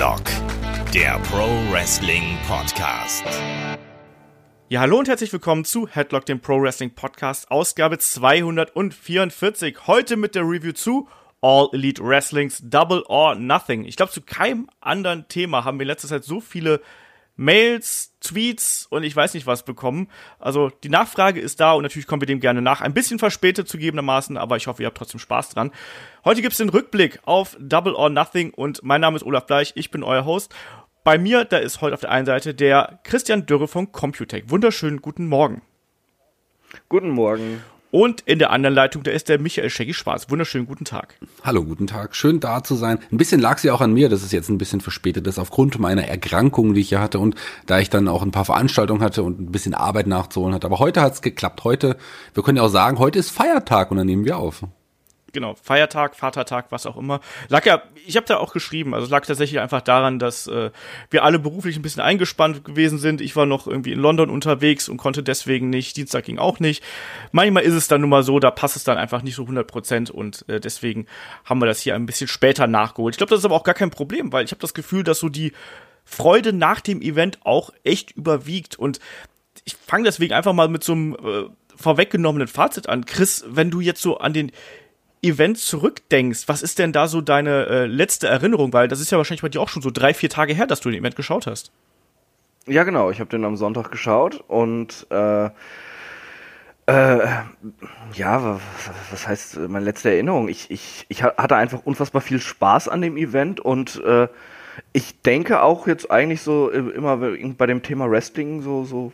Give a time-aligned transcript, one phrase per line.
[0.00, 0.24] Headlock,
[0.94, 3.22] der Pro Wrestling Podcast.
[4.70, 9.86] Ja, hallo und herzlich willkommen zu Headlock, dem Pro Wrestling Podcast, Ausgabe 244.
[9.86, 11.06] Heute mit der Review zu
[11.42, 13.84] All Elite Wrestlings Double or Nothing.
[13.84, 16.80] Ich glaube, zu keinem anderen Thema haben wir in letzter Zeit so viele
[17.40, 20.08] Mails, Tweets und ich weiß nicht was bekommen.
[20.38, 22.82] Also die Nachfrage ist da und natürlich kommen wir dem gerne nach.
[22.82, 25.70] Ein bisschen verspätet zugegebenermaßen, aber ich hoffe, ihr habt trotzdem Spaß dran.
[26.22, 29.90] Heute gibt's den Rückblick auf Double or Nothing und mein Name ist Olaf Bleich, ich
[29.90, 30.54] bin euer Host.
[31.02, 34.50] Bei mir, da ist heute auf der einen Seite der Christian Dürre von Computech.
[34.50, 35.62] Wunderschönen guten Morgen.
[36.90, 37.62] Guten Morgen.
[37.90, 40.30] Und in der anderen Leitung, da ist der Michael Shaggy Schwarz.
[40.30, 41.16] Wunderschönen guten Tag.
[41.42, 42.14] Hallo, guten Tag.
[42.14, 43.00] Schön da zu sein.
[43.10, 45.78] Ein bisschen lag sie auch an mir, dass es jetzt ein bisschen verspätet ist, aufgrund
[45.80, 47.34] meiner Erkrankung, die ich ja hatte und
[47.66, 50.66] da ich dann auch ein paar Veranstaltungen hatte und ein bisschen Arbeit nachzuholen hatte.
[50.66, 51.64] Aber heute hat's geklappt.
[51.64, 51.96] Heute,
[52.34, 54.62] wir können ja auch sagen, heute ist Feiertag und dann nehmen wir auf
[55.32, 57.20] genau, Feiertag, Vatertag, was auch immer.
[57.48, 60.70] Lag ja, ich habe da auch geschrieben, also lag tatsächlich einfach daran, dass äh,
[61.10, 63.20] wir alle beruflich ein bisschen eingespannt gewesen sind.
[63.20, 66.82] Ich war noch irgendwie in London unterwegs und konnte deswegen nicht, Dienstag ging auch nicht.
[67.32, 69.66] Manchmal ist es dann nun mal so, da passt es dann einfach nicht so 100
[69.66, 71.06] Prozent und äh, deswegen
[71.44, 73.14] haben wir das hier ein bisschen später nachgeholt.
[73.14, 75.18] Ich glaube, das ist aber auch gar kein Problem, weil ich habe das Gefühl, dass
[75.18, 75.52] so die
[76.04, 79.00] Freude nach dem Event auch echt überwiegt und
[79.64, 81.44] ich fange deswegen einfach mal mit so einem äh,
[81.76, 83.04] vorweggenommenen Fazit an.
[83.04, 84.52] Chris, wenn du jetzt so an den
[85.22, 88.72] Event zurückdenkst, was ist denn da so deine äh, letzte Erinnerung?
[88.72, 90.80] Weil das ist ja wahrscheinlich bei dir auch schon so drei, vier Tage her, dass
[90.80, 91.72] du den Event geschaut hast.
[92.66, 93.10] Ja, genau.
[93.10, 97.26] Ich habe den am Sonntag geschaut und äh, äh,
[98.14, 98.60] ja, was,
[99.10, 100.48] was heißt meine letzte Erinnerung?
[100.48, 104.28] Ich, ich, ich hatte einfach unfassbar viel Spaß an dem Event und äh,
[104.92, 109.12] ich denke auch jetzt eigentlich so äh, immer bei dem Thema Wrestling so, so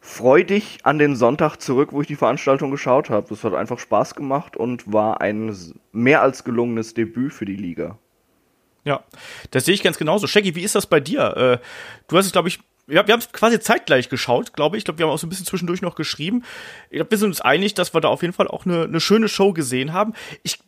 [0.00, 3.26] freudig an den Sonntag zurück, wo ich die Veranstaltung geschaut habe.
[3.28, 5.54] Das hat einfach Spaß gemacht und war ein
[5.92, 7.98] mehr als gelungenes Debüt für die Liga.
[8.84, 9.04] Ja,
[9.50, 10.26] das sehe ich ganz genauso.
[10.26, 11.36] Shaggy, wie ist das bei dir?
[11.36, 11.58] Äh,
[12.06, 14.80] du hast es, glaube ich, wir haben es quasi zeitgleich geschaut, glaube ich.
[14.80, 16.42] Ich glaube, wir haben auch so ein bisschen zwischendurch noch geschrieben.
[16.88, 19.00] Ich glaube, wir sind uns einig, dass wir da auf jeden Fall auch eine, eine
[19.00, 20.14] schöne Show gesehen haben.
[20.42, 20.58] Ich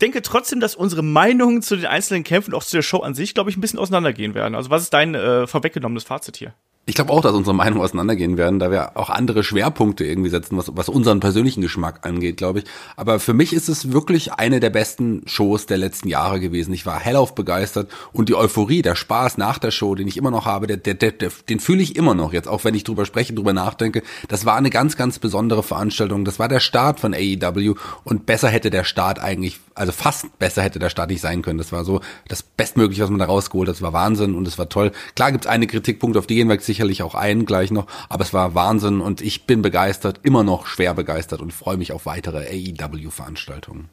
[0.00, 3.34] denke trotzdem, dass unsere Meinungen zu den einzelnen Kämpfen, auch zu der Show an sich,
[3.34, 4.56] glaube ich, ein bisschen auseinandergehen werden.
[4.56, 6.54] Also was ist dein äh, vorweggenommenes Fazit hier?
[6.86, 10.56] Ich glaube auch, dass unsere Meinungen auseinandergehen werden, da wir auch andere Schwerpunkte irgendwie setzen,
[10.56, 12.64] was, was unseren persönlichen Geschmack angeht, glaube ich.
[12.96, 16.72] Aber für mich ist es wirklich eine der besten Shows der letzten Jahre gewesen.
[16.72, 20.30] Ich war hellauf begeistert und die Euphorie, der Spaß nach der Show, den ich immer
[20.30, 23.04] noch habe, der, der, der, den fühle ich immer noch jetzt, auch wenn ich drüber
[23.04, 24.02] spreche, drüber nachdenke.
[24.28, 26.24] Das war eine ganz, ganz besondere Veranstaltung.
[26.24, 27.74] Das war der Start von AEW
[28.04, 31.56] und besser hätte der Start eigentlich, also fast besser hätte der Start nicht sein können.
[31.56, 33.76] Das war so das Bestmögliche, was man da rausgeholt hat.
[33.76, 34.92] Das war Wahnsinn und es war toll.
[35.16, 38.34] Klar gibt's eine Kritikpunkt, auf die gehen wir sicherlich auch ein gleich noch, aber es
[38.34, 42.46] war Wahnsinn und ich bin begeistert, immer noch schwer begeistert und freue mich auf weitere
[42.46, 43.88] AEW-Veranstaltungen.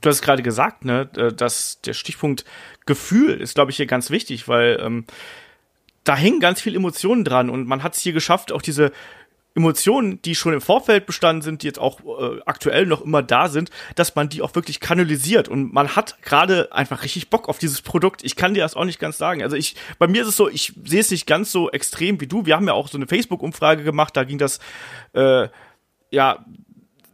[0.00, 2.44] Du hast gerade gesagt, ne, dass der Stichpunkt
[2.84, 5.04] Gefühl ist, glaube ich, hier ganz wichtig, weil ähm,
[6.02, 8.92] da hängen ganz viele Emotionen dran und man hat es hier geschafft, auch diese
[9.58, 13.48] Emotionen, die schon im Vorfeld bestanden sind, die jetzt auch äh, aktuell noch immer da
[13.48, 17.58] sind, dass man die auch wirklich kanalisiert und man hat gerade einfach richtig Bock auf
[17.58, 18.24] dieses Produkt.
[18.24, 19.42] Ich kann dir das auch nicht ganz sagen.
[19.42, 22.28] Also ich, bei mir ist es so, ich sehe es nicht ganz so extrem wie
[22.28, 22.46] du.
[22.46, 24.60] Wir haben ja auch so eine Facebook-Umfrage gemacht, da ging das,
[25.12, 25.48] äh,
[26.10, 26.44] ja,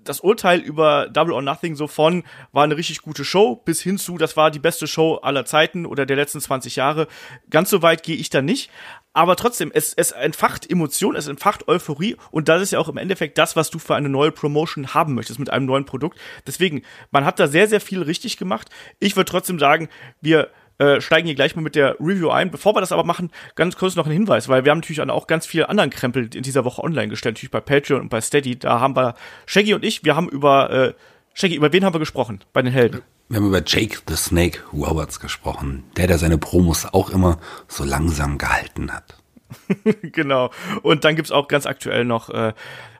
[0.05, 3.97] das Urteil über Double or Nothing so von war eine richtig gute Show bis hin
[3.97, 7.09] zu, das war die beste Show aller Zeiten oder der letzten 20 Jahre.
[7.49, 8.71] Ganz so weit gehe ich da nicht
[9.15, 12.97] aber trotzdem, es, es entfacht Emotionen, es entfacht Euphorie und das ist ja auch im
[12.97, 16.19] Endeffekt das, was du für eine neue Promotion haben möchtest mit einem neuen Produkt.
[16.47, 16.83] Deswegen,
[17.13, 18.69] man hat da sehr, sehr viel richtig gemacht.
[18.99, 19.89] Ich würde trotzdem sagen,
[20.21, 22.51] wir äh, steigen hier gleich mal mit der Review ein.
[22.51, 25.29] Bevor wir das aber machen, ganz kurz noch ein Hinweis, weil wir haben natürlich auch
[25.29, 28.59] ganz viele anderen Krempel in dieser Woche online gestellt, natürlich bei Patreon und bei Steady.
[28.59, 29.15] Da haben wir
[29.47, 30.95] Shaggy und ich, wir haben über äh,
[31.35, 33.03] Shaggy, über wen haben wir gesprochen bei den Helden?
[33.29, 37.83] Wir haben über Jake the Snake Roberts gesprochen, der, der seine Promos auch immer so
[37.83, 39.17] langsam gehalten hat.
[40.03, 40.51] genau.
[40.83, 42.53] Und dann gibt's auch ganz aktuell noch äh,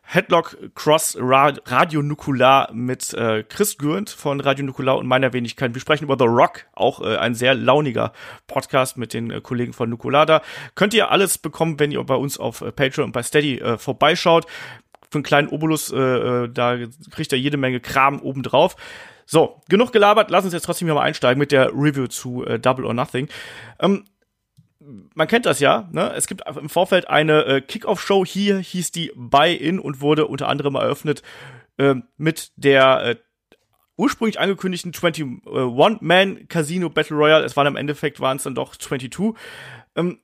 [0.03, 5.75] Headlock Cross Radio Nukular mit äh, Chris Gürnt von Radio Nukular und meiner Wenigkeit.
[5.75, 8.13] Wir sprechen über The Rock, auch äh, ein sehr launiger
[8.47, 10.43] Podcast mit den äh, Kollegen von Nukulada.
[10.75, 13.77] Könnt ihr alles bekommen, wenn ihr bei uns auf äh, Patreon und bei Steady äh,
[13.77, 14.47] vorbeischaut.
[15.11, 16.77] Für einen kleinen Obolus, äh, äh da
[17.11, 18.77] kriegt ihr jede Menge Kram obendrauf.
[19.27, 22.59] So, genug gelabert, lass uns jetzt trotzdem hier mal einsteigen mit der Review zu äh,
[22.59, 23.29] Double or Nothing.
[23.81, 24.05] Ähm,
[25.15, 26.13] man kennt das ja, ne?
[26.15, 30.75] Es gibt im Vorfeld eine äh, Kickoff-Show, hier hieß die Buy-In und wurde unter anderem
[30.75, 31.23] eröffnet
[31.79, 33.17] äh, mit der äh,
[33.97, 37.45] ursprünglich angekündigten 21-Man Casino Battle Royale.
[37.45, 39.35] Es waren im Endeffekt waren es dann doch 22.
[39.97, 40.21] Ähm,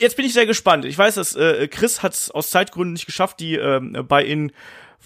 [0.00, 0.84] jetzt bin ich sehr gespannt.
[0.84, 4.52] Ich weiß, dass äh, Chris hat es aus Zeitgründen nicht geschafft, die äh, Buy-In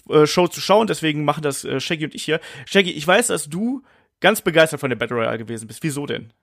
[0.09, 2.39] äh, Show zu schauen, deswegen machen das äh, Shaggy und ich hier.
[2.65, 3.83] Shaggy, ich weiß, dass du
[4.19, 5.83] ganz begeistert von der Battle Royale gewesen bist.
[5.83, 6.33] Wieso denn?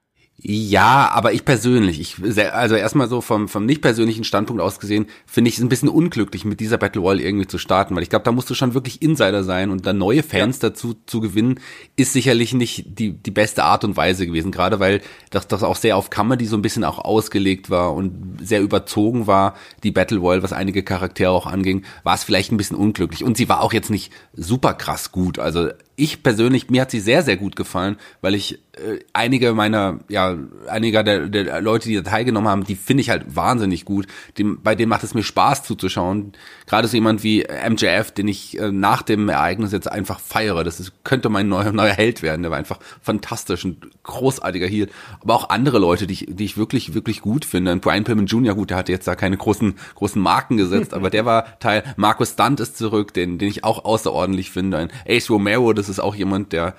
[0.44, 2.16] Ja, aber ich persönlich, ich
[2.52, 5.88] also erstmal so vom vom nicht persönlichen Standpunkt aus gesehen, finde ich es ein bisschen
[5.88, 8.74] unglücklich mit dieser Battle Royale irgendwie zu starten, weil ich glaube, da musst du schon
[8.74, 10.70] wirklich Insider sein und da neue Fans ja.
[10.70, 11.60] dazu zu gewinnen,
[11.94, 15.00] ist sicherlich nicht die die beste Art und Weise gewesen, gerade weil
[15.30, 19.28] das das auch sehr auf Comedy so ein bisschen auch ausgelegt war und sehr überzogen
[19.28, 19.54] war,
[19.84, 23.36] die Battle Royale, was einige Charaktere auch anging, war es vielleicht ein bisschen unglücklich und
[23.36, 25.68] sie war auch jetzt nicht super krass gut, also
[26.02, 30.37] ich persönlich, mir hat sie sehr, sehr gut gefallen, weil ich äh, einige meiner, ja,
[30.66, 34.06] einiger der, der Leute, die da teilgenommen haben, die finde ich halt wahnsinnig gut.
[34.38, 36.32] Dem, bei denen macht es mir Spaß zuzuschauen.
[36.66, 40.64] Gerade so jemand wie MJF, den ich äh, nach dem Ereignis jetzt einfach feiere.
[40.64, 42.43] Das ist, könnte mein neuer, neuer Held werden.
[42.43, 44.88] Der war einfach fantastisch, ein großartiger Heel.
[45.20, 47.72] Aber auch andere Leute, die ich, die ich wirklich, wirklich gut finde.
[47.72, 51.10] Und Brian Pillman Jr., gut, der hatte jetzt da keine großen, großen Marken gesetzt, aber
[51.10, 51.84] der war Teil.
[51.96, 54.78] Marcus Stunt ist zurück, den, den ich auch außerordentlich finde.
[54.78, 56.74] Ein Ace Romero, das ist auch jemand, der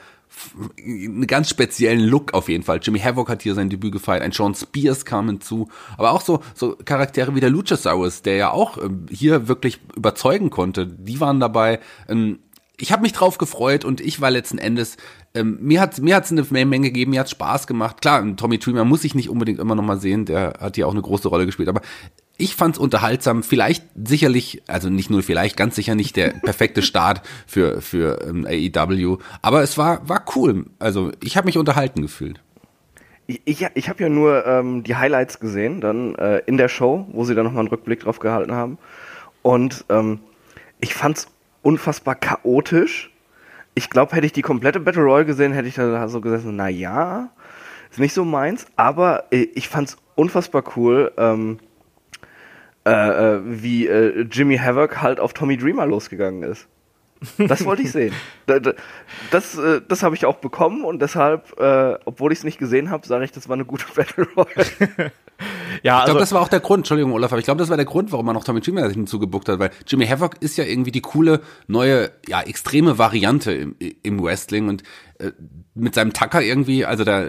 [0.79, 2.79] einen ganz speziellen Look auf jeden Fall.
[2.81, 6.41] Jimmy Havoc hat hier sein Debüt gefeiert, ein Sean Spears kam hinzu, aber auch so
[6.55, 10.87] so Charaktere wie der Luchasaurus, der ja auch ähm, hier wirklich überzeugen konnte.
[10.87, 11.79] Die waren dabei.
[12.07, 12.39] Ähm,
[12.77, 14.97] ich habe mich drauf gefreut und ich war letzten Endes
[15.35, 18.01] ähm, mir hat mir hat's eine Menge gegeben, mir hat's Spaß gemacht.
[18.01, 20.91] Klar, Tommy Dreamer muss ich nicht unbedingt immer noch mal sehen, der hat ja auch
[20.91, 21.81] eine große Rolle gespielt, aber
[22.37, 27.21] ich fand's unterhaltsam, vielleicht sicherlich, also nicht nur vielleicht, ganz sicher nicht der perfekte Start
[27.45, 30.65] für für ähm, AEW, aber es war war cool.
[30.79, 32.41] Also ich habe mich unterhalten gefühlt.
[33.27, 37.07] Ich, ich, ich habe ja nur ähm, die Highlights gesehen, dann äh, in der Show,
[37.11, 38.77] wo sie dann nochmal einen Rückblick drauf gehalten haben.
[39.41, 40.19] Und ähm,
[40.81, 41.27] ich fand's
[41.61, 43.11] unfassbar chaotisch.
[43.75, 46.67] Ich glaube, hätte ich die komplette Battle Royale gesehen, hätte ich da so gesessen, na
[46.67, 47.29] ja,
[47.89, 51.11] ist nicht so meins, aber äh, ich fand's unfassbar cool.
[51.17, 51.59] Ähm,
[52.85, 52.91] äh,
[53.35, 56.67] äh, wie äh, Jimmy Havoc halt auf Tommy Dreamer losgegangen ist.
[57.37, 58.13] Das wollte ich sehen.
[58.45, 58.75] Das,
[59.31, 62.89] das, äh, das habe ich auch bekommen und deshalb, äh, obwohl ich es nicht gesehen
[62.89, 65.11] habe, sage ich, das war eine gute Battle Royale.
[65.81, 67.69] Ja, ich glaube, also, das war auch der Grund, Entschuldigung, Olaf, aber ich glaube, das
[67.69, 70.63] war der Grund, warum man noch Tommy Dreamer hinzugebuckt hat, weil Jimmy Havoc ist ja
[70.63, 74.83] irgendwie die coole, neue, ja, extreme Variante im, im Wrestling und
[75.19, 75.31] äh,
[75.75, 77.25] mit seinem Tacker irgendwie, also da,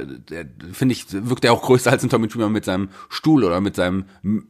[0.73, 3.75] finde ich, wirkt er auch größer als ein Tommy Dreamer mit seinem Stuhl oder mit
[3.75, 4.05] seinem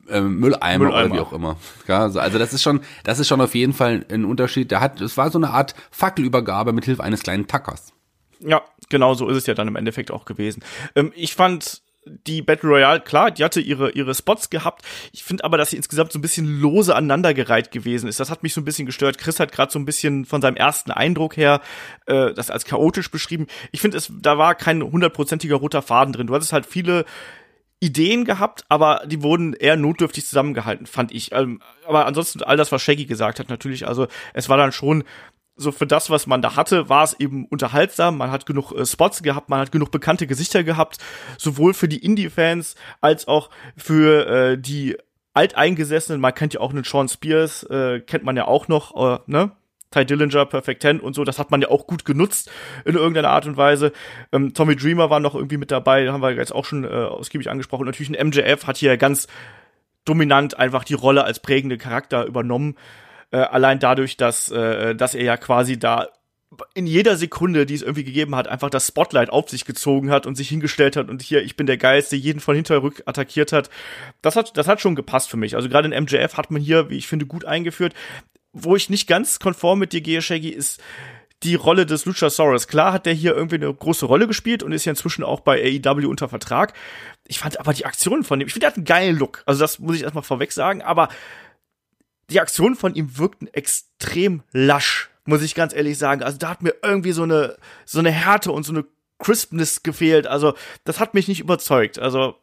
[0.08, 1.56] äh, Mülleimer, Mülleimer, oder wie auch immer.
[1.86, 4.70] Ja, also, also das ist schon, das ist schon auf jeden Fall ein Unterschied.
[4.70, 7.92] Der hat, es war so eine Art Fackelübergabe mit Hilfe eines kleinen Tackers.
[8.40, 10.62] Ja, genau so ist es ja dann im Endeffekt auch gewesen.
[10.94, 14.82] Ähm, ich fand die Battle Royale, klar, die hatte ihre, ihre Spots gehabt.
[15.12, 18.20] Ich finde aber, dass sie insgesamt so ein bisschen lose aneinandergereiht gewesen ist.
[18.20, 19.18] Das hat mich so ein bisschen gestört.
[19.18, 21.60] Chris hat gerade so ein bisschen von seinem ersten Eindruck her
[22.06, 23.46] äh, das als chaotisch beschrieben.
[23.72, 26.26] Ich finde, es da war kein hundertprozentiger roter Faden drin.
[26.26, 27.04] Du hattest halt viele
[27.80, 31.32] Ideen gehabt, aber die wurden eher notdürftig zusammengehalten, fand ich.
[31.32, 35.04] Ähm, aber ansonsten all das, was Shaggy gesagt hat, natürlich, also es war dann schon
[35.56, 38.18] so für das, was man da hatte, war es eben unterhaltsam.
[38.18, 40.98] Man hat genug äh, Spots gehabt, man hat genug bekannte Gesichter gehabt,
[41.38, 44.96] sowohl für die Indie-Fans als auch für äh, die
[45.32, 46.20] Alteingesessenen.
[46.20, 49.52] Man kennt ja auch einen Sean Spears, äh, kennt man ja auch noch, äh, ne?
[49.90, 52.50] Ty Dillinger, Perfect Ten und so, das hat man ja auch gut genutzt
[52.84, 53.92] in irgendeiner Art und Weise.
[54.32, 57.48] Ähm, Tommy Dreamer war noch irgendwie mit dabei, haben wir jetzt auch schon äh, ausgiebig
[57.48, 57.86] angesprochen.
[57.86, 59.28] Natürlich ein MJF hat hier ganz
[60.04, 62.76] dominant einfach die Rolle als prägende Charakter übernommen.
[63.34, 66.06] Äh, allein dadurch, dass, äh, dass er ja quasi da
[66.72, 70.24] in jeder Sekunde, die es irgendwie gegeben hat, einfach das Spotlight auf sich gezogen hat
[70.24, 73.70] und sich hingestellt hat und hier, ich bin der Geilste, jeden von hinterrück attackiert hat.
[74.22, 75.56] Das hat, das hat schon gepasst für mich.
[75.56, 77.92] Also gerade in MJF hat man hier, wie ich finde, gut eingeführt.
[78.52, 80.80] Wo ich nicht ganz konform mit dir gehe, Shaggy, ist
[81.42, 82.68] die Rolle des Luchasaurus.
[82.68, 85.60] Klar hat der hier irgendwie eine große Rolle gespielt und ist ja inzwischen auch bei
[85.60, 86.72] AEW unter Vertrag.
[87.26, 89.42] Ich fand aber die Aktionen von dem, ich finde, der hat einen geilen Look.
[89.44, 91.08] Also das muss ich erstmal vorweg sagen, aber
[92.34, 96.22] die Aktionen von ihm wirkten extrem lasch, muss ich ganz ehrlich sagen.
[96.22, 98.84] Also da hat mir irgendwie so eine, so eine Härte und so eine
[99.18, 100.26] Crispness gefehlt.
[100.26, 101.98] Also das hat mich nicht überzeugt.
[101.98, 102.34] Also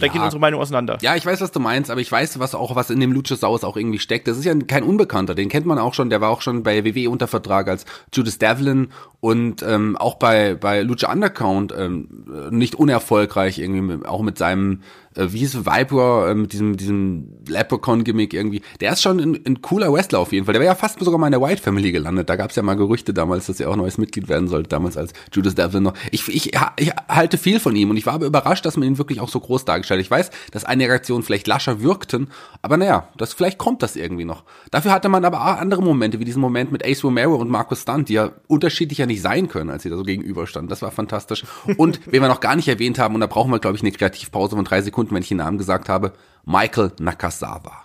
[0.00, 0.12] da ja.
[0.12, 0.98] gehen unsere Meinungen auseinander.
[1.00, 3.64] Ja, ich weiß, was du meinst, aber ich weiß, was auch, was in dem Luchasaurus
[3.64, 4.28] auch irgendwie steckt.
[4.28, 6.84] Das ist ja kein Unbekannter, den kennt man auch schon, der war auch schon bei
[6.84, 8.88] WWE unter Vertrag als Judas Devlin
[9.20, 14.82] und ähm, auch bei, bei Lucha Undercount ähm, nicht unerfolgreich irgendwie, auch mit seinem
[15.16, 18.62] äh, wie hieß Viper äh, mit diesem, diesem Leprechaun-Gimmick irgendwie.
[18.80, 20.52] Der ist schon ein, ein, cooler Wrestler auf jeden Fall.
[20.52, 22.28] Der wäre ja fast sogar mal in der White Family gelandet.
[22.28, 24.96] Da gab es ja mal Gerüchte damals, dass er auch neues Mitglied werden sollte, damals
[24.96, 25.94] als Judas Devlin noch.
[26.10, 28.98] Ich, ich, ich halte viel von ihm und ich war aber überrascht, dass man ihn
[28.98, 30.04] wirklich auch so groß dargestellt hat.
[30.04, 32.28] Ich weiß, dass einige Reaktionen vielleicht lascher wirkten,
[32.62, 34.44] aber naja, das, vielleicht kommt das irgendwie noch.
[34.70, 37.82] Dafür hatte man aber auch andere Momente, wie diesen Moment mit Ace Romero und Marcus
[37.82, 40.68] Stunt, die ja unterschiedlicher nicht sein können, als sie da so gegenüberstanden.
[40.68, 41.44] Das war fantastisch.
[41.76, 43.92] Und wen wir noch gar nicht erwähnt haben, und da brauchen wir, glaube ich, eine
[43.92, 46.12] Kreativpause von drei Sekunden, Sekunden, wenn ich den Namen gesagt habe,
[46.44, 47.82] Michael Nakasawa.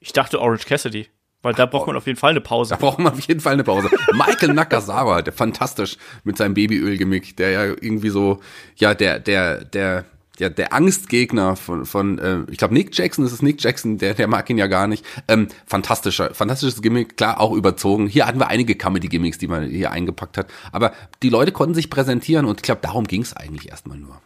[0.00, 1.08] Ich dachte Orange Cassidy.
[1.42, 2.70] Weil da braucht man auf jeden Fall eine Pause.
[2.70, 3.88] Da braucht man auf jeden Fall eine Pause.
[4.14, 8.40] Michael Nakazawa, der fantastisch mit seinem Babyöl-Gimmick, der ja irgendwie so,
[8.76, 10.06] ja, der, der, der,
[10.38, 14.14] ja, der Angstgegner von, von äh, ich glaube Nick Jackson, das ist Nick Jackson, der,
[14.14, 15.04] der mag ihn ja gar nicht.
[15.28, 18.08] Ähm, fantastischer, fantastisches Gimmick, klar, auch überzogen.
[18.08, 20.48] Hier hatten wir einige Comedy-Gimmicks, die man hier eingepackt hat.
[20.72, 24.20] Aber die Leute konnten sich präsentieren und ich glaube, darum ging es eigentlich erstmal nur.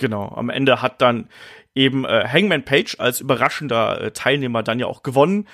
[0.00, 1.28] Genau, am Ende hat dann
[1.74, 5.46] eben äh, Hangman Page als überraschender äh, Teilnehmer dann ja auch gewonnen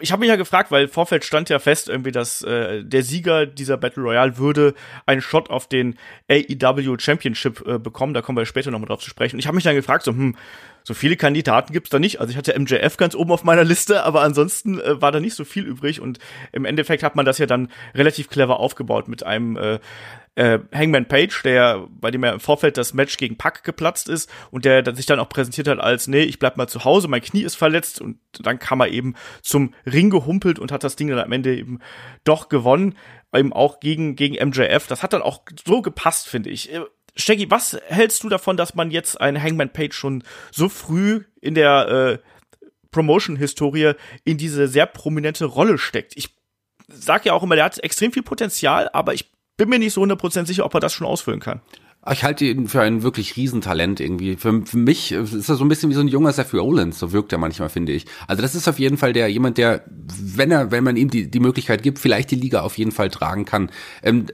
[0.00, 3.46] ich habe mich ja gefragt, weil Vorfeld stand ja fest, irgendwie, dass äh, der Sieger
[3.46, 4.74] dieser Battle Royale würde
[5.06, 5.96] einen Shot auf den
[6.28, 8.12] AEW Championship äh, bekommen.
[8.12, 9.38] Da kommen wir später nochmal drauf zu sprechen.
[9.38, 10.36] Ich habe mich dann gefragt, so, hm,
[10.82, 12.20] so viele Kandidaten gibt's da nicht.
[12.20, 15.34] Also ich hatte MJF ganz oben auf meiner Liste, aber ansonsten äh, war da nicht
[15.34, 16.00] so viel übrig.
[16.00, 16.18] Und
[16.50, 19.78] im Endeffekt hat man das ja dann relativ clever aufgebaut mit einem äh,
[20.36, 24.30] äh, Hangman Page, der, bei dem er im Vorfeld das Match gegen Pack geplatzt ist
[24.50, 27.08] und der, der sich dann auch präsentiert hat als, nee, ich bleib mal zu Hause,
[27.08, 30.96] mein Knie ist verletzt und dann kam er eben zum Ring gehumpelt und hat das
[30.96, 31.78] Ding dann am Ende eben
[32.24, 32.96] doch gewonnen,
[33.34, 34.86] eben auch gegen, gegen MJF.
[34.86, 36.72] Das hat dann auch so gepasst, finde ich.
[36.72, 36.80] Äh,
[37.16, 41.54] Shaggy, was hältst du davon, dass man jetzt einen Hangman Page schon so früh in
[41.54, 42.18] der äh,
[42.90, 43.92] Promotion-Historie
[44.24, 46.16] in diese sehr prominente Rolle steckt?
[46.16, 46.34] Ich
[46.88, 50.02] sag ja auch immer, der hat extrem viel Potenzial, aber ich bin mir nicht so
[50.02, 51.60] 100% sicher, ob er das schon ausfüllen kann.
[52.10, 54.36] Ich halte ihn für ein wirklich Riesentalent irgendwie.
[54.36, 57.12] Für, für mich ist er so ein bisschen wie so ein junger Seth Rollins, so
[57.12, 58.04] wirkt er manchmal, finde ich.
[58.26, 61.30] Also das ist auf jeden Fall der jemand, der, wenn er, wenn man ihm die,
[61.30, 63.70] die Möglichkeit gibt, vielleicht die Liga auf jeden Fall tragen kann.
[64.02, 64.26] Ähm,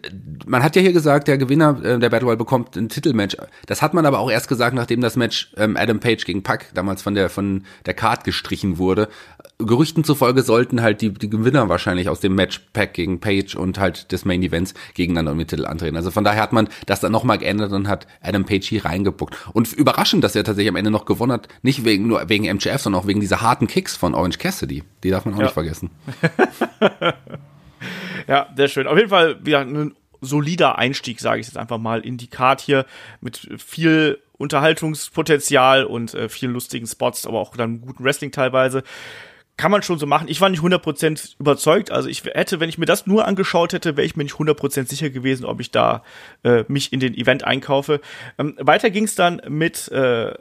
[0.47, 3.37] man hat ja hier gesagt, der Gewinner äh, der Battle Royale bekommt ein Titelmatch.
[3.67, 6.71] Das hat man aber auch erst gesagt, nachdem das Match ähm, Adam Page gegen Pack
[6.75, 9.09] damals von der von der Card gestrichen wurde.
[9.59, 13.79] Gerüchten zufolge sollten halt die, die Gewinner wahrscheinlich aus dem Match Pack gegen Page und
[13.79, 15.97] halt des Main Events gegeneinander mit Titel antreten.
[15.97, 19.37] Also von daher hat man das dann nochmal geändert und hat Adam Page hier reingepuckt.
[19.53, 22.81] Und überraschend, dass er tatsächlich am Ende noch gewonnen hat, nicht wegen, nur wegen MJF,
[22.81, 24.85] sondern auch wegen dieser harten Kicks von Orange Cassidy.
[25.03, 25.45] Die darf man auch ja.
[25.45, 25.91] nicht vergessen.
[28.29, 28.87] ja, sehr schön.
[28.87, 32.61] Auf jeden Fall wieder ein solider Einstieg, sage ich jetzt einfach mal, in die Card
[32.61, 32.87] hier
[33.21, 38.83] mit viel Unterhaltungspotenzial und äh, vielen lustigen Spots, aber auch dann guten Wrestling teilweise
[39.61, 40.27] kann man schon so machen.
[40.29, 41.91] Ich war nicht 100% überzeugt.
[41.91, 44.89] Also ich hätte, wenn ich mir das nur angeschaut hätte, wäre ich mir nicht 100%
[44.89, 46.03] sicher gewesen, ob ich da
[46.45, 48.01] äh, mich in den Event einkaufe.
[48.39, 50.33] Ähm, weiter ging es dann mit äh,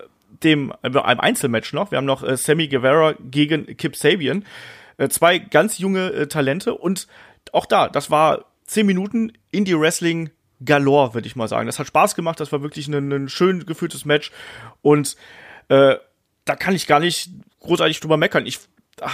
[0.41, 1.91] dem äh, einem Einzelmatch noch.
[1.91, 4.45] Wir haben noch äh, Sammy Guevara gegen Kip Sabian.
[4.95, 7.07] Äh, zwei ganz junge äh, Talente und
[7.51, 10.29] auch da, das war zehn Minuten Indie-Wrestling
[10.63, 11.65] galore, würde ich mal sagen.
[11.65, 14.31] Das hat Spaß gemacht, das war wirklich ein, ein schön gefühltes Match
[14.81, 15.17] und
[15.67, 15.97] äh,
[16.45, 18.45] da kann ich gar nicht großartig drüber meckern.
[18.45, 18.59] Ich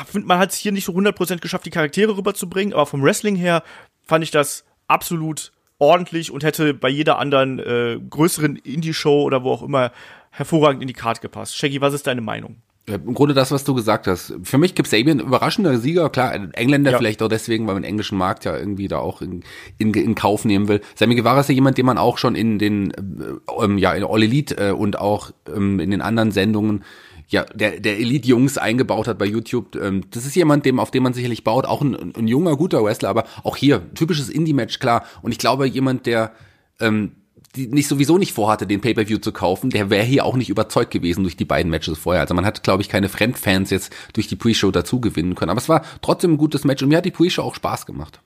[0.07, 3.35] finde, man hat es hier nicht so 100% geschafft, die Charaktere rüberzubringen, aber vom Wrestling
[3.35, 3.63] her
[4.03, 9.51] fand ich das absolut ordentlich und hätte bei jeder anderen äh, größeren Indie-Show oder wo
[9.51, 9.91] auch immer
[10.31, 11.57] hervorragend in die Karte gepasst.
[11.57, 12.57] Shaggy, was ist deine Meinung?
[12.87, 14.35] Im Grunde das, was du gesagt hast.
[14.43, 16.97] Für mich gibt Sabian überraschender Sieger, klar, ein Engländer ja.
[16.99, 19.43] vielleicht auch deswegen, weil man den englischen Markt ja irgendwie da auch in,
[19.79, 20.81] in, in Kauf nehmen will.
[20.93, 24.03] Sammy Guevara ist ja jemand, den man auch schon in den, äh, ähm, ja, in
[24.03, 26.83] All Elite äh, und auch ähm, in den anderen Sendungen
[27.27, 29.75] ja, der, der Elite-Jungs eingebaut hat bei YouTube.
[29.75, 32.83] Ähm, das ist jemand, dem, auf dem man sicherlich baut, auch ein, ein junger, guter
[32.83, 35.05] Wrestler, aber auch hier, typisches Indie-Match, klar.
[35.21, 36.33] Und ich glaube, jemand, der
[36.79, 37.11] ähm,
[37.55, 40.91] die nicht sowieso nicht vorhatte, den Pay-Per-View zu kaufen, der wäre hier auch nicht überzeugt
[40.91, 42.21] gewesen durch die beiden Matches vorher.
[42.21, 45.51] Also man hat, glaube ich, keine Fremdfans jetzt durch die Pre-Show dazu gewinnen können.
[45.51, 48.19] Aber es war trotzdem ein gutes Match und mir hat die Pre-Show auch Spaß gemacht.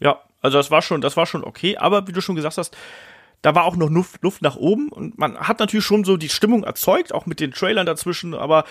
[0.00, 1.76] Ja, also das war schon, das war schon okay.
[1.76, 2.76] Aber wie du schon gesagt hast,
[3.44, 6.30] da war auch noch Luft, Luft nach oben und man hat natürlich schon so die
[6.30, 8.64] Stimmung erzeugt, auch mit den Trailern dazwischen, aber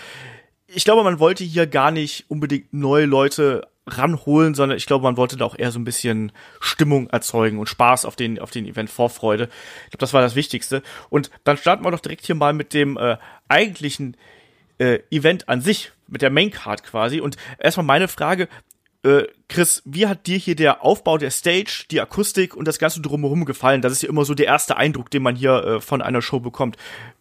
[0.66, 5.16] ich glaube, man wollte hier gar nicht unbedingt neue Leute ranholen, sondern ich glaube, man
[5.16, 8.66] wollte da auch eher so ein bisschen Stimmung erzeugen und Spaß auf den, auf den
[8.66, 9.44] Event, Vorfreude.
[9.84, 10.82] Ich glaube, das war das Wichtigste.
[11.08, 14.16] Und dann starten wir doch direkt hier mal mit dem äh, eigentlichen
[14.78, 17.20] äh, Event an sich, mit der Main Card quasi.
[17.20, 18.48] Und erstmal meine Frage,
[19.04, 23.00] äh, Chris, wie hat dir hier der Aufbau der Stage, die Akustik und das Ganze
[23.00, 23.82] drumherum gefallen?
[23.82, 26.40] Das ist ja immer so der erste Eindruck, den man hier äh, von einer Show
[26.40, 26.76] bekommt.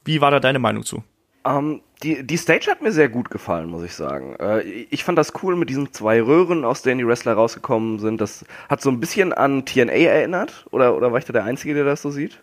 [0.05, 1.03] Wie war da deine Meinung zu?
[1.45, 4.35] Um, ähm, die, die Stage hat mir sehr gut gefallen, muss ich sagen.
[4.39, 8.21] Äh, ich fand das cool mit diesen zwei Röhren, aus denen die Wrestler rausgekommen sind.
[8.21, 10.65] Das hat so ein bisschen an TNA erinnert.
[10.71, 12.39] Oder, oder war ich da der Einzige, der das so sieht?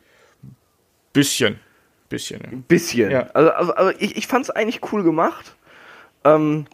[1.12, 1.58] Bisschen.
[2.08, 2.40] Bisschen.
[2.40, 2.48] Ja.
[2.68, 3.10] Bisschen.
[3.10, 3.20] Ja.
[3.32, 5.56] Also, also, also ich, ich fand es eigentlich cool gemacht.
[6.24, 6.66] Ähm,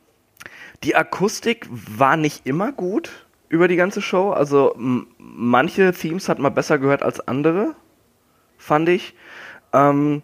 [0.83, 4.31] die Akustik war nicht immer gut über die ganze Show.
[4.31, 4.75] Also
[5.19, 7.75] manche Themes hat man besser gehört als andere,
[8.59, 9.15] fand ich.
[9.73, 10.23] Ähm,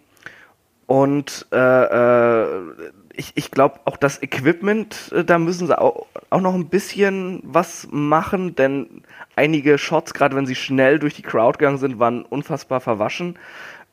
[0.86, 2.72] und äh, äh,
[3.14, 7.40] ich, ich glaube auch das Equipment, äh, da müssen sie auch, auch noch ein bisschen
[7.44, 9.02] was machen, denn
[9.36, 13.38] einige Shots, gerade wenn sie schnell durch die Crowd gegangen sind, waren unfassbar verwaschen.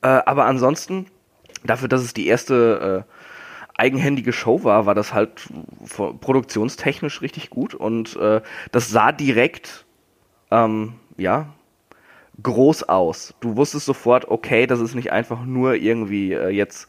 [0.02, 1.06] Äh, aber ansonsten,
[1.64, 3.19] dafür, dass es die erste äh,
[3.80, 5.48] eigenhändige Show war, war das halt
[6.22, 9.86] produktionstechnisch richtig gut und äh, das sah direkt,
[10.52, 11.48] ähm, ja,
[12.42, 13.34] groß aus.
[13.40, 16.88] Du wusstest sofort, okay, das ist nicht einfach nur irgendwie äh, jetzt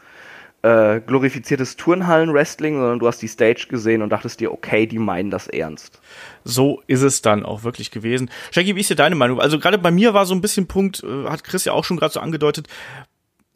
[0.63, 5.31] äh, glorifiziertes Turnhallen-Wrestling, sondern du hast die Stage gesehen und dachtest dir, okay, die meinen
[5.31, 6.01] das ernst.
[6.45, 8.31] So ist es dann auch wirklich gewesen.
[8.51, 9.41] Shaggy, wie ist dir deine Meinung?
[9.41, 11.97] Also gerade bei mir war so ein bisschen Punkt, äh, hat Chris ja auch schon
[11.97, 12.69] gerade so angedeutet,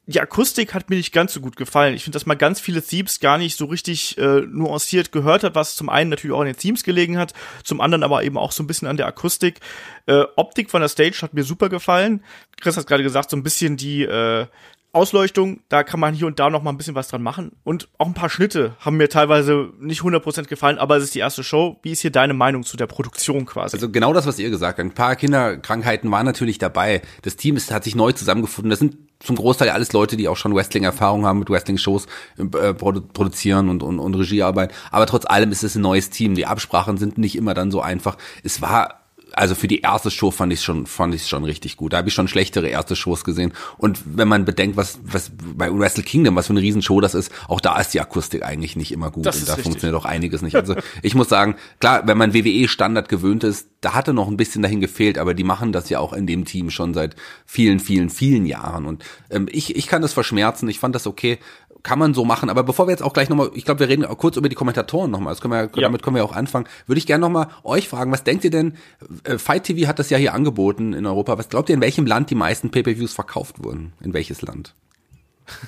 [0.07, 1.95] die Akustik hat mir nicht ganz so gut gefallen.
[1.95, 5.55] Ich finde, dass man ganz viele Themes gar nicht so richtig äh, nuanciert gehört hat,
[5.55, 7.33] was zum einen natürlich auch an den Themes gelegen hat,
[7.63, 9.61] zum anderen aber eben auch so ein bisschen an der Akustik.
[10.07, 12.23] Äh, Optik von der Stage hat mir super gefallen.
[12.61, 14.47] Chris hat gerade gesagt, so ein bisschen die äh,
[14.95, 17.53] Ausleuchtung, da kann man hier und da noch mal ein bisschen was dran machen.
[17.65, 21.19] Und auch ein paar Schnitte haben mir teilweise nicht 100% gefallen, aber es ist die
[21.19, 21.79] erste Show.
[21.83, 23.77] Wie ist hier deine Meinung zu der Produktion quasi?
[23.77, 24.87] Also genau das, was ihr gesagt habt.
[24.87, 27.03] Ein paar Kinderkrankheiten waren natürlich dabei.
[27.23, 28.71] Das Team ist, hat sich neu zusammengefunden.
[28.71, 32.07] Das sind zum Großteil alles Leute, die auch schon Wrestling-Erfahrung haben, mit Wrestling-Shows
[32.39, 34.73] äh, produ produzieren und, und, und Regiearbeit.
[34.91, 36.35] Aber trotz allem ist es ein neues Team.
[36.35, 38.17] Die Absprachen sind nicht immer dann so einfach.
[38.43, 39.04] Es war
[39.37, 41.93] also für die erste Show fand ich schon fand ich schon richtig gut.
[41.93, 45.71] Da habe ich schon schlechtere erste Shows gesehen und wenn man bedenkt, was was bei
[45.73, 48.93] Wrestle Kingdom, was für eine Riesenshow das ist, auch da ist die Akustik eigentlich nicht
[48.93, 49.65] immer gut das und da richtig.
[49.65, 50.57] funktioniert auch einiges nicht.
[50.57, 54.37] Also ich muss sagen, klar, wenn man WWE Standard gewöhnt ist, da hatte noch ein
[54.37, 57.81] bisschen dahin gefehlt, aber die machen das ja auch in dem Team schon seit vielen
[57.81, 60.69] vielen vielen Jahren und ähm, ich ich kann das verschmerzen.
[60.69, 61.39] Ich fand das okay
[61.85, 62.51] kann man so machen.
[62.51, 65.11] Aber bevor wir jetzt auch gleich nochmal, ich glaube, wir reden kurz über die Kommentatoren
[65.11, 65.33] nochmal.
[65.33, 65.83] Das können wir, ja.
[65.83, 66.67] damit können wir auch anfangen.
[66.87, 68.77] Würde ich gerne nochmal euch fragen, was denkt ihr denn?
[69.23, 71.39] Äh, Fight TV hat das ja hier angeboten in Europa.
[71.39, 73.93] Was glaubt ihr, in welchem Land die meisten Pay-per-Views verkauft wurden?
[74.01, 74.75] In welches Land?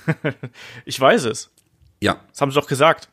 [0.87, 1.51] ich weiß es.
[2.01, 2.17] Ja.
[2.31, 3.11] Das haben sie doch gesagt.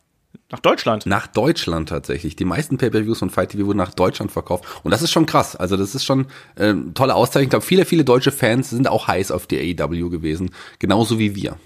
[0.50, 1.06] Nach Deutschland.
[1.06, 2.38] Nach Deutschland tatsächlich.
[2.38, 4.64] Die meisten Pay-per-Views von Fight TV wurden nach Deutschland verkauft.
[4.84, 5.58] Und das ist schon krass.
[5.58, 7.48] Also das ist schon äh, tolle Auszeichnung.
[7.48, 10.52] Ich glaube, viele, viele deutsche Fans sind auch heiß auf die AEW gewesen.
[10.80, 11.58] Genauso wie wir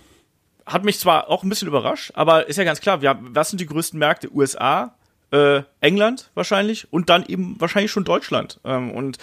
[0.68, 3.60] hat mich zwar auch ein bisschen überrascht, aber ist ja ganz klar, wir, was sind
[3.60, 4.32] die größten Märkte?
[4.34, 4.96] USA,
[5.32, 8.60] äh, England wahrscheinlich und dann eben wahrscheinlich schon Deutschland.
[8.64, 9.18] Ähm, und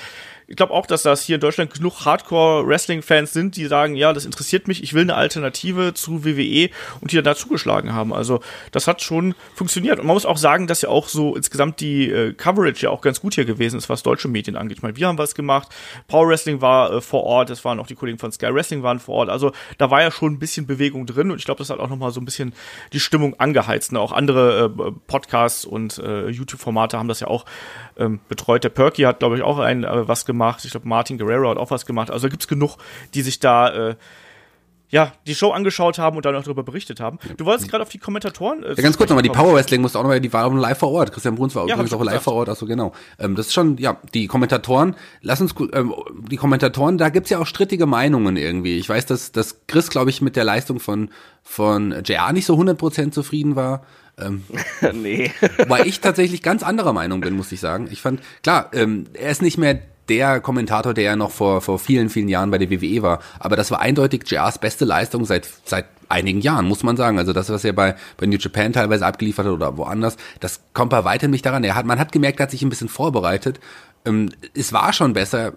[0.46, 4.26] ich glaube auch, dass das hier in Deutschland genug Hardcore-Wrestling-Fans sind, die sagen, ja, das
[4.26, 8.12] interessiert mich, ich will eine Alternative zu WWE und die dann da zugeschlagen haben.
[8.12, 9.98] Also das hat schon funktioniert.
[9.98, 13.00] Und man muss auch sagen, dass ja auch so insgesamt die äh, Coverage ja auch
[13.00, 14.78] ganz gut hier gewesen ist, was deutsche Medien angeht.
[14.78, 15.68] Ich meine, wir haben was gemacht,
[16.08, 18.98] Power Wrestling war äh, vor Ort, es waren auch die Kollegen von Sky Wrestling waren
[18.98, 19.30] vor Ort.
[19.30, 21.88] Also da war ja schon ein bisschen Bewegung drin und ich glaube, das hat auch
[21.88, 22.52] nochmal so ein bisschen
[22.92, 23.92] die Stimmung angeheizt.
[23.92, 24.00] Ne?
[24.00, 27.46] Auch andere äh, Podcasts und äh, YouTube-Formate haben das ja auch
[27.96, 28.64] ähm, betreut.
[28.64, 30.33] Der Perky hat, glaube ich, auch ein äh, was gemacht.
[30.64, 32.10] Ich glaube, Martin Guerrero hat auch was gemacht.
[32.10, 32.76] Also da gibt's genug,
[33.14, 33.96] die sich da äh,
[34.94, 37.18] ja, die Show angeschaut haben und dann auch darüber berichtet haben.
[37.36, 38.62] Du wolltest gerade auf die Kommentatoren.
[38.62, 40.78] Äh, ja, ganz kurz nochmal, die Power Wrestling musste auch nochmal, die war auch live
[40.78, 41.10] vor Ort.
[41.10, 42.22] Christian Bruns war ja, übrigens auch live gesagt.
[42.22, 42.92] vor Ort, also genau.
[43.18, 45.92] Ähm, das ist schon, ja, die Kommentatoren, lass uns, ähm,
[46.30, 48.78] die Kommentatoren, da gibt's ja auch strittige Meinungen irgendwie.
[48.78, 51.10] Ich weiß, dass, dass Chris, glaube ich, mit der Leistung von,
[51.42, 53.84] von JR nicht so 100% zufrieden war.
[54.16, 54.44] Ähm,
[54.92, 55.32] nee.
[55.66, 57.88] weil ich tatsächlich ganz anderer Meinung bin, muss ich sagen.
[57.90, 61.78] Ich fand, klar, ähm, er ist nicht mehr der Kommentator, der ja noch vor, vor
[61.78, 63.20] vielen, vielen Jahren bei der WWE war.
[63.38, 67.18] Aber das war eindeutig JRs beste Leistung seit, seit einigen Jahren, muss man sagen.
[67.18, 70.90] Also das, was er bei, bei New Japan teilweise abgeliefert hat oder woanders, das kommt
[70.90, 71.64] bei weitem nicht daran.
[71.64, 73.60] Er hat, man hat gemerkt, er hat sich ein bisschen vorbereitet.
[74.04, 75.54] Ähm, es war schon besser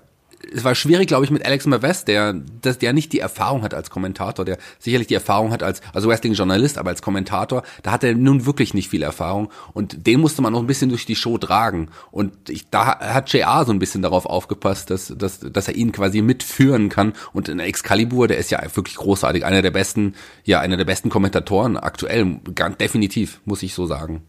[0.53, 3.73] es war schwierig, glaube ich, mit Alex Maves, der, dass der nicht die Erfahrung hat
[3.73, 8.03] als Kommentator, der sicherlich die Erfahrung hat als, also Wrestling-Journalist, aber als Kommentator, da hat
[8.03, 9.49] er nun wirklich nicht viel Erfahrung.
[9.73, 11.89] Und den musste man noch ein bisschen durch die Show tragen.
[12.11, 15.91] Und ich, da hat JR so ein bisschen darauf aufgepasst, dass, dass, dass er ihn
[15.91, 17.13] quasi mitführen kann.
[17.33, 21.09] Und in Excalibur, der ist ja wirklich großartig, einer der besten, ja, einer der besten
[21.09, 24.23] Kommentatoren aktuell, ganz definitiv, muss ich so sagen.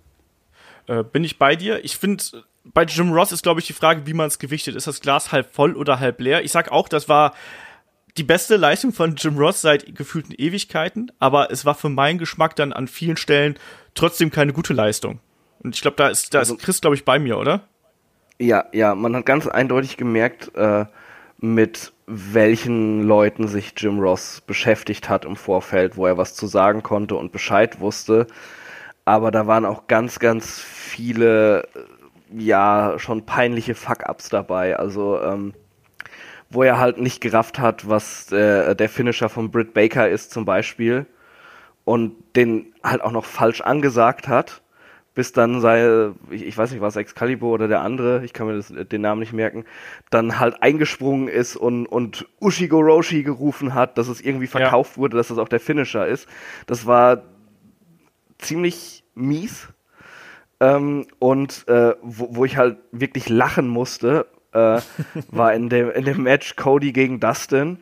[0.87, 1.85] Äh, bin ich bei dir.
[1.85, 2.25] Ich finde,
[2.75, 4.77] bei Jim Ross ist, glaube ich, die Frage, wie man es gewichtet.
[4.77, 6.45] Ist das Glas halb voll oder halb leer?
[6.45, 7.35] Ich sag auch, das war
[8.17, 12.57] die beste Leistung von Jim Ross seit gefühlten Ewigkeiten, aber es war für meinen Geschmack
[12.57, 13.59] dann an vielen Stellen
[13.95, 15.21] trotzdem keine gute Leistung.
[15.61, 17.63] Und ich glaube, da ist, da ist also Chris, glaube ich, bei mir, oder?
[18.39, 20.87] Ja, ja, man hat ganz eindeutig gemerkt, äh,
[21.39, 26.83] mit welchen Leuten sich Jim Ross beschäftigt hat im Vorfeld, wo er was zu sagen
[26.83, 28.27] konnte und Bescheid wusste.
[29.05, 31.69] Aber da waren auch ganz, ganz viele
[32.37, 34.77] ja schon peinliche Fuck-ups dabei.
[34.77, 35.55] Also ähm,
[36.51, 40.45] wo er halt nicht gerafft hat, was äh, der Finisher von Britt Baker ist zum
[40.45, 41.07] Beispiel
[41.85, 44.63] und den halt auch noch falsch angesagt hat,
[45.15, 48.55] bis dann sei, ich, ich weiß nicht, was Excalibur oder der andere, ich kann mir
[48.55, 49.65] das, den Namen nicht merken,
[50.11, 54.99] dann halt eingesprungen ist und, und Ushigo Roshi gerufen hat, dass es irgendwie verkauft ja.
[54.99, 56.29] wurde, dass das auch der Finisher ist.
[56.67, 57.25] Das war
[58.39, 59.69] ziemlich mies
[60.61, 64.81] ähm, und äh, wo, wo ich halt wirklich lachen musste, äh,
[65.31, 67.79] war in dem, in dem Match Cody gegen Dustin,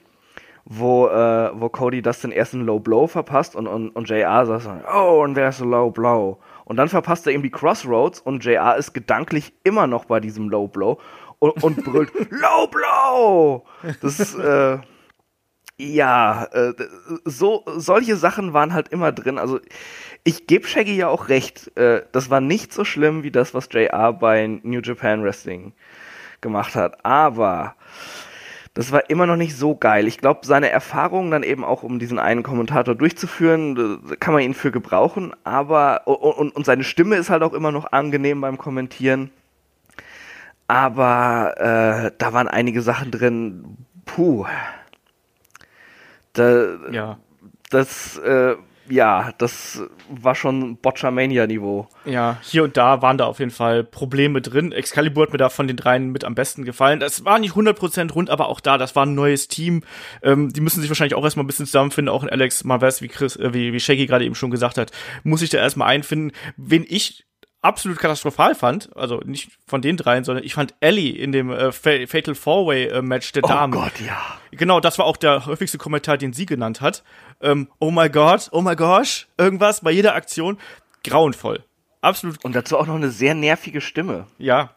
[0.65, 4.62] wo, äh, wo Cody das den ersten Low Blow verpasst und, und, und JR sagt
[4.62, 6.39] so, oh, and there's a Low Blow.
[6.65, 10.67] Und dann verpasst er irgendwie Crossroads und JR ist gedanklich immer noch bei diesem Low
[10.67, 10.99] Blow
[11.39, 13.65] und, und brüllt Low Blow!
[14.03, 14.79] Das ist, äh,
[15.79, 16.73] ja, äh,
[17.25, 19.39] so, solche Sachen waren halt immer drin.
[19.39, 19.61] Also,
[20.25, 21.77] ich gebe Shaggy ja auch recht.
[21.77, 25.73] Äh, das war nicht so schlimm wie das, was JR bei New Japan Wrestling
[26.41, 27.05] gemacht hat.
[27.05, 27.75] Aber
[28.77, 30.07] das war immer noch nicht so geil.
[30.07, 34.53] Ich glaube, seine Erfahrungen dann eben auch, um diesen einen Kommentator durchzuführen, kann man ihn
[34.53, 39.31] für gebrauchen, aber und, und seine Stimme ist halt auch immer noch angenehm beim Kommentieren.
[40.69, 44.45] Aber äh, da waren einige Sachen drin, puh.
[46.37, 47.18] Da, ja.
[47.70, 48.57] Das äh,
[48.88, 51.88] ja, das war schon Botchamania-Niveau.
[52.05, 54.72] Ja, hier und da waren da auf jeden Fall Probleme drin.
[54.72, 57.01] Excalibur hat mir da von den dreien mit am besten gefallen.
[57.01, 59.83] Das war nicht 100% rund, aber auch da, das war ein neues Team.
[60.22, 62.14] Ähm, die müssen sich wahrscheinlich auch erstmal ein bisschen zusammenfinden.
[62.14, 64.92] Auch in Alex Marvez, wie, Chris, äh, wie, wie Shaggy gerade eben schon gesagt hat,
[65.25, 66.33] muss ich da erstmal einfinden.
[66.57, 67.26] Wen ich
[67.67, 71.73] absolut katastrophal fand, also nicht von den dreien, sondern ich fand Ellie in dem äh,
[71.73, 73.75] Fatal Four-Way äh, Match der Damen.
[73.75, 74.17] Oh Gott, ja.
[74.53, 77.03] Genau, das war auch der häufigste Kommentar, den sie genannt hat.
[77.41, 80.59] Ähm, oh my God, oh my gosh, irgendwas bei jeder Aktion.
[81.03, 81.65] Grauenvoll.
[82.01, 82.45] Absolut.
[82.45, 84.27] Und dazu auch noch eine sehr nervige Stimme.
[84.39, 84.77] Ja.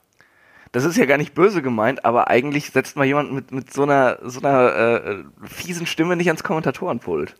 [0.71, 3.83] Das ist ja gar nicht böse gemeint, aber eigentlich setzt mal jemand mit, mit so
[3.83, 7.35] einer, so einer äh, fiesen Stimme nicht ans Kommentatorenpult.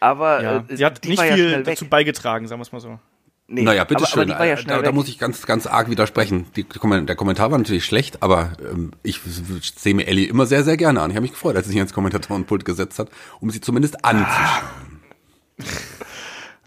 [0.00, 0.56] Aber ja.
[0.56, 2.98] äh, sie hat nicht viel ja dazu beigetragen, sagen wir es mal so.
[3.48, 4.28] Nee, naja, bitteschön.
[4.28, 6.46] Ja äh, da, da, muss ich ganz, ganz arg widersprechen.
[6.56, 9.20] Die, der Kommentar war natürlich schlecht, aber ähm, ich
[9.76, 11.10] sehe mir Ellie immer sehr, sehr gerne an.
[11.10, 15.00] Ich habe mich gefreut, als sie sich ins Kommentatorenpult gesetzt hat, um sie zumindest anzuschauen.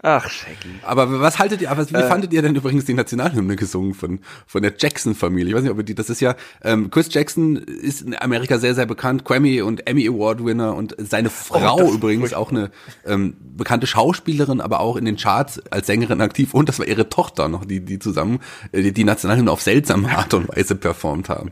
[0.08, 0.78] Ach, Shaggy.
[0.82, 4.62] Aber was haltet ihr, wie äh, fandet ihr denn übrigens die Nationalhymne gesungen von, von
[4.62, 5.48] der Jackson-Familie?
[5.50, 8.58] Ich weiß nicht, ob ihr die, das ist ja, ähm, Chris Jackson ist in Amerika
[8.58, 12.70] sehr, sehr bekannt, Grammy und Emmy Award-Winner und seine oh, Frau oh, übrigens auch eine
[13.04, 17.08] ähm, bekannte Schauspielerin, aber auch in den Charts als Sängerin aktiv und das war ihre
[17.08, 18.38] Tochter noch, die, die zusammen
[18.70, 21.50] äh, die, die Nationalhymne auf seltsame Art und Weise performt haben.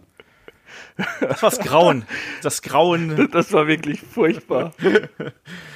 [1.20, 2.04] Das war's Grauen.
[2.42, 3.28] Das Grauen.
[3.32, 4.72] Das war wirklich furchtbar.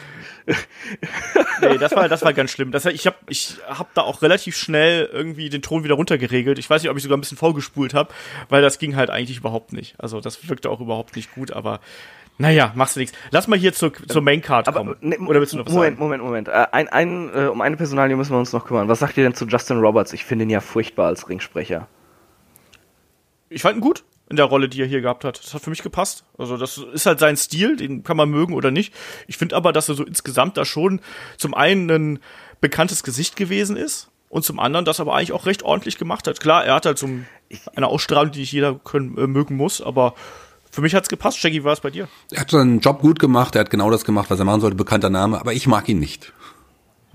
[1.60, 2.72] nee, das war, das war ganz schlimm.
[2.72, 6.58] Das, ich habe ich hab da auch relativ schnell irgendwie den Ton wieder runtergeregelt.
[6.58, 8.12] Ich weiß nicht, ob ich sogar ein bisschen vorgespult habe,
[8.48, 9.94] weil das ging halt eigentlich überhaupt nicht.
[9.98, 11.80] Also das wirkte auch überhaupt nicht gut, aber
[12.38, 13.16] naja, machst du nichts.
[13.30, 14.96] Lass mal hier zur, zur Maincard kommen.
[15.00, 16.04] Ne, Oder willst du noch was Moment, sagen?
[16.04, 16.48] Moment, Moment.
[16.48, 18.88] Äh, ein, ein, äh, um eine Personalie müssen wir uns noch kümmern.
[18.88, 20.12] Was sagt ihr denn zu Justin Roberts?
[20.12, 21.88] Ich finde ihn ja furchtbar als Ringsprecher.
[23.50, 25.42] Ich fand ihn gut in der Rolle, die er hier gehabt hat.
[25.42, 26.24] Das hat für mich gepasst.
[26.36, 28.94] Also das ist halt sein Stil, den kann man mögen oder nicht.
[29.26, 31.00] Ich finde aber, dass er so insgesamt da schon
[31.36, 32.18] zum einen ein
[32.60, 36.40] bekanntes Gesicht gewesen ist und zum anderen das aber eigentlich auch recht ordentlich gemacht hat.
[36.40, 37.08] Klar, er hat halt so
[37.74, 40.14] eine Ausstrahlung, die nicht jeder können, äh, mögen muss, aber
[40.70, 41.38] für mich hat's gepasst.
[41.38, 42.08] Shaggy, war es bei dir?
[42.30, 44.76] Er hat seinen Job gut gemacht, er hat genau das gemacht, was er machen sollte,
[44.76, 46.32] bekannter Name, aber ich mag ihn nicht.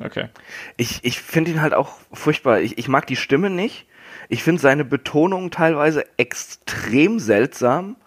[0.03, 0.29] Okay.
[0.75, 2.61] Ich, ich finde ihn halt auch furchtbar.
[2.61, 3.85] Ich, ich mag die Stimme nicht.
[4.33, 7.97] Ich finde seine Betonung teilweise extrem seltsam.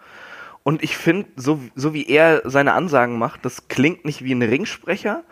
[0.61, 4.41] Und ich finde, so, so wie er seine Ansagen macht, das klingt nicht wie ein
[4.41, 5.23] Ringsprecher,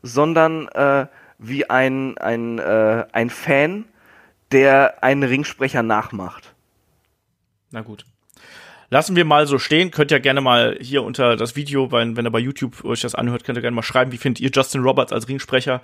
[0.00, 3.86] sondern äh, wie ein, ein, äh, ein Fan,
[4.52, 6.54] der einen Ringsprecher nachmacht.
[7.72, 8.06] Na gut
[8.90, 9.90] lassen wir mal so stehen.
[9.90, 13.14] Könnt ja gerne mal hier unter das Video, wenn, wenn ihr bei YouTube euch das
[13.14, 15.82] anhört, könnt ihr gerne mal schreiben, wie findet ihr Justin Roberts als Ringsprecher?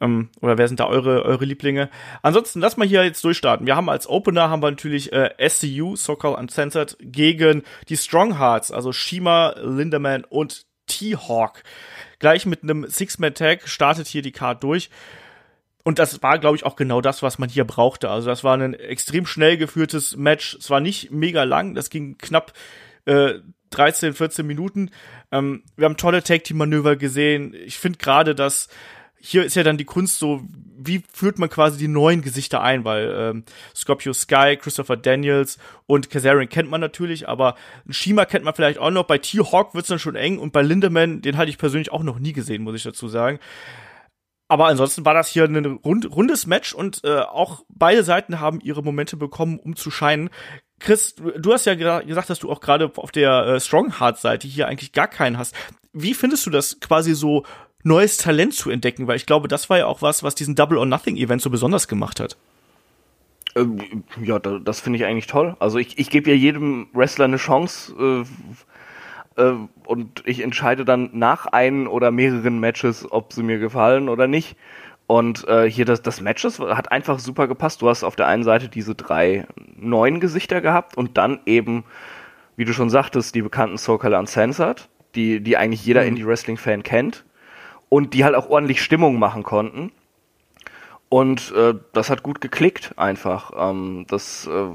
[0.00, 1.90] Ähm, oder wer sind da eure, eure Lieblinge?
[2.22, 3.66] Ansonsten lass mal hier jetzt durchstarten.
[3.66, 8.38] Wir haben als Opener haben wir natürlich äh, SCU, So Called Uncensored, gegen die Strong
[8.38, 11.62] Hearts, also Shima, Linderman und T-Hawk.
[12.18, 14.90] Gleich mit einem Six-Man-Tag startet hier die Card durch.
[15.86, 18.10] Und das war, glaube ich, auch genau das, was man hier brauchte.
[18.10, 20.56] Also das war ein extrem schnell geführtes Match.
[20.58, 22.54] Es war nicht mega lang, das ging knapp
[23.04, 23.34] äh,
[23.70, 24.90] 13, 14 Minuten.
[25.30, 27.54] Ähm, wir haben tolle Tag-Team-Manöver gesehen.
[27.54, 28.66] Ich finde gerade, dass
[29.20, 30.42] hier ist ja dann die Kunst so,
[30.76, 36.10] wie führt man quasi die neuen Gesichter ein, weil ähm, Scorpio Sky, Christopher Daniels und
[36.10, 37.54] Kazarian kennt man natürlich, aber
[37.90, 39.04] Shima kennt man vielleicht auch noch.
[39.04, 42.18] Bei T-Hawk wird's dann schon eng und bei Lindemann, den hatte ich persönlich auch noch
[42.18, 43.38] nie gesehen, muss ich dazu sagen.
[44.48, 48.60] Aber ansonsten war das hier ein rund, rundes Match und äh, auch beide Seiten haben
[48.60, 50.30] ihre Momente bekommen, um zu scheinen.
[50.78, 54.92] Chris, du hast ja gesagt, dass du auch gerade auf der äh, Strongheart-Seite hier eigentlich
[54.92, 55.54] gar keinen hast.
[55.92, 57.44] Wie findest du das quasi so
[57.82, 59.06] neues Talent zu entdecken?
[59.06, 61.50] Weil ich glaube, das war ja auch was, was diesen Double or Nothing Event so
[61.50, 62.36] besonders gemacht hat.
[63.56, 65.56] Ähm, ja, das finde ich eigentlich toll.
[65.58, 67.94] Also ich, ich gebe ja jedem Wrestler eine Chance.
[67.98, 68.24] Äh,
[69.36, 74.56] und ich entscheide dann nach ein oder mehreren Matches, ob sie mir gefallen oder nicht.
[75.06, 77.80] Und äh, hier das, das Matches hat einfach super gepasst.
[77.80, 79.46] Du hast auf der einen Seite diese drei
[79.76, 81.84] neuen Gesichter gehabt und dann eben,
[82.56, 86.08] wie du schon sagtest, die bekannten Soul Uncensored, die, die eigentlich jeder Mhm.
[86.08, 87.24] Indie-Wrestling-Fan kennt
[87.88, 89.92] und die halt auch ordentlich Stimmung machen konnten.
[91.08, 93.52] Und äh, das hat gut geklickt einfach.
[93.56, 94.70] Ähm, das äh,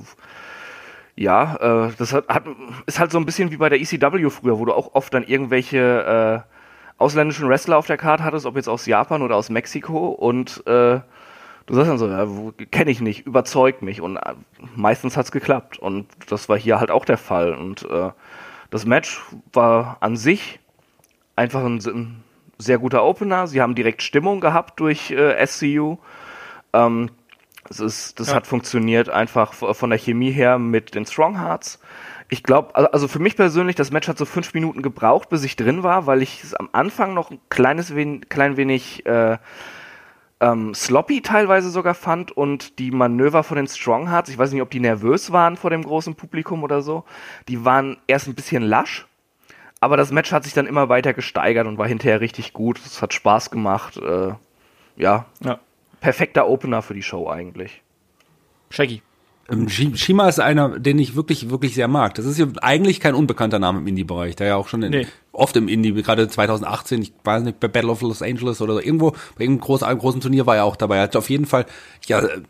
[1.15, 2.43] ja, äh, das hat, hat,
[2.86, 5.24] ist halt so ein bisschen wie bei der ECW früher, wo du auch oft dann
[5.24, 6.52] irgendwelche äh,
[6.97, 11.00] ausländischen Wrestler auf der Karte hattest, ob jetzt aus Japan oder aus Mexiko und äh,
[11.65, 12.28] du sagst dann so, ja,
[12.71, 14.34] kenne ich nicht, überzeugt mich und äh,
[14.76, 18.12] meistens hat's geklappt und das war hier halt auch der Fall und äh,
[18.69, 19.21] das Match
[19.52, 20.60] war an sich
[21.36, 22.24] einfach ein, ein
[22.58, 23.47] sehr guter Opener.
[23.47, 25.97] Sie haben direkt Stimmung gehabt durch äh, SCU.
[26.74, 27.10] Ähm,
[27.71, 28.36] es ist, das Ja.
[28.36, 31.79] hat funktioniert einfach von der Chemie her mit den Strong Hearts.
[32.29, 35.55] Ich glaube, also für mich persönlich, das Match hat so fünf Minuten gebraucht, bis ich
[35.55, 39.38] drin war, weil ich es am Anfang noch ein kleines wen, klein wenig äh,
[40.39, 44.62] ähm, sloppy teilweise sogar fand und die Manöver von den Strong Hearts, ich weiß nicht,
[44.62, 47.03] ob die nervös waren vor dem großen Publikum oder so,
[47.47, 49.07] die waren erst ein bisschen lasch,
[49.81, 52.79] aber das Match hat sich dann immer weiter gesteigert und war hinterher richtig gut.
[52.86, 53.97] Es hat Spaß gemacht.
[53.97, 54.34] Äh,
[54.95, 55.60] ja, Ja.
[56.02, 57.82] Perfekter Opener für die Show eigentlich.
[58.70, 59.02] Shaggy.
[59.50, 62.14] Ähm, Shi- Shima ist einer, den ich wirklich, wirklich sehr mag.
[62.16, 65.08] Das ist ja eigentlich kein unbekannter Name im Indie-Bereich, der ja auch schon in, Nee.
[65.32, 68.80] oft im Indie, gerade 2018, ich weiß nicht, bei Battle of Los Angeles oder so,
[68.82, 70.98] irgendwo, bei irgendeinem großen, einem großen Turnier war er auch dabei.
[70.98, 71.66] Er hat auf jeden Fall,
[72.06, 72.42] ja, äh,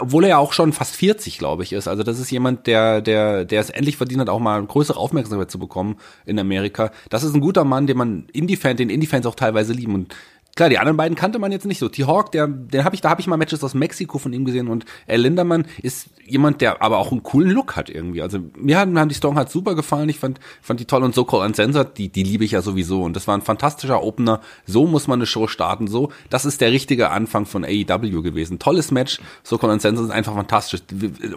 [0.00, 1.88] obwohl er ja auch schon fast 40, glaube ich, ist.
[1.88, 5.50] Also das ist jemand, der, der, der es endlich verdient hat, auch mal größere Aufmerksamkeit
[5.50, 6.92] zu bekommen in Amerika.
[7.10, 9.94] Das ist ein guter Mann, den man Indie-Fan, den Indie-Fans auch teilweise lieben.
[9.94, 10.14] Und
[10.54, 11.88] Klar, die anderen beiden kannte man jetzt nicht so.
[11.88, 14.68] T-Hawk, der, den habe ich, da habe ich mal Matches aus Mexiko von ihm gesehen
[14.68, 18.20] und El Lindermann ist jemand, der aber auch einen coolen Look hat irgendwie.
[18.20, 20.10] Also mir haben, haben die Stronghearts super gefallen.
[20.10, 23.02] Ich fand, fand die toll und So Called Uncensored, die, die liebe ich ja sowieso.
[23.02, 24.40] Und das war ein fantastischer Opener.
[24.66, 25.86] So muss man eine Show starten.
[25.86, 28.58] So, das ist der richtige Anfang von AEW gewesen.
[28.58, 29.20] Tolles Match.
[29.42, 30.82] So Called Uncensored ist einfach fantastisch.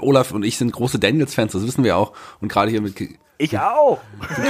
[0.01, 2.11] Olaf und ich sind große Daniels-Fans, das wissen wir auch.
[2.41, 2.95] Und gerade hier mit
[3.37, 3.99] Ich auch.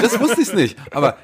[0.02, 1.18] das wusste ich nicht, aber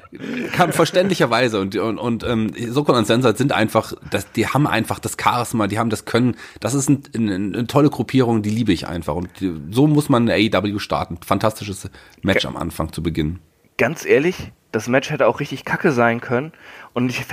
[0.52, 4.98] kam verständlicherweise und und, und ähm, Sokol und Sensor sind einfach, das, die haben einfach
[4.98, 6.36] das Charisma, die haben das Können.
[6.60, 10.08] Das ist ein, ein, eine tolle Gruppierung, die liebe ich einfach und die, so muss
[10.08, 11.18] man eine AEW starten.
[11.24, 11.88] Fantastisches
[12.22, 13.38] Match am Anfang zu Beginn.
[13.78, 16.52] Ganz ehrlich, das Match hätte auch richtig kacke sein können
[16.94, 17.24] und ich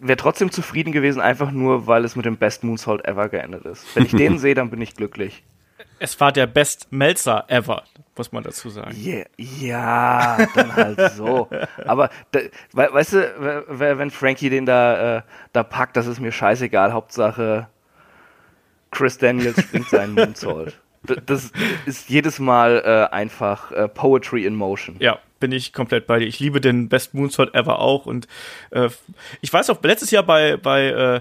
[0.00, 3.84] wäre trotzdem zufrieden gewesen, einfach nur, weil es mit dem Best Moonsault ever geendet ist.
[3.94, 5.42] Wenn ich den sehe, dann bin ich glücklich.
[6.00, 7.84] Es war der Best Melzer ever,
[8.18, 8.94] muss man dazu sagen.
[9.00, 11.48] Yeah, ja, dann halt so.
[11.86, 12.40] Aber da,
[12.72, 16.32] we, weißt du, we- we- wenn Frankie den da, äh, da packt, das ist mir
[16.32, 16.92] scheißegal.
[16.92, 17.68] Hauptsache
[18.90, 20.78] Chris Daniels springt seinen Moonsault.
[21.26, 21.52] Das
[21.86, 24.96] ist jedes Mal äh, einfach äh, Poetry in Motion.
[24.98, 26.26] Ja, bin ich komplett bei dir.
[26.26, 28.26] Ich liebe den Best Moonsault ever auch und
[28.70, 28.88] äh,
[29.40, 31.20] ich weiß auch, letztes Jahr bei, bei äh,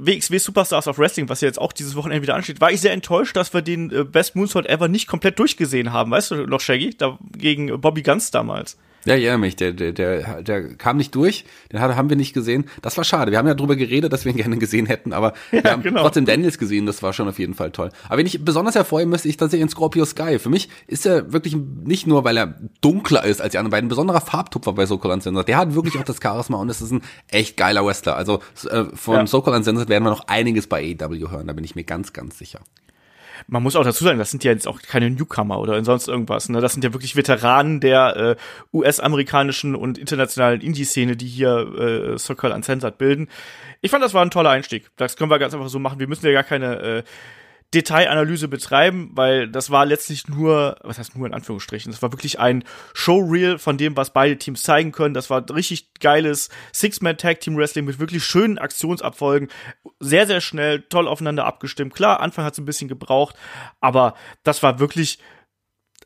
[0.00, 2.92] WXW Superstars of Wrestling, was ja jetzt auch dieses Wochenende wieder ansteht, war ich sehr
[2.92, 6.10] enttäuscht, dass wir den äh, Best Moonsault ever nicht komplett durchgesehen haben.
[6.10, 6.96] Weißt du noch, Shaggy?
[6.96, 8.78] Da, gegen Bobby Guns damals.
[9.04, 12.34] Ja, ich erinnere mich, der, der, der, der kam nicht durch, den haben wir nicht
[12.34, 12.64] gesehen.
[12.82, 13.30] Das war schade.
[13.30, 16.02] Wir haben ja drüber geredet, dass wir ihn gerne gesehen hätten, aber wir haben genau.
[16.02, 17.90] trotzdem Daniels gesehen, das war schon auf jeden Fall toll.
[18.08, 20.38] Aber wenn ich besonders hervorheben müsste, ich tatsächlich in Scorpio Sky.
[20.38, 23.86] Für mich ist er wirklich nicht nur, weil er dunkler ist als die anderen beiden,
[23.86, 25.48] ein besonderer Farbtupfer bei Sokol Uncensored.
[25.48, 28.16] Der hat wirklich auch das Charisma und es ist ein echt geiler Wrestler.
[28.16, 29.26] Also äh, von Ja.
[29.26, 32.38] Sokol Uncensored werden wir noch einiges bei AEW hören, da bin ich mir ganz, ganz
[32.38, 32.60] sicher.
[33.50, 36.48] Man muss auch dazu sagen, das sind ja jetzt auch keine Newcomer oder sonst irgendwas.
[36.48, 36.60] Ne?
[36.60, 38.36] Das sind ja wirklich Veteranen der äh,
[38.72, 43.28] US-amerikanischen und internationalen Indie-Szene, die hier äh, Circle Uncensored bilden.
[43.80, 44.90] Ich fand, das war ein toller Einstieg.
[44.96, 45.98] Das können wir ganz einfach so machen.
[45.98, 47.02] Wir müssen ja gar keine äh,
[47.72, 52.40] Detailanalyse betreiben, weil das war letztlich nur, was heißt nur in Anführungsstrichen, das war wirklich
[52.40, 55.14] ein Showreel von dem, was beide Teams zeigen können.
[55.14, 59.48] Das war richtig geiles Six-Man-Tag-Team-Wrestling mit wirklich schönen Aktionsabfolgen,
[60.00, 61.94] sehr, sehr schnell, toll aufeinander abgestimmt.
[61.94, 63.36] Klar, Anfang hat es ein bisschen gebraucht,
[63.80, 65.20] aber das war wirklich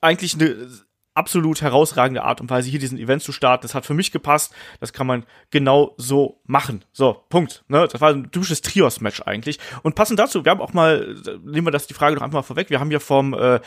[0.03, 0.69] eigentlich eine
[1.15, 3.63] absolut herausragende Art und Weise, hier diesen Event zu starten.
[3.63, 4.53] Das hat für mich gepasst.
[4.81, 6.85] Das kann man genau so machen.
[6.93, 7.65] So, Punkt.
[7.69, 7.87] Ne?
[7.91, 9.59] Das war ein typisches Trios-Match eigentlich.
[9.83, 12.71] Und passend dazu, wir haben auch mal, nehmen wir das die Frage noch einmal vorweg,
[12.71, 13.61] wir haben ja vom, äh,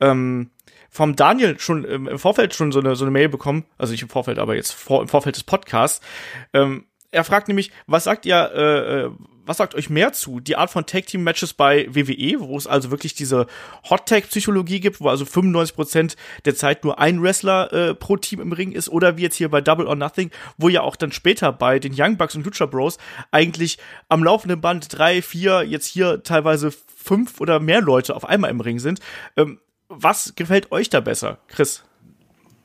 [0.00, 0.50] ähm,
[0.90, 4.08] vom Daniel schon im Vorfeld schon so eine, so eine Mail bekommen, also nicht im
[4.08, 6.04] Vorfeld, aber jetzt vor, im Vorfeld des Podcasts.
[6.52, 9.10] Ähm, er fragt nämlich, was sagt ihr, äh, äh,
[9.50, 10.38] was sagt euch mehr zu?
[10.38, 13.48] Die Art von Tag-Team-Matches bei WWE, wo es also wirklich diese
[13.90, 18.70] Hot-Tag-Psychologie gibt, wo also 95% der Zeit nur ein Wrestler äh, pro Team im Ring
[18.70, 21.80] ist, oder wie jetzt hier bei Double or Nothing, wo ja auch dann später bei
[21.80, 22.98] den Young Bucks und Lucha Bros
[23.32, 28.50] eigentlich am laufenden Band drei, vier, jetzt hier teilweise fünf oder mehr Leute auf einmal
[28.50, 29.00] im Ring sind.
[29.36, 29.58] Ähm,
[29.88, 31.82] was gefällt euch da besser, Chris?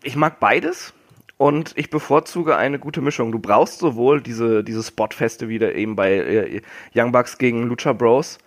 [0.03, 0.93] Ich mag beides
[1.37, 3.31] und ich bevorzuge eine gute Mischung.
[3.31, 6.61] Du brauchst sowohl diese, diese Spotfeste wieder eben bei äh,
[6.95, 8.37] Young Bucks gegen Lucha Bros,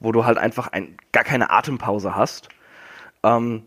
[0.00, 2.48] wo du halt einfach ein, gar keine Atempause hast.
[3.22, 3.62] Ähm,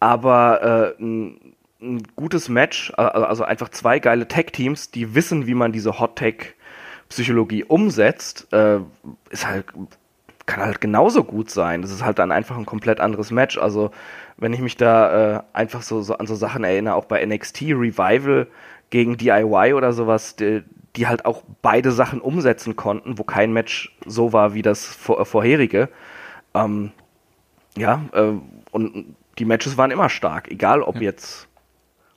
[0.00, 1.40] aber äh, n-
[1.80, 8.52] ein gutes Match, also einfach zwei geile Tag-Teams, die wissen, wie man diese Hot-Tag-Psychologie umsetzt,
[8.52, 8.78] äh,
[9.30, 9.66] ist halt,
[10.46, 11.82] kann halt genauso gut sein.
[11.82, 13.58] Das ist halt dann einfach ein komplett anderes Match.
[13.58, 13.90] Also,
[14.36, 17.62] wenn ich mich da äh, einfach so, so an so Sachen erinnere, auch bei NXT
[17.62, 18.46] Revival
[18.90, 20.62] gegen DIY oder sowas, die,
[20.96, 25.20] die halt auch beide Sachen umsetzen konnten, wo kein Match so war wie das vor,
[25.20, 25.88] äh, vorherige.
[26.54, 26.92] Ähm,
[27.76, 28.32] ja, äh,
[28.70, 31.02] und die Matches waren immer stark, egal ob ja.
[31.02, 31.48] jetzt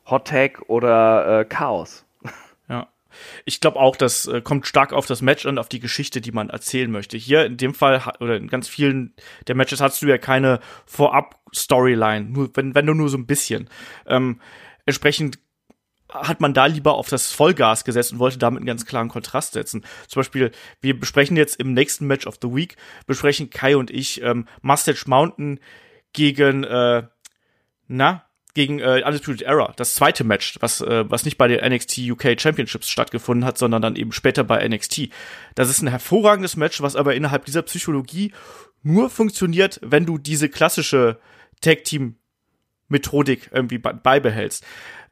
[0.10, 2.06] Hot Tag oder äh, Chaos.
[3.46, 6.32] Ich glaube auch, das äh, kommt stark auf das Match und auf die Geschichte, die
[6.32, 7.18] man erzählen möchte.
[7.18, 9.14] Hier in dem Fall oder in ganz vielen
[9.48, 13.70] der Matches hast du ja keine Vorab-Storyline, nur wenn, wenn du nur so ein bisschen.
[14.06, 14.40] Ähm,
[14.86, 15.40] entsprechend
[16.10, 19.54] hat man da lieber auf das Vollgas gesetzt und wollte damit einen ganz klaren Kontrast
[19.54, 19.86] setzen.
[20.08, 24.22] Zum Beispiel, wir besprechen jetzt im nächsten Match of the Week, besprechen Kai und ich
[24.24, 25.60] ähm, Mustache Mountain
[26.14, 27.04] gegen, äh,
[27.88, 32.00] na, gegen äh, Undisputed Era, das zweite Match, was, äh, was nicht bei den NXT
[32.10, 35.10] UK Championships stattgefunden hat, sondern dann eben später bei NXT.
[35.56, 38.34] Das ist ein hervorragendes Match, was aber innerhalb dieser Psychologie
[38.82, 41.20] nur funktioniert, wenn du diese klassische
[41.62, 42.16] Tag Team
[42.88, 44.66] Methodik irgendwie beibehältst.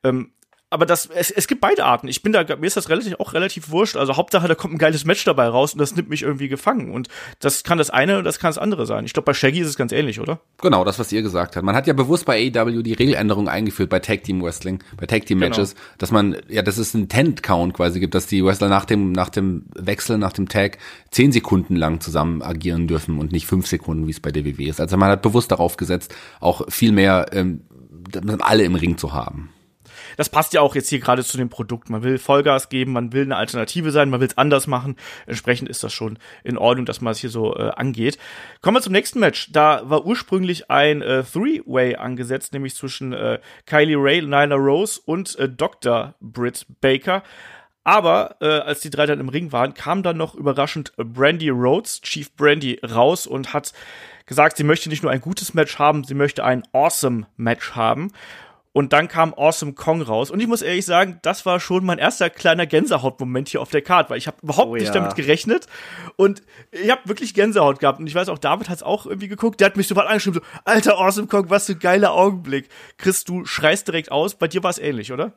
[0.04, 0.32] Ähm,
[0.70, 2.10] aber das, es, es gibt beide Arten.
[2.10, 3.96] Ich bin da, mir ist das relativ, auch relativ wurscht.
[3.96, 6.92] Also Hauptsache, da kommt ein geiles Match dabei raus und das nimmt mich irgendwie gefangen.
[6.92, 7.08] Und
[7.40, 9.06] das kann das eine und das kann das andere sein.
[9.06, 10.42] Ich glaube, bei Shaggy ist es ganz ähnlich, oder?
[10.62, 11.66] Genau, das, was ihr gesagt habt.
[11.66, 15.26] Man hat ja bewusst bei AEW die Regeländerung eingeführt bei Tag Team Wrestling, bei Tag
[15.26, 15.86] Team Matches, genau.
[16.00, 19.14] dass man, ja, dass es einen Tent Count quasi gibt, dass die Wrestler nach dem,
[19.14, 20.80] nach dem Wechsel, nach dem Tag
[21.12, 24.82] zehn Sekunden lang zusammen agieren dürfen und nicht fünf Sekunden, wie es bei DWW ist.
[24.82, 27.62] Also man hat bewusst darauf gesetzt, auch viel mehr, ähm,
[28.40, 29.50] alle im Ring zu haben
[30.16, 31.90] das passt ja auch jetzt hier gerade zu dem Produkt.
[31.90, 34.96] Man will Vollgas geben, man will eine Alternative sein, man will es anders machen.
[35.26, 38.18] Entsprechend ist das schon in Ordnung, dass man es hier so äh, angeht.
[38.62, 39.52] Kommen wir zum nächsten Match.
[39.52, 45.38] Da war ursprünglich ein äh, Three-Way angesetzt, nämlich zwischen äh, Kylie Ray, Nyla Rose und
[45.38, 46.16] äh, Dr.
[46.22, 47.24] Britt Baker.
[47.88, 52.02] Aber äh, als die drei dann im Ring waren, kam dann noch überraschend Brandy Rhodes,
[52.02, 53.72] Chief Brandy, raus und hat
[54.26, 58.12] gesagt, sie möchte nicht nur ein gutes Match haben, sie möchte ein awesome Match haben.
[58.74, 60.30] Und dann kam Awesome Kong raus.
[60.30, 63.82] Und ich muss ehrlich sagen, das war schon mein erster kleiner Gänsehautmoment hier auf der
[63.82, 64.94] Karte, weil ich habe überhaupt oh, nicht ja.
[64.94, 65.66] damit gerechnet.
[66.16, 68.00] Und ich habe wirklich Gänsehaut gehabt.
[68.00, 69.60] Und ich weiß auch, David hat es auch irgendwie geguckt.
[69.62, 72.70] Der hat mich sofort angeschrieben, so, alter Awesome Kong, was für ein geiler Augenblick.
[72.98, 74.36] Chris, du schreist direkt aus.
[74.36, 75.34] Bei dir war es ähnlich, oder?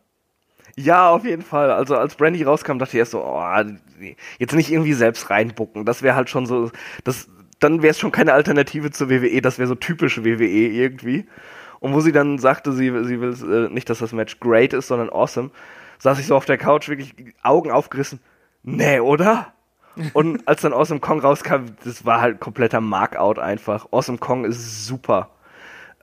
[0.76, 1.70] Ja, auf jeden Fall.
[1.70, 3.42] Also als Brandy rauskam, dachte ich erst so, oh,
[4.38, 5.84] jetzt nicht irgendwie selbst reinbucken.
[5.84, 6.70] Das wäre halt schon so,
[7.04, 9.40] das, dann wäre es schon keine Alternative zur WWE.
[9.40, 11.26] Das wäre so typisch WWE irgendwie.
[11.80, 13.34] Und wo sie dann sagte, sie, sie will
[13.68, 15.50] äh, nicht, dass das Match great ist, sondern awesome,
[15.98, 18.20] saß ich so auf der Couch, wirklich Augen aufgerissen.
[18.62, 19.52] Nee, oder?
[20.12, 23.86] Und als dann Awesome Kong rauskam, das war halt kompletter Markout einfach.
[23.92, 25.30] Awesome Kong ist super.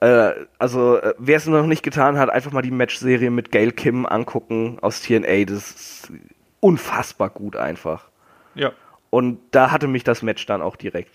[0.00, 3.72] Äh, also, äh, wer es noch nicht getan hat, einfach mal die Match-Serie mit Gail
[3.72, 5.44] Kim angucken aus TNA.
[5.44, 6.12] Das ist
[6.60, 8.08] unfassbar gut einfach.
[8.54, 8.72] Ja.
[9.10, 11.12] Und da hatte mich das Match dann auch direkt.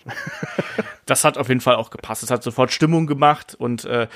[1.06, 2.22] das hat auf jeden Fall auch gepasst.
[2.22, 4.08] Es hat sofort Stimmung gemacht und äh,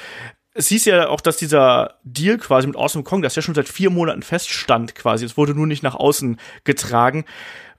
[0.58, 3.68] es hieß ja auch, dass dieser Deal quasi mit Awesome Kong, das ja schon seit
[3.68, 5.24] vier Monaten feststand quasi.
[5.24, 7.24] Es wurde nur nicht nach außen getragen.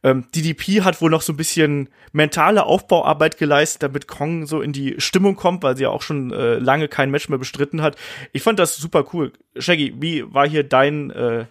[0.01, 4.71] Ähm, DDP hat wohl noch so ein bisschen mentale Aufbauarbeit geleistet, damit Kong so in
[4.71, 7.97] die Stimmung kommt, weil sie ja auch schon äh, lange kein Match mehr bestritten hat.
[8.31, 9.33] Ich fand das super cool.
[9.57, 11.47] Shaggy, wie war hier dein äh,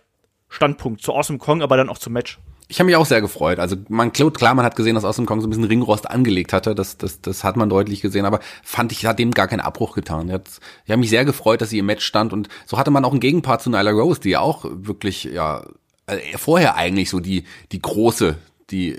[0.49, 2.38] Standpunkt zu Awesome Kong, aber dann auch zum Match?
[2.70, 3.59] Ich habe mich auch sehr gefreut.
[3.59, 6.74] Also man klar, man hat gesehen, dass Awesome Kong so ein bisschen Ringrost angelegt hatte.
[6.74, 8.26] Das, das, das hat man deutlich gesehen.
[8.26, 10.28] Aber fand ich, hat dem gar keinen Abbruch getan.
[10.28, 12.35] Ich habe mich sehr gefreut, dass sie im Match stand.
[12.35, 15.64] Und so hatte man auch einen Gegenpart zu Nyla Rose, die ja auch wirklich, ja,
[16.07, 18.37] äh, vorher eigentlich so die, die große,
[18.70, 18.98] die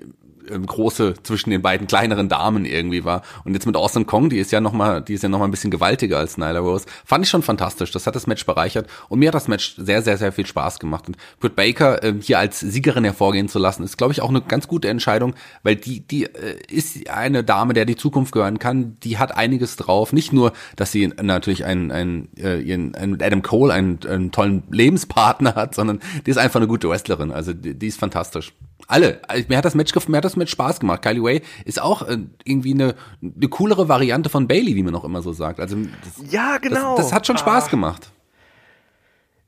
[0.52, 3.22] ähm, große zwischen den beiden kleineren Damen irgendwie war.
[3.44, 5.46] Und jetzt mit Austin Kong, die ist ja noch mal, die ist ja noch mal
[5.46, 6.86] ein bisschen gewaltiger als Nyla Rose.
[7.06, 7.92] Fand ich schon fantastisch.
[7.92, 10.80] Das hat das Match bereichert und mir hat das Match sehr, sehr, sehr viel Spaß
[10.80, 11.08] gemacht.
[11.08, 14.42] Und Britt Baker äh, hier als Siegerin hervorgehen zu lassen, ist, glaube ich, auch eine
[14.42, 18.98] ganz gute Entscheidung, weil die, die äh, ist eine Dame, der die Zukunft gehören kann.
[19.04, 20.14] Die hat einiges drauf.
[20.14, 24.64] Nicht nur, dass sie natürlich einen, einen, äh, ihren, einen Adam Cole, einen, einen tollen
[24.72, 27.32] Lebenspartner hat, sondern die ist einfach eine gute Wrestlerin.
[27.32, 28.54] Also die, die ist fantastisch.
[28.88, 29.20] Alle.
[29.28, 31.02] Also, mir hat das Match, mir hat das Match Spaß gemacht.
[31.02, 35.04] Kylie Way ist auch äh, irgendwie eine, eine coolere Variante von Bailey, wie man auch
[35.04, 35.60] immer so sagt.
[35.60, 36.96] Also das, ja, genau.
[36.98, 37.70] Das, das hat schon Spaß ah.
[37.70, 38.12] gemacht.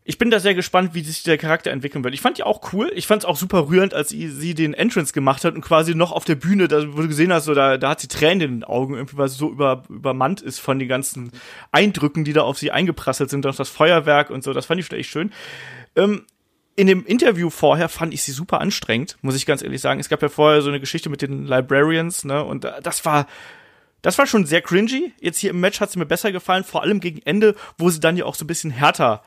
[0.04, 2.16] Ich bin da sehr gespannt, wie sich der Charakter entwickeln wird.
[2.16, 2.92] Ich fand die auch cool.
[2.96, 5.94] Ich fand es auch super rührend, als sie, sie den Entrance gemacht hat und quasi
[5.94, 8.42] noch auf der Bühne, da, wo du gesehen hast, so, da, da hat sie Tränen
[8.42, 11.32] in den Augen, irgendwie, weil sie so über, übermannt ist von den ganzen
[11.72, 14.54] Eindrücken, die da auf sie eingeprasselt sind, auch das Feuerwerk und so.
[14.54, 15.32] Das fand ich schon echt schön.
[15.96, 16.26] Ähm,
[16.82, 19.99] in dem Interview vorher fand ich sie super anstrengend, muss ich ganz ehrlich sagen.
[19.99, 23.27] Es gab ja vorher so eine Geschichte mit den Librarians, ne, und das war,
[24.01, 25.13] das war schon sehr cringy.
[25.21, 27.99] Jetzt hier im Match hat sie mir besser gefallen, vor allem gegen Ende, wo sie
[27.99, 29.21] dann ja auch so ein bisschen härter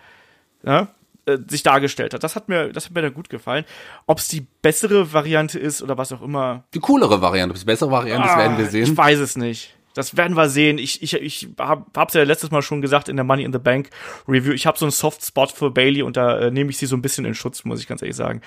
[0.64, 0.88] ja,
[1.26, 2.24] äh, sich dargestellt hat.
[2.24, 3.64] Das hat mir, das hat mir dann gut gefallen.
[4.09, 6.64] Ob es die bessere Variante ist oder was auch immer.
[6.74, 8.82] Die coolere Variante, ob es die bessere Variante ist, werden wir sehen.
[8.82, 9.76] Ich weiß es nicht.
[9.95, 10.78] Das werden wir sehen.
[10.78, 13.59] Ich, ich, ich hab, hab's ja letztes Mal schon gesagt in der Money in the
[13.59, 13.90] Bank
[14.28, 14.53] Review.
[14.53, 16.97] Ich habe so einen Soft Spot für Bailey und da äh, nehme ich sie so
[16.97, 18.42] ein bisschen in Schutz, muss ich ganz ehrlich sagen.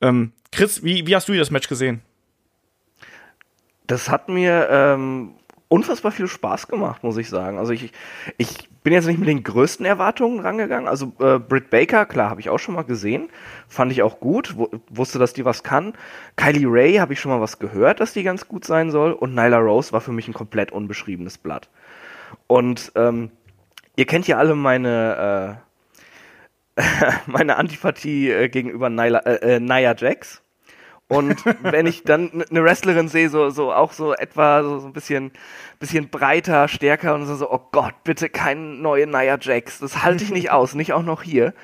[0.00, 2.00] Ähm, Chris, wie, wie hast du das Match gesehen?
[3.86, 5.34] Das hat mir ähm,
[5.68, 7.58] unfassbar viel Spaß gemacht, muss ich sagen.
[7.58, 7.92] Also ich,
[8.38, 10.88] ich bin jetzt nicht mit den größten Erwartungen rangegangen.
[10.88, 13.28] Also äh, Britt Baker, klar, habe ich auch schon mal gesehen.
[13.68, 14.56] Fand ich auch gut.
[14.88, 15.92] wusste, dass die was kann.
[16.36, 19.12] Kylie Ray habe ich schon mal was gehört, dass die ganz gut sein soll.
[19.12, 21.68] Und Nyla Rose war für mich ein komplett unbeschriebenes Blatt.
[22.46, 23.30] Und ähm,
[23.96, 25.60] ihr kennt ja alle meine,
[26.76, 26.82] äh,
[27.26, 30.42] meine Antipathie äh, gegenüber Nyla, äh, äh, Nia Jax.
[31.08, 34.92] Und wenn ich dann eine Wrestlerin sehe, so, so auch so etwa so, so ein
[34.92, 35.32] bisschen,
[35.78, 39.78] bisschen breiter, stärker und so, so, oh Gott, bitte kein neue Nia Jax.
[39.78, 41.54] Das halte ich nicht aus, nicht auch noch hier.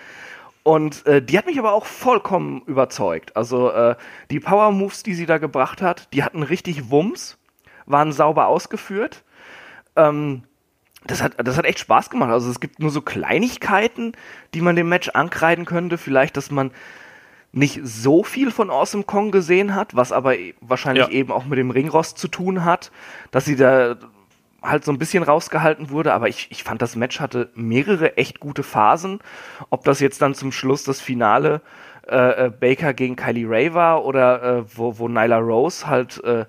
[0.63, 3.37] Und äh, die hat mich aber auch vollkommen überzeugt.
[3.37, 3.97] Also äh,
[4.31, 7.37] die Power Moves, die sie da gebracht hat, die hatten richtig Wumms,
[7.85, 9.25] waren sauber ausgeführt.
[9.95, 10.45] Ähm,
[11.07, 12.31] das hat, das hat echt Spaß gemacht.
[12.31, 14.13] Also es gibt nur so Kleinigkeiten,
[14.55, 15.99] die man dem Match ankreiden könnte.
[15.99, 16.71] Vielleicht, dass man
[17.55, 21.13] nicht so viel von Awesome Kong gesehen hat, was aber e, wahrscheinlich ja.
[21.13, 22.91] eben auch mit dem Ringrost zu tun hat,
[23.31, 23.97] dass sie da
[24.63, 28.41] halt so ein bisschen rausgehalten wurde, aber ich, ich fand, das Match hatte mehrere echt
[28.41, 29.21] gute Phasen.
[29.71, 31.61] Ob das jetzt dann zum Schluss das Finale
[32.09, 36.47] äh, äh Baker gegen Kylie Ray war oder äh, wo, wo Nyla Rose halt äh,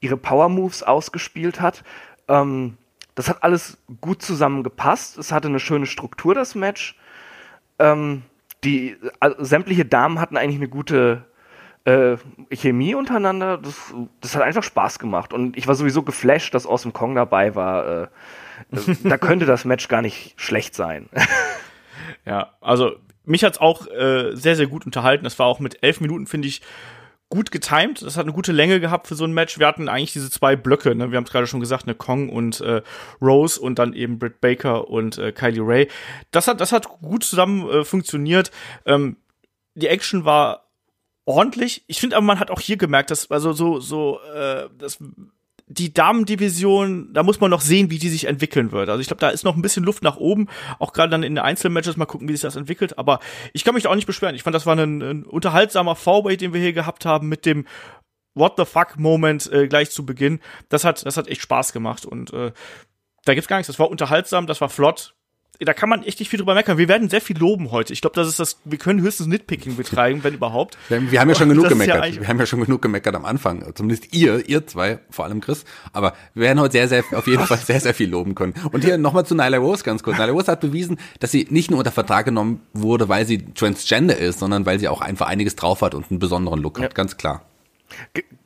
[0.00, 1.84] ihre Power Moves ausgespielt hat.
[2.26, 2.78] Ähm,
[3.14, 5.18] das hat alles gut zusammengepasst.
[5.18, 6.96] Es hatte eine schöne Struktur, das Match.
[7.78, 8.22] Ähm,
[8.64, 11.24] die also sämtliche Damen hatten eigentlich eine gute
[11.84, 12.16] äh,
[12.50, 13.58] Chemie untereinander.
[13.58, 15.32] Das, das hat einfach Spaß gemacht.
[15.32, 18.02] Und ich war sowieso geflasht, dass Awesome Kong dabei war.
[18.02, 18.06] Äh,
[19.04, 21.08] da könnte das Match gar nicht schlecht sein.
[22.24, 25.24] ja, also mich hat's auch äh, sehr, sehr gut unterhalten.
[25.24, 26.62] Das war auch mit elf Minuten, finde ich,
[27.30, 28.02] gut getimed.
[28.02, 29.58] Das hat eine gute Länge gehabt für so ein Match.
[29.58, 31.10] Wir hatten eigentlich diese zwei Blöcke, ne?
[31.10, 32.82] Wir haben es gerade schon gesagt, eine Kong und äh,
[33.20, 35.88] Rose und dann eben Britt Baker und äh, Kylie Ray.
[36.30, 38.50] Das hat, das hat gut zusammen äh, funktioniert.
[38.86, 39.16] Ähm,
[39.74, 40.70] die Action war
[41.24, 41.84] ordentlich.
[41.86, 44.98] Ich finde aber, man hat auch hier gemerkt, dass also so so äh, das
[45.68, 48.88] die Damendivision, da muss man noch sehen, wie die sich entwickeln wird.
[48.88, 50.48] Also ich glaube, da ist noch ein bisschen Luft nach oben,
[50.78, 52.98] auch gerade dann in den Einzelmatches mal gucken, wie sich das entwickelt.
[52.98, 53.20] Aber
[53.52, 54.34] ich kann mich da auch nicht beschweren.
[54.34, 57.66] Ich fand, das war ein, ein unterhaltsamer V-Way, den wir hier gehabt haben mit dem
[58.34, 60.40] What the fuck Moment äh, gleich zu Beginn.
[60.68, 62.52] Das hat, das hat echt Spaß gemacht und äh,
[63.24, 63.66] da gibt's gar nichts.
[63.66, 65.14] Das war unterhaltsam, das war flott
[65.60, 66.78] da kann man echt nicht viel drüber meckern.
[66.78, 67.92] Wir werden sehr viel loben heute.
[67.92, 70.78] Ich glaube, das ist das, wir können höchstens Nitpicking betreiben, wenn überhaupt.
[70.88, 72.14] Wir, wir haben ja schon genug gemeckert.
[72.14, 73.64] Ja wir haben ja schon genug gemeckert am Anfang.
[73.74, 75.64] Zumindest ihr, ihr zwei, vor allem Chris.
[75.92, 78.54] Aber wir werden heute sehr, sehr, auf jeden Fall sehr, sehr viel loben können.
[78.70, 80.16] Und hier nochmal zu Nyla Rose ganz kurz.
[80.16, 84.16] Nyla Rose hat bewiesen, dass sie nicht nur unter Vertrag genommen wurde, weil sie Transgender
[84.16, 86.84] ist, sondern weil sie auch einfach einiges drauf hat und einen besonderen Look ja.
[86.84, 86.94] hat.
[86.94, 87.44] Ganz klar.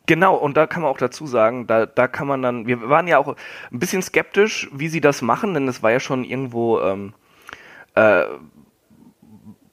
[0.07, 3.07] Genau, und da kann man auch dazu sagen, da, da kann man dann, wir waren
[3.07, 3.37] ja auch
[3.71, 7.15] ein bisschen skeptisch, wie sie das machen, denn es war ja schon irgendwo, ähm,
[7.95, 8.25] äh,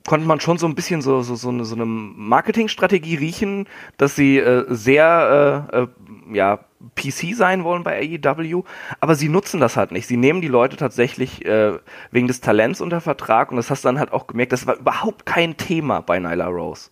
[0.06, 3.68] konnte man schon so ein bisschen so, so, so eine, so eine Marketingstrategie riechen,
[3.98, 5.88] dass sie äh, sehr äh, äh,
[6.32, 6.60] ja,
[6.96, 8.64] PC sein wollen bei AEW,
[9.00, 10.08] aber sie nutzen das halt nicht.
[10.08, 11.74] Sie nehmen die Leute tatsächlich äh,
[12.12, 14.78] wegen des Talents unter Vertrag und das hast du dann halt auch gemerkt, das war
[14.78, 16.90] überhaupt kein Thema bei Nyla Rose.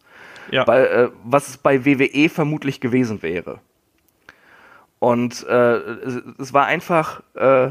[0.52, 0.66] Ja.
[0.68, 3.60] Weil, äh, was es bei WWE vermutlich gewesen wäre.
[5.00, 5.78] Und äh,
[6.39, 7.70] es war einfach äh,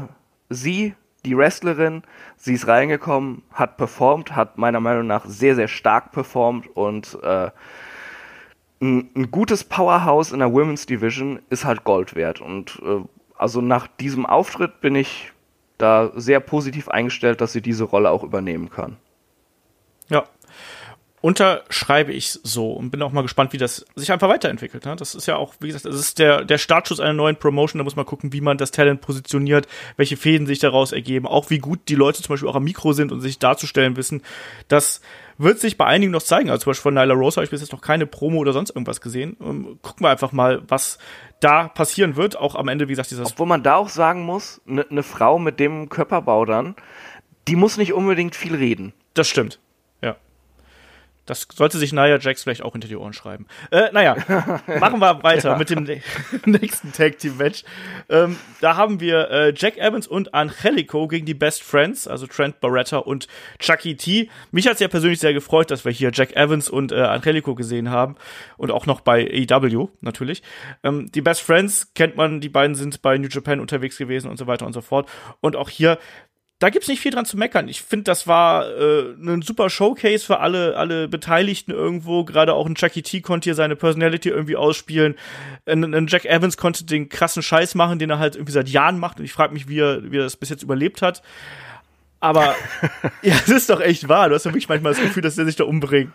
[0.49, 2.03] sie, die Wrestlerin,
[2.37, 7.49] sie ist reingekommen, hat performt, hat meiner Meinung nach sehr, sehr stark performt und äh,
[8.79, 12.39] ein, ein gutes Powerhouse in der Women's Division ist halt Gold wert.
[12.39, 13.01] Und äh,
[13.37, 15.31] also nach diesem Auftritt bin ich
[15.77, 18.97] da sehr positiv eingestellt, dass sie diese Rolle auch übernehmen kann.
[20.09, 20.23] Ja,
[21.27, 24.85] unterschreibe ich so und bin auch mal gespannt, wie das sich einfach weiterentwickelt.
[24.85, 24.95] Ne?
[24.95, 27.79] Das ist ja auch, wie gesagt, das ist der, der Startschuss einer neuen Promotion.
[27.79, 29.67] Da muss man gucken, wie man das Talent positioniert,
[29.97, 32.93] welche Fäden sich daraus ergeben, auch wie gut die Leute zum Beispiel auch am Mikro
[32.93, 34.21] sind und sich darzustellen wissen.
[34.69, 35.01] Das
[35.37, 36.49] wird sich bei einigen noch zeigen.
[36.49, 38.69] Also zum Beispiel von Nyla Rose habe ich bis jetzt noch keine Promo oder sonst
[38.69, 39.35] irgendwas gesehen.
[39.41, 40.97] Ähm, gucken wir einfach mal, was
[41.41, 42.37] da passieren wird.
[42.37, 43.33] Auch am Ende, wie gesagt, dieses.
[43.33, 46.77] Obwohl man da auch sagen muss, eine ne Frau mit dem Körperbau dann,
[47.49, 48.93] die muss nicht unbedingt viel reden.
[49.13, 49.59] Das stimmt.
[51.27, 53.45] Das sollte sich Nia Jax vielleicht auch hinter die Ohren schreiben.
[53.69, 54.15] Äh, naja,
[54.79, 55.57] machen wir weiter ja.
[55.57, 55.83] mit dem
[56.45, 57.63] nächsten Tag Team Match.
[58.09, 62.59] Ähm, da haben wir äh, Jack Evans und Angelico gegen die Best Friends, also Trent
[62.59, 63.27] Barretta und
[63.59, 64.29] Chucky T.
[64.51, 67.55] Mich hat es ja persönlich sehr gefreut, dass wir hier Jack Evans und äh, Angelico
[67.55, 68.15] gesehen haben
[68.57, 70.41] und auch noch bei AEW natürlich.
[70.83, 74.37] Ähm, die Best Friends kennt man, die beiden sind bei New Japan unterwegs gewesen und
[74.37, 75.09] so weiter und so fort.
[75.41, 75.99] Und auch hier
[76.59, 77.67] da gibt's nicht viel dran zu meckern.
[77.67, 82.23] Ich finde, das war äh, ein super Showcase für alle, alle Beteiligten irgendwo.
[82.25, 85.15] Gerade auch ein Jackie T konnte hier seine Personality irgendwie ausspielen.
[85.67, 88.97] Ein, ein, Jack Evans konnte den krassen Scheiß machen, den er halt irgendwie seit Jahren
[88.97, 89.19] macht.
[89.19, 91.21] Und ich frage mich, wie er, wie er das bis jetzt überlebt hat.
[92.19, 92.55] Aber
[93.21, 94.29] ja, es ist doch echt wahr.
[94.29, 96.13] Du hast ja wirklich manchmal das Gefühl, dass er sich da umbringt.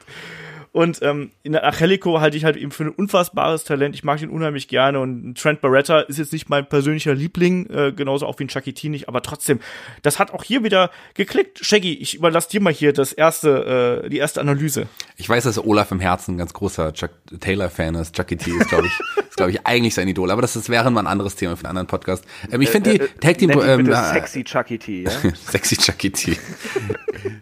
[0.72, 3.94] Und ähm, in der Angelico halte ich halt eben für ein unfassbares Talent.
[3.94, 5.00] Ich mag ihn unheimlich gerne.
[5.00, 8.72] Und Trent Barretta ist jetzt nicht mein persönlicher Liebling, äh, genauso auch wie ein Chucky
[8.72, 9.06] T nicht.
[9.06, 9.60] Aber trotzdem,
[10.00, 11.58] das hat auch hier wieder geklickt.
[11.62, 14.86] Shaggy, ich überlasse dir mal hier das erste, äh, die erste Analyse.
[15.18, 18.16] Ich weiß, dass Olaf im Herzen ein ganz großer Chuck Taylor-Fan ist.
[18.16, 18.98] Chucky T ist, glaube ich,
[19.28, 20.30] ist, glaube ich, eigentlich sein Idol.
[20.30, 22.24] Aber das, das wäre mal ein anderes Thema für einen anderen Podcast.
[22.50, 23.50] Ähm, ich finde die äh, äh, Tag Team...
[23.50, 25.10] Ähm, äh, sexy Chucky T, ja?
[25.34, 26.38] sexy Chucky T.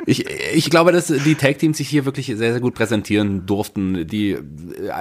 [0.07, 3.47] ich, ich glaube, dass die Tag Teams sich hier wirklich sehr, sehr gut präsentieren präsentieren
[3.47, 4.07] durften.
[4.07, 4.37] Die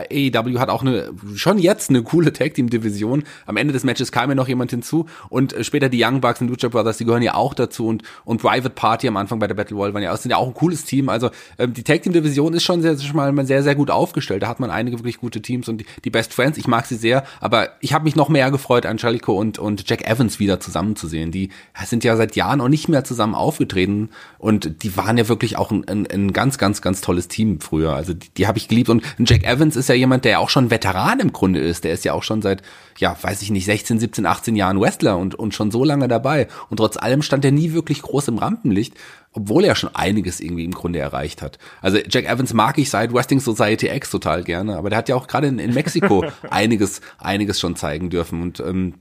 [0.10, 3.24] äh, AEW hat auch eine, schon jetzt eine coole Tag Team Division.
[3.46, 6.42] Am Ende des Matches kam ja noch jemand hinzu und äh, später die Young Bucks
[6.42, 9.48] und Lucha Brothers, die gehören ja auch dazu und, und Private Party am Anfang bei
[9.48, 11.10] der Battle Royale waren ja, sind ja auch ein cooles Team.
[11.10, 14.44] Also ähm, die Tag Team Division ist schon sehr, schon mal sehr, sehr gut aufgestellt.
[14.44, 16.96] Da hat man einige wirklich gute Teams und die, die Best Friends, ich mag sie
[16.96, 21.32] sehr, aber ich habe mich noch mehr gefreut, Angelico und, und Jack Evans wieder zusammenzusehen.
[21.32, 21.50] Die
[21.86, 25.72] sind ja seit Jahren auch nicht mehr zusammen aufgetreten und die waren ja wirklich auch
[25.72, 27.94] ein, ein, ein ganz, ganz, ganz tolles Team früher.
[27.94, 28.90] Also die, die habe ich geliebt.
[28.90, 31.84] Und Jack Evans ist ja jemand, der auch schon Veteran im Grunde ist.
[31.84, 32.62] Der ist ja auch schon seit,
[32.98, 36.48] ja, weiß ich nicht, 16, 17, 18 Jahren Wrestler und, und schon so lange dabei.
[36.70, 38.94] Und trotz allem stand er nie wirklich groß im Rampenlicht,
[39.32, 41.60] obwohl er schon einiges irgendwie im Grunde erreicht hat.
[41.82, 45.16] Also Jack Evans mag ich seit Wrestling Society X total gerne, aber der hat ja
[45.16, 48.42] auch gerade in, in Mexiko einiges, einiges schon zeigen dürfen.
[48.42, 48.96] Und ähm,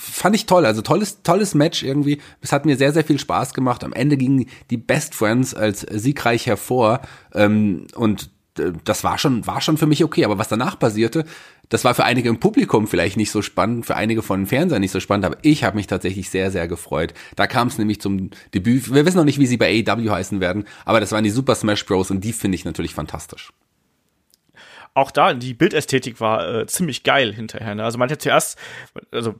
[0.00, 0.64] fand ich toll.
[0.64, 2.20] Also tolles, tolles Match irgendwie.
[2.40, 3.84] Es hat mir sehr, sehr viel Spaß gemacht.
[3.84, 7.02] Am Ende gingen die Best Friends als siegreich hervor.
[7.34, 10.24] Ähm, und äh, das war schon, war schon für mich okay.
[10.24, 11.26] Aber was danach passierte,
[11.68, 14.80] das war für einige im Publikum vielleicht nicht so spannend, für einige von den Fernsehern
[14.80, 17.14] nicht so spannend, aber ich habe mich tatsächlich sehr, sehr gefreut.
[17.36, 18.92] Da kam es nämlich zum Debüt.
[18.92, 21.54] Wir wissen noch nicht, wie sie bei AEW heißen werden, aber das waren die Super
[21.54, 22.10] Smash Bros.
[22.10, 23.52] und die finde ich natürlich fantastisch
[24.94, 27.74] auch da, die Bildästhetik war äh, ziemlich geil hinterher.
[27.74, 27.84] Ne?
[27.84, 28.58] Also man hat zuerst,
[29.12, 29.34] also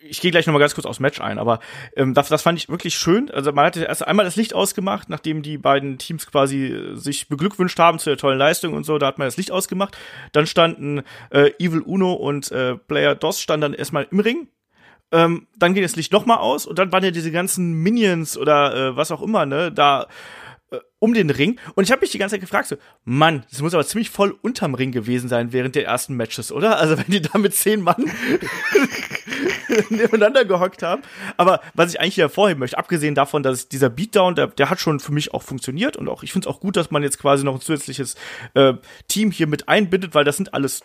[0.00, 1.58] ich gehe gleich nochmal ganz kurz aufs Match ein, aber
[1.96, 3.30] ähm, das, das fand ich wirklich schön.
[3.30, 7.28] Also man hatte erst einmal das Licht ausgemacht, nachdem die beiden Teams quasi äh, sich
[7.28, 9.96] beglückwünscht haben zu der tollen Leistung und so, da hat man das Licht ausgemacht.
[10.32, 14.48] Dann standen äh, Evil Uno und äh, Player DOS standen dann erstmal im Ring.
[15.10, 18.74] Ähm, dann geht das Licht nochmal aus und dann waren ja diese ganzen Minions oder
[18.74, 20.06] äh, was auch immer, ne, da
[20.98, 21.58] um den Ring.
[21.74, 24.36] Und ich habe mich die ganze Zeit gefragt, so, Mann, das muss aber ziemlich voll
[24.42, 26.78] unterm Ring gewesen sein während der ersten Matches, oder?
[26.78, 28.04] Also wenn die da mit zehn Mann
[29.90, 31.02] nebeneinander gehockt haben.
[31.36, 34.80] Aber was ich eigentlich hier hervorheben möchte, abgesehen davon, dass dieser Beatdown, der, der hat
[34.80, 37.18] schon für mich auch funktioniert und auch ich finde es auch gut, dass man jetzt
[37.18, 38.16] quasi noch ein zusätzliches
[38.54, 38.74] äh,
[39.08, 40.82] Team hier mit einbindet, weil das sind alles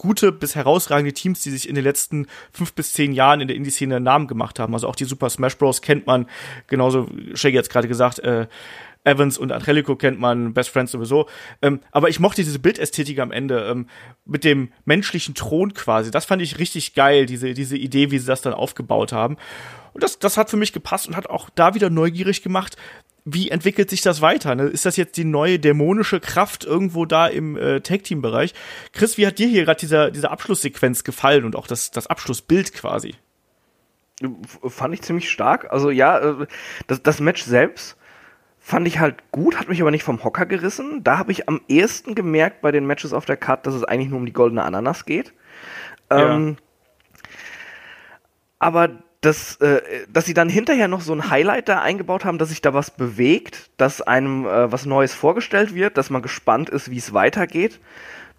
[0.00, 3.56] gute bis herausragende Teams, die sich in den letzten fünf bis zehn Jahren in der
[3.56, 4.72] Indie-Szene einen Namen gemacht haben.
[4.72, 5.82] Also auch die Super Smash Bros.
[5.82, 6.26] kennt man,
[6.68, 8.46] genauso Shaggy jetzt gerade gesagt, äh,
[9.04, 11.28] Evans und Angelico kennt man, Best Friends sowieso.
[11.60, 13.88] Ähm, aber ich mochte diese Bildästhetik am Ende ähm,
[14.24, 16.10] mit dem menschlichen Thron quasi.
[16.10, 19.36] Das fand ich richtig geil, diese, diese Idee, wie sie das dann aufgebaut haben.
[19.92, 22.76] Und das, das hat für mich gepasst und hat auch da wieder neugierig gemacht,
[23.24, 24.54] wie entwickelt sich das weiter?
[24.54, 24.64] Ne?
[24.64, 28.54] Ist das jetzt die neue dämonische Kraft irgendwo da im äh, Tag-Team-Bereich?
[28.92, 32.72] Chris, wie hat dir hier gerade dieser, diese Abschlusssequenz gefallen und auch das, das Abschlussbild
[32.72, 33.14] quasi?
[34.66, 35.72] Fand ich ziemlich stark.
[35.72, 36.46] Also ja, äh,
[36.86, 37.96] das, das Match selbst
[38.58, 41.02] fand ich halt gut, hat mich aber nicht vom Hocker gerissen.
[41.02, 44.10] Da habe ich am ehesten gemerkt bei den Matches auf der Card, dass es eigentlich
[44.10, 45.32] nur um die goldene Ananas geht.
[46.10, 46.34] Ja.
[46.34, 46.56] Ähm,
[48.58, 52.48] aber das, äh, dass sie dann hinterher noch so ein Highlight da eingebaut haben, dass
[52.48, 56.90] sich da was bewegt, dass einem äh, was Neues vorgestellt wird, dass man gespannt ist,
[56.90, 57.80] wie es weitergeht.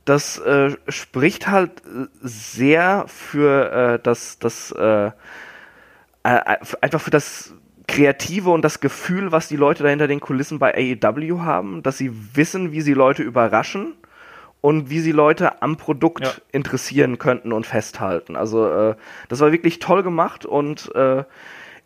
[0.06, 1.84] Das äh, spricht halt
[2.22, 5.12] sehr für äh, das, das äh, äh,
[6.24, 7.54] einfach für das
[7.88, 12.00] Kreative und das Gefühl, was die Leute da hinter den Kulissen bei AEW haben, dass
[12.00, 13.94] sie wissen, wie sie Leute überraschen
[14.62, 16.34] und wie sie Leute am Produkt ja.
[16.52, 18.36] interessieren könnten und festhalten.
[18.36, 18.96] Also äh,
[19.28, 21.24] das war wirklich toll gemacht und äh,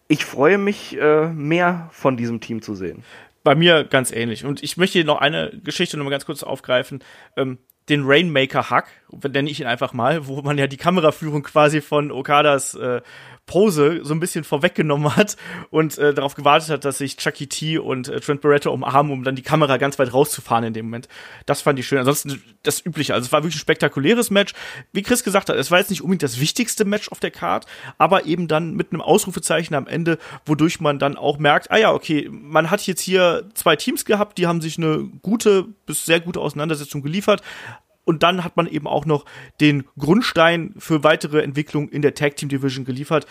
[0.08, 3.04] ich freue mich, äh, mehr von diesem Team zu sehen.
[3.44, 4.46] Bei mir ganz ähnlich.
[4.46, 7.00] Und ich möchte noch eine Geschichte noch mal ganz kurz aufgreifen.
[7.36, 7.58] Ähm,
[7.90, 8.88] den Rainmaker Hack,
[9.32, 13.02] nenne ich ihn einfach mal, wo man ja die Kameraführung quasi von Okadas äh,
[13.46, 15.38] Pose so ein bisschen vorweggenommen hat
[15.70, 19.24] und äh, darauf gewartet hat, dass sich Chucky T und äh, Trent Barretta umarmen, um
[19.24, 21.08] dann die Kamera ganz weit rauszufahren in dem Moment.
[21.46, 22.00] Das fand ich schön.
[22.00, 23.14] Ansonsten das Übliche.
[23.14, 24.54] Also es war wirklich ein spektakuläres Match.
[24.92, 27.66] Wie Chris gesagt hat, es war jetzt nicht unbedingt das wichtigste Match auf der Card,
[27.98, 31.94] aber eben dann mit einem Ausrufezeichen am Ende, wodurch man dann auch merkt, ah ja,
[31.94, 36.20] okay, man hat jetzt hier zwei Teams gehabt, die haben sich eine gute bis sehr
[36.20, 37.42] gute Auseinandersetzung geliefert,
[38.06, 39.26] und dann hat man eben auch noch
[39.60, 43.26] den Grundstein für weitere Entwicklung in der Tag Team Division geliefert.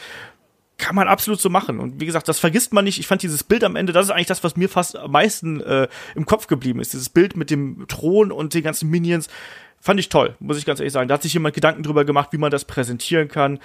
[0.76, 1.78] kann man absolut so machen.
[1.78, 2.98] Und wie gesagt, das vergisst man nicht.
[2.98, 5.60] Ich fand dieses Bild am Ende, das ist eigentlich das, was mir fast am meisten
[5.60, 6.92] äh, im Kopf geblieben ist.
[6.92, 9.28] Dieses Bild mit dem Thron und den ganzen Minions.
[9.80, 11.08] Fand ich toll, muss ich ganz ehrlich sagen.
[11.08, 13.60] Da hat sich jemand Gedanken drüber gemacht, wie man das präsentieren kann.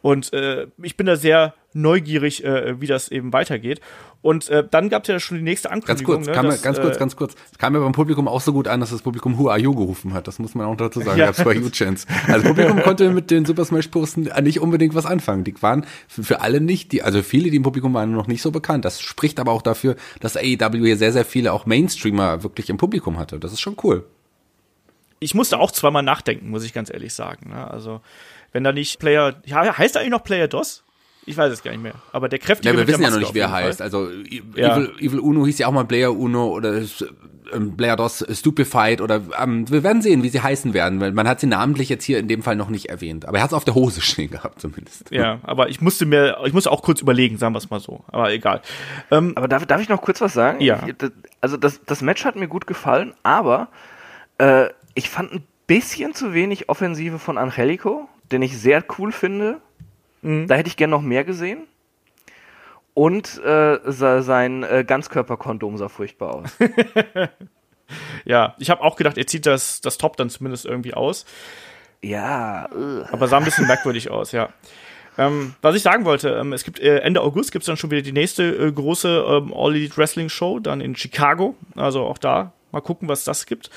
[0.00, 3.80] Und äh, ich bin da sehr neugierig, äh, wie das eben weitergeht.
[4.20, 6.24] Und äh, dann gab es ja schon die nächste Ankündigung.
[6.24, 7.34] Ganz kurz, ne, dass, ganz kurz, ganz kurz.
[7.52, 9.74] Es kam mir beim Publikum auch so gut an, dass das Publikum Who Are You
[9.74, 10.26] gerufen hat.
[10.26, 11.18] Das muss man auch dazu sagen.
[11.18, 11.26] Ja.
[11.26, 12.06] Gab zwei Huge-Chants.
[12.26, 14.16] Also das Publikum konnte mit den Super Smash Bros.
[14.16, 15.44] nicht unbedingt was anfangen.
[15.44, 18.42] Die waren für, für alle nicht, die, also viele, die im Publikum waren, noch nicht
[18.42, 18.84] so bekannt.
[18.84, 22.76] Das spricht aber auch dafür, dass AEW hier sehr, sehr viele auch Mainstreamer wirklich im
[22.76, 23.38] Publikum hatte.
[23.38, 24.04] Das ist schon cool.
[25.20, 27.50] ich musste auch zweimal nachdenken, muss ich ganz ehrlich sagen.
[27.50, 27.70] Ne?
[27.70, 28.00] Also,
[28.52, 30.84] wenn da nicht Player, ja, heißt er eigentlich noch Player DOS?
[31.26, 31.94] Ich weiß es gar nicht mehr.
[32.12, 33.82] Aber der kräftige Ja, wir wissen ja noch nicht, wer heißt.
[33.82, 34.08] Also
[34.54, 34.76] Ja.
[34.76, 36.80] Evil, Evil Uno hieß ja auch mal Player Uno oder
[37.52, 41.28] ähm, Player DOS Stupefied oder ähm, wir werden sehen, wie sie heißen werden, weil man
[41.28, 43.26] hat sie namentlich jetzt hier in dem Fall noch nicht erwähnt.
[43.26, 45.10] Aber er hat es auf der Hose stehen gehabt zumindest.
[45.10, 48.04] Ja, aber ich musste mir, ich musste auch kurz überlegen, sagen wir es mal so.
[48.08, 48.62] Aber egal.
[49.10, 50.60] Ähm, Aber darf, darf ich noch kurz was sagen?
[50.60, 50.80] Ja.
[50.86, 50.94] Ich,
[51.42, 53.68] also das, das Match hat mir gut gefallen, aber
[54.38, 59.60] äh, ich fand ein bisschen zu wenig Offensive von Angelico, den ich sehr cool finde.
[60.22, 61.66] Da hätte ich gern noch mehr gesehen.
[62.94, 66.50] Und äh, se- sein äh, Ganzkörperkondom sah furchtbar aus.
[68.24, 71.24] ja, ich habe auch gedacht, er zieht das, das Top dann zumindest irgendwie aus.
[72.02, 72.68] ja.
[73.12, 74.48] Aber sah ein bisschen merkwürdig aus, ja.
[75.16, 78.02] Ähm, was ich sagen wollte, ähm, es gibt äh, Ende August gibt's dann schon wieder
[78.02, 81.56] die nächste äh, große ähm, All Elite Wrestling Show, dann in Chicago.
[81.76, 83.70] Also auch da mal gucken, was das gibt.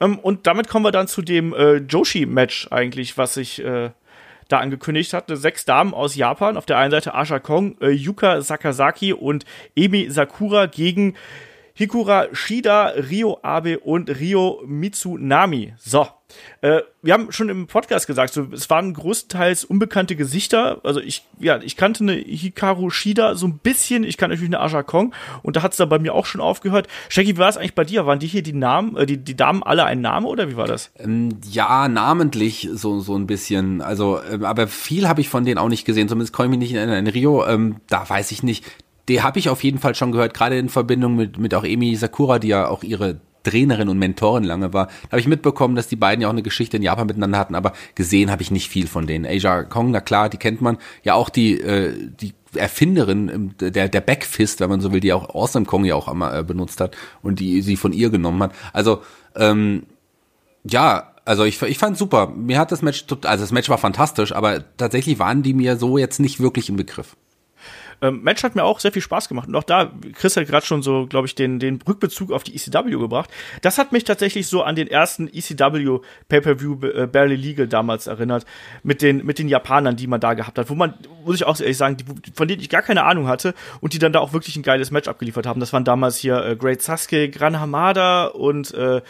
[0.00, 3.90] Ähm, und damit kommen wir dann zu dem äh, Joshi-Match eigentlich, was sich äh,
[4.48, 5.36] da angekündigt hatte.
[5.36, 6.56] Sechs Damen aus Japan.
[6.56, 9.44] Auf der einen Seite Asha Kong, äh, Yuka Sakazaki und
[9.76, 11.14] Emi Sakura gegen
[11.80, 15.72] Hikura Shida, Rio Abe und Rio Mitsunami.
[15.78, 16.06] So.
[16.60, 20.80] Äh, wir haben schon im Podcast gesagt, so, es waren größtenteils unbekannte Gesichter.
[20.84, 24.62] Also ich, ja, ich kannte eine Hikaru Shida so ein bisschen, ich kannte natürlich eine
[24.62, 26.86] Aja Kong und da hat es dann bei mir auch schon aufgehört.
[27.08, 28.04] Shaggy, wie war es eigentlich bei dir?
[28.04, 30.66] Waren die hier die Namen, äh, die, die Damen alle ein Name oder wie war
[30.66, 30.92] das?
[30.98, 33.80] Ähm, ja, namentlich so so ein bisschen.
[33.80, 36.08] Also, ähm, aber viel habe ich von denen auch nicht gesehen.
[36.08, 37.46] Zumindest komme ich mich nicht in, in Rio.
[37.46, 38.66] Ähm, da weiß ich nicht.
[39.10, 41.94] Die habe ich auf jeden Fall schon gehört, gerade in Verbindung mit mit auch Emi
[41.96, 45.88] Sakura, die ja auch ihre Trainerin und Mentorin lange war, Da habe ich mitbekommen, dass
[45.88, 48.68] die beiden ja auch eine Geschichte in Japan miteinander hatten, aber gesehen habe ich nicht
[48.68, 49.26] viel von denen.
[49.26, 50.78] Asia Kong, na klar, die kennt man.
[51.02, 55.12] Ja auch die, äh, die Erfinderin im- der, der Backfist, wenn man so will, die
[55.12, 58.42] auch Awesome Kong ja auch einmal äh, benutzt hat und die sie von ihr genommen
[58.42, 58.52] hat.
[58.72, 59.02] Also,
[59.36, 59.84] ähm,
[60.62, 62.28] ja, also ich, ich fand super.
[62.28, 65.96] Mir hat das Match, also das Match war fantastisch, aber tatsächlich waren die mir so
[65.98, 67.16] jetzt nicht wirklich im Begriff.
[68.02, 69.48] Ähm, Match hat mir auch sehr viel Spaß gemacht.
[69.48, 72.54] Und auch da, Chris hat gerade schon so, glaube ich, den, den Rückbezug auf die
[72.54, 73.30] ECW gebracht.
[73.62, 75.98] Das hat mich tatsächlich so an den ersten ECW
[76.28, 78.46] Pay-Per-View äh, Barely Legal damals erinnert.
[78.82, 80.70] Mit den, mit den Japanern, die man da gehabt hat.
[80.70, 80.94] Wo man,
[81.24, 83.98] muss ich auch ehrlich sagen, die, von denen ich gar keine Ahnung hatte und die
[83.98, 85.60] dann da auch wirklich ein geiles Match abgeliefert haben.
[85.60, 89.02] Das waren damals hier äh, Great Sasuke, Gran Hamada und äh,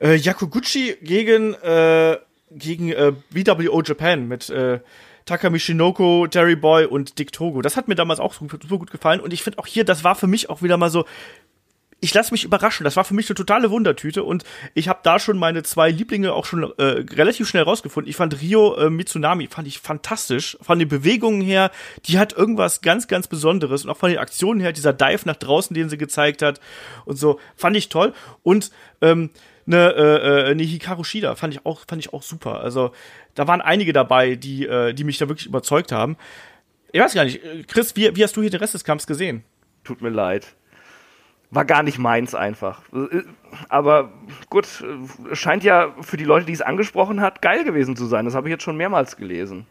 [0.00, 2.18] äh, Yakuguchi gegen, äh,
[2.50, 4.80] gegen äh, BWO Japan mit äh,
[5.30, 7.62] Taka Mishinoko, Terry Boy und Dick Togo.
[7.62, 9.20] Das hat mir damals auch super gut gefallen.
[9.20, 11.04] Und ich finde auch hier, das war für mich auch wieder mal so,
[12.00, 12.82] ich lasse mich überraschen.
[12.82, 14.42] Das war für mich eine totale Wundertüte und
[14.74, 18.10] ich habe da schon meine zwei Lieblinge auch schon äh, relativ schnell rausgefunden.
[18.10, 20.58] Ich fand Rio äh, Mitsunami fand ich fantastisch.
[20.62, 21.70] Von den Bewegungen her,
[22.06, 25.36] die hat irgendwas ganz, ganz Besonderes und auch von den Aktionen her, dieser Dive nach
[25.36, 26.60] draußen, den sie gezeigt hat
[27.04, 28.14] und so, fand ich toll.
[28.42, 29.30] Und ähm,
[29.72, 32.60] eine, äh, äh, eine Hikaru Shida fand ich auch fand ich auch super.
[32.60, 32.92] Also
[33.34, 36.16] da waren einige dabei, die äh, die mich da wirklich überzeugt haben.
[36.92, 39.06] Ich weiß gar nicht, äh, Chris, wie, wie hast du hier den Rest des Kampfs
[39.06, 39.44] gesehen?
[39.84, 40.54] Tut mir leid.
[41.52, 42.82] War gar nicht meins einfach.
[42.92, 43.22] Äh,
[43.68, 44.12] Aber
[44.50, 48.24] gut, äh, scheint ja für die Leute, die es angesprochen hat, geil gewesen zu sein.
[48.24, 49.66] Das habe ich jetzt schon mehrmals gelesen.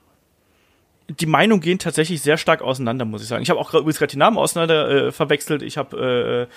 [1.10, 3.42] die Meinungen gehen tatsächlich sehr stark auseinander, muss ich sagen.
[3.44, 5.62] Ich habe auch übrigens gerade die Namen auseinander äh, verwechselt.
[5.64, 6.54] Ich habe äh,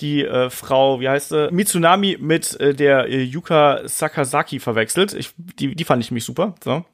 [0.00, 5.14] die äh, Frau, wie heißt sie, Mitsunami mit äh, der äh, Yuka Sakazaki verwechselt.
[5.14, 6.84] Ich, die, die fand ich nämlich super, so, um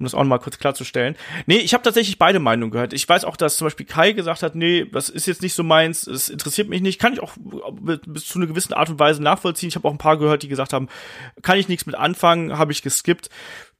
[0.00, 1.16] das auch noch mal kurz klarzustellen.
[1.46, 2.92] Nee, ich habe tatsächlich beide Meinungen gehört.
[2.92, 5.62] Ich weiß auch, dass zum Beispiel Kai gesagt hat, nee, das ist jetzt nicht so
[5.62, 7.00] meins, es interessiert mich nicht.
[7.00, 7.32] Kann ich auch
[7.80, 9.68] bis bis zu einer gewissen Art und Weise nachvollziehen.
[9.68, 10.88] Ich habe auch ein paar gehört, die gesagt haben,
[11.42, 13.30] kann ich nichts mit anfangen, habe ich geskippt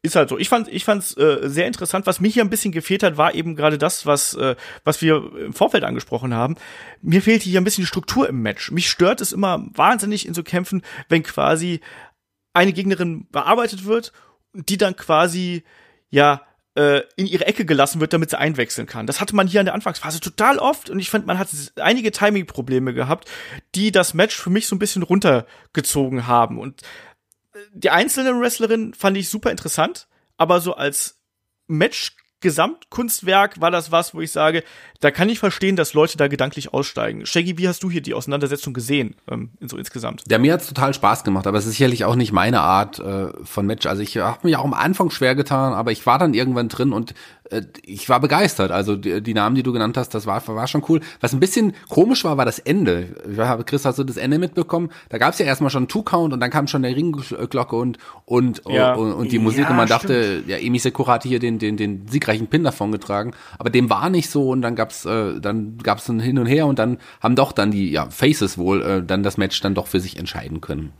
[0.03, 0.38] ist halt so.
[0.38, 2.07] Ich fand, ich fand's äh, sehr interessant.
[2.07, 5.32] Was mir hier ein bisschen gefehlt hat, war eben gerade das, was, äh, was wir
[5.36, 6.57] im Vorfeld angesprochen haben.
[7.03, 8.70] Mir fehlte hier ein bisschen die Struktur im Match.
[8.70, 11.80] Mich stört es immer wahnsinnig in so Kämpfen, wenn quasi
[12.53, 14.12] eine Gegnerin bearbeitet wird,
[14.53, 15.64] die dann quasi
[16.11, 16.42] ja
[16.78, 19.09] äh, in ihre Ecke gelassen wird, damit sie einwechseln kann.
[19.09, 22.12] Das hatte man hier in der Anfangsphase total oft und ich fand, man hat einige
[22.12, 23.28] Timing-Probleme gehabt,
[23.74, 26.59] die das Match für mich so ein bisschen runtergezogen haben.
[26.59, 26.82] Und
[27.72, 31.20] die einzelnen Wrestlerinnen fand ich super interessant, aber so als
[31.66, 34.62] Match Gesamtkunstwerk war das was, wo ich sage,
[35.01, 37.26] da kann ich verstehen, dass Leute da gedanklich aussteigen.
[37.26, 40.22] Shaggy, wie hast du hier die Auseinandersetzung gesehen, ähm, so insgesamt?
[40.30, 43.32] Ja, mir hat's total Spaß gemacht, aber es ist sicherlich auch nicht meine Art äh,
[43.42, 43.86] von Match.
[43.86, 46.92] Also ich habe mich auch am Anfang schwer getan, aber ich war dann irgendwann drin
[46.92, 47.14] und
[47.84, 48.70] ich war begeistert.
[48.70, 51.01] Also die, die, Namen, die du genannt hast, das war, war schon cool.
[51.20, 53.09] Was ein bisschen komisch war, war das Ende.
[53.66, 54.90] Chris, hast du das Ende mitbekommen?
[55.09, 58.94] Da gab's ja erstmal schon Two-Count und dann kam schon der Ringglocke und und, ja.
[58.94, 61.76] und, und die Musik ja, und man dachte, ja, Emi Sekura hatte hier den, den,
[61.76, 63.32] den siegreichen Pin davon getragen.
[63.59, 66.66] Aber dem war nicht so und dann gab's äh, dann gab's ein Hin und Her
[66.66, 69.86] und dann haben doch dann die ja, Faces wohl äh, dann das Match dann doch
[69.86, 70.92] für sich entscheiden können.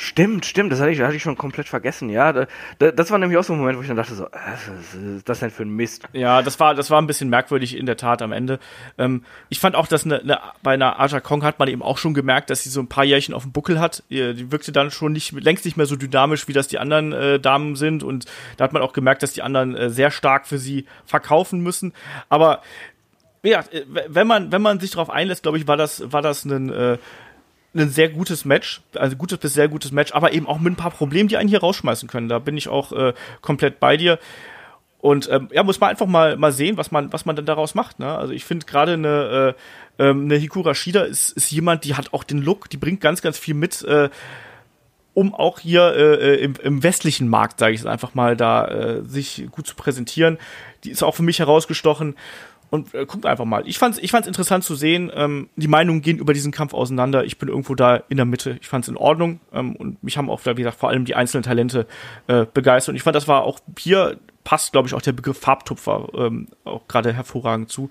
[0.00, 2.32] Stimmt, stimmt, das hatte ich, hatte ich schon komplett vergessen, ja.
[2.32, 2.46] Da,
[2.78, 4.94] da, das war nämlich auch so ein Moment, wo ich dann dachte so, äh, was
[4.94, 6.04] ist das denn für ein Mist?
[6.12, 8.60] Ja, das war, das war ein bisschen merkwürdig in der Tat am Ende.
[8.96, 11.98] Ähm, ich fand auch, dass eine, eine, bei einer Aja Kong hat man eben auch
[11.98, 14.04] schon gemerkt, dass sie so ein paar Jährchen auf dem Buckel hat.
[14.08, 17.40] Die, wirkte dann schon nicht, längst nicht mehr so dynamisch, wie das die anderen äh,
[17.40, 18.04] Damen sind.
[18.04, 18.26] Und
[18.56, 21.92] da hat man auch gemerkt, dass die anderen äh, sehr stark für sie verkaufen müssen.
[22.28, 22.62] Aber
[23.42, 26.44] ja, äh, wenn man, wenn man sich darauf einlässt, glaube ich, war das, war das
[26.44, 26.98] ein, äh,
[27.74, 30.76] ein sehr gutes Match, also gutes bis sehr gutes Match, aber eben auch mit ein
[30.76, 32.28] paar Problemen, die einen hier rausschmeißen können.
[32.28, 34.18] Da bin ich auch äh, komplett bei dir.
[35.00, 37.74] Und ähm, ja, muss man einfach mal mal sehen, was man was man dann daraus
[37.74, 38.00] macht.
[38.00, 38.08] Ne?
[38.08, 39.54] Also ich finde gerade eine
[39.98, 43.00] äh, ähm, eine Hikura Shida ist ist jemand, die hat auch den Look, die bringt
[43.00, 43.82] ganz ganz viel mit.
[43.84, 44.08] Äh,
[45.14, 49.02] um auch hier äh, im, im westlichen Markt, sage ich es einfach mal, da äh,
[49.04, 50.38] sich gut zu präsentieren.
[50.84, 52.14] Die ist auch für mich herausgestochen.
[52.70, 53.66] Und äh, guckt einfach mal.
[53.66, 55.10] Ich fand's, ich fand's interessant zu sehen.
[55.14, 57.24] Ähm, die Meinungen gehen über diesen Kampf auseinander.
[57.24, 58.58] Ich bin irgendwo da in der Mitte.
[58.60, 59.40] Ich fand's in Ordnung.
[59.52, 61.86] Ähm, und mich haben auch, wie gesagt, vor allem die einzelnen Talente
[62.26, 62.92] äh, begeistert.
[62.92, 64.18] Und ich fand, das war auch hier
[64.48, 67.90] passt, glaube ich, auch der Begriff Farbtupfer ähm, auch gerade hervorragend zu.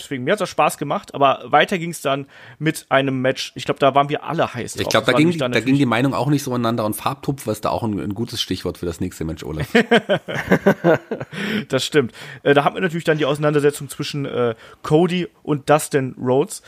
[0.00, 2.28] Deswegen, mir hat das Spaß gemacht, aber weiter ging es dann
[2.58, 3.52] mit einem Match.
[3.56, 4.80] Ich glaube, da waren wir alle heiß drauf.
[4.80, 7.66] Ich glaube, da, ging, da ging die Meinung auch nicht so aneinander und Farbtupfer ist
[7.66, 9.68] da auch ein, ein gutes Stichwort für das nächste Match, Olaf.
[11.68, 12.14] das stimmt.
[12.42, 16.62] Äh, da haben wir natürlich dann die Auseinandersetzung zwischen äh, Cody und Dustin Rhodes.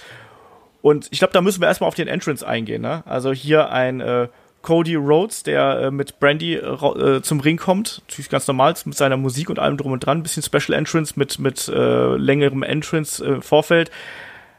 [0.83, 2.83] Und ich glaube, da müssen wir erstmal auf den Entrance eingehen.
[2.83, 3.05] Ne?
[3.07, 4.29] Also hier ein äh,
[4.63, 8.97] Cody Rhodes, der äh, mit Brandy äh, äh, zum Ring kommt, natürlich ganz normal mit
[8.97, 12.63] seiner Musik und allem drum und dran, ein bisschen Special Entrance mit mit äh, längerem
[12.63, 13.91] Entrance äh, Vorfeld.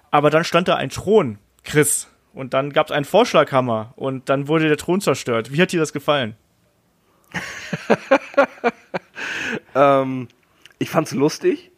[0.10, 4.48] Aber dann stand da ein Thron, Chris, und dann gab es einen Vorschlaghammer und dann
[4.48, 5.52] wurde der Thron zerstört.
[5.52, 6.36] Wie hat dir das gefallen?
[9.76, 10.28] ähm,
[10.80, 11.72] ich fand's lustig.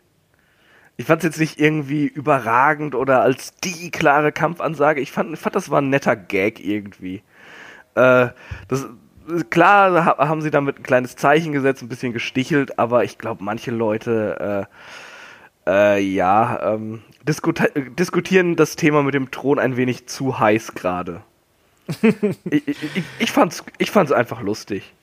[0.95, 5.01] Ich fand's jetzt nicht irgendwie überragend oder als die klare Kampfansage.
[5.01, 7.24] Ich fand, ich fand das war ein netter Gag irgendwie.
[7.96, 8.30] Äh,
[8.68, 8.88] das,
[9.50, 13.72] klar haben sie damit ein kleines Zeichen gesetzt, ein bisschen gestichelt, aber ich glaube, manche
[13.72, 14.68] Leute,
[15.66, 17.64] äh, äh, ja, ähm, diskuti
[17.98, 21.22] diskutieren das Thema mit dem Thron ein wenig zu heiß gerade.
[22.50, 24.94] ich, ich, ich, fand's, ich fand's einfach lustig.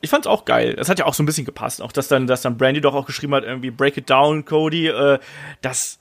[0.00, 0.74] Ich fand's auch geil.
[0.74, 1.82] Das hat ja auch so ein bisschen gepasst.
[1.82, 4.88] Auch, dass dann, dass dann Brandy doch auch geschrieben hat, irgendwie Break it down, Cody,
[4.88, 5.18] äh,
[5.60, 5.98] das,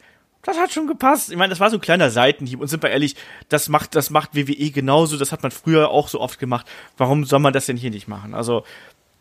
[0.47, 1.29] das hat schon gepasst.
[1.29, 3.17] Ich meine, das war so ein kleiner Seitenhieb und sind wir ehrlich,
[3.49, 6.65] das macht, das macht WWE genauso, das hat man früher auch so oft gemacht.
[6.95, 8.33] Warum soll man das denn hier nicht machen?
[8.33, 8.63] Also,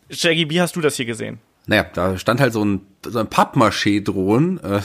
[0.09, 1.39] Shaggy, wie hast du das hier gesehen?
[1.65, 4.61] Naja, da stand halt so ein, so ein Pappmaché-Drohnen.
[4.63, 4.81] Äh,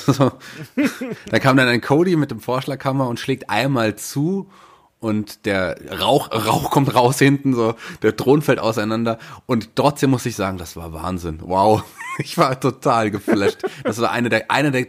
[1.30, 4.50] da kam dann ein Cody mit dem Vorschlaghammer und schlägt einmal zu
[4.98, 10.26] und der Rauch, Rauch kommt raus hinten, so, der Thron fällt auseinander und trotzdem muss
[10.26, 11.38] ich sagen, das war Wahnsinn.
[11.42, 11.84] Wow.
[12.18, 13.62] Ich war total geflasht.
[13.84, 14.84] Das war einer der, einer der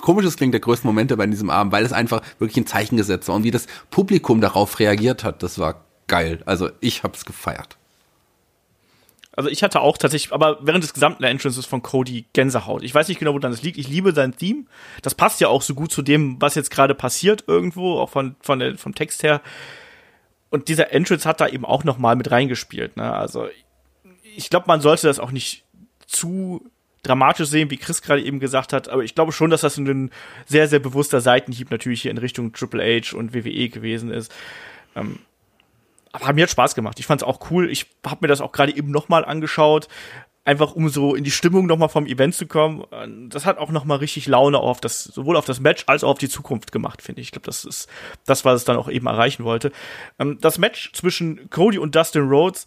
[0.00, 3.28] komisches klingt der größten Momente bei diesem Abend, weil es einfach wirklich ein Zeichen gesetzt
[3.28, 6.42] war und wie das Publikum darauf reagiert hat, das war geil.
[6.46, 7.76] Also ich hab's gefeiert.
[9.36, 12.84] Also ich hatte auch tatsächlich, aber während des gesamten Entrances von Cody Gänsehaut.
[12.84, 13.78] Ich weiß nicht genau, wo dann das liegt.
[13.78, 14.64] Ich liebe sein Theme.
[15.02, 18.36] Das passt ja auch so gut zu dem, was jetzt gerade passiert irgendwo, auch von,
[18.40, 19.40] von der, vom Text her.
[20.50, 22.96] Und dieser Entrance hat da eben auch noch mal mit reingespielt.
[22.96, 23.12] Ne?
[23.12, 23.48] Also
[24.36, 25.64] ich glaube, man sollte das auch nicht
[26.06, 26.70] zu
[27.04, 30.10] dramatisch sehen, wie Chris gerade eben gesagt hat, aber ich glaube schon, dass das ein
[30.46, 34.34] sehr, sehr bewusster Seitenhieb natürlich hier in Richtung Triple H und WWE gewesen ist.
[34.96, 35.20] Ähm,
[36.12, 36.98] aber mir hat Spaß gemacht.
[37.00, 37.70] Ich fand es auch cool.
[37.70, 39.88] Ich habe mir das auch gerade eben nochmal angeschaut,
[40.44, 42.84] einfach um so in die Stimmung nochmal vom Event zu kommen.
[43.30, 46.18] Das hat auch nochmal richtig Laune auf das, sowohl auf das Match als auch auf
[46.18, 47.28] die Zukunft gemacht, finde ich.
[47.28, 47.88] Ich glaube, das ist
[48.26, 49.72] das, was es dann auch eben erreichen wollte.
[50.18, 52.66] Ähm, das Match zwischen Cody und Dustin Rhodes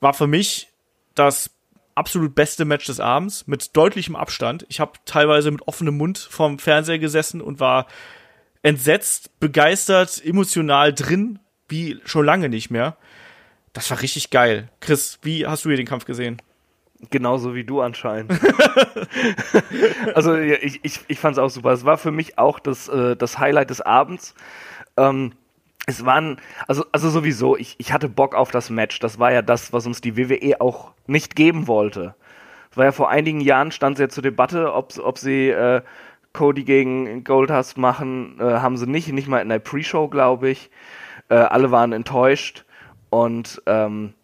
[0.00, 0.68] war für mich
[1.14, 1.50] das
[1.94, 4.66] absolut beste Match des Abends mit deutlichem Abstand.
[4.68, 7.86] Ich habe teilweise mit offenem Mund vorm Fernseher gesessen und war
[8.62, 11.38] entsetzt, begeistert, emotional drin,
[11.68, 12.96] wie schon lange nicht mehr.
[13.72, 14.68] Das war richtig geil.
[14.80, 16.40] Chris, wie hast du hier den Kampf gesehen?
[17.10, 18.32] Genauso wie du anscheinend.
[20.14, 21.72] also ich, ich, ich fand es auch super.
[21.72, 24.34] Es war für mich auch das, äh, das Highlight des Abends.
[24.96, 25.32] Ähm,
[25.86, 28.98] es waren, also, also sowieso, ich, ich hatte Bock auf das Match.
[29.00, 32.14] Das war ja das, was uns die WWE auch nicht geben wollte.
[32.74, 35.82] war ja vor einigen Jahren stand sehr zur Debatte, ob, ob sie äh,
[36.32, 40.70] Cody gegen Goldust machen, äh, haben sie nicht, nicht mal in der Pre-Show, glaube ich.
[41.28, 42.64] Äh, alle waren enttäuscht
[43.10, 44.14] und ähm,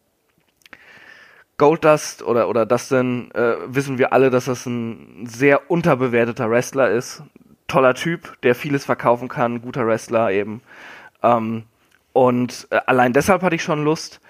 [1.58, 7.22] Goldust oder, oder Dustin äh, wissen wir alle, dass das ein sehr unterbewerteter Wrestler ist.
[7.66, 10.62] Toller Typ, der vieles verkaufen kann, guter Wrestler eben.
[11.22, 11.64] Ähm,
[12.12, 14.20] und äh, allein deshalb hatte ich schon Lust.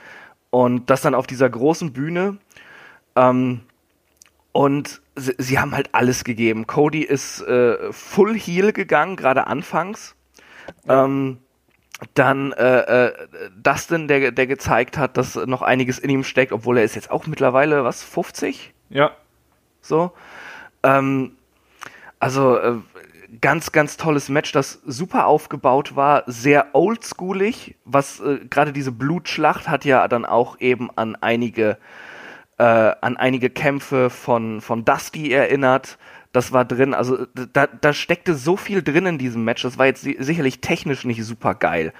[0.51, 2.39] Und das dann auf dieser großen Bühne.
[3.17, 3.61] Ähm,
[4.53, 6.67] und sie, sie, haben halt alles gegeben.
[6.67, 10.15] Cody ist äh, full heel gegangen, gerade anfangs.
[10.87, 11.05] Ja.
[11.05, 11.39] Ähm,
[12.15, 13.13] dann äh, äh,
[13.57, 17.11] Dustin, der, der gezeigt hat, dass noch einiges in ihm steckt, obwohl er ist jetzt
[17.11, 18.73] auch mittlerweile, was, 50?
[18.91, 19.11] Ja.
[19.81, 20.13] So.
[20.83, 21.33] Ähm,
[22.21, 22.77] also äh,
[23.41, 29.69] ganz, ganz tolles Match, das super aufgebaut war, sehr oldschoolig, was äh, gerade diese Blutschlacht
[29.69, 31.79] hat ja dann auch eben an einige
[32.59, 35.99] äh, an einige Kämpfe von, von Dusty erinnert
[36.33, 36.95] das war drin.
[36.95, 39.63] Also da, da steckte so viel drin in diesem Match.
[39.63, 41.93] Das war jetzt sicherlich technisch nicht super geil.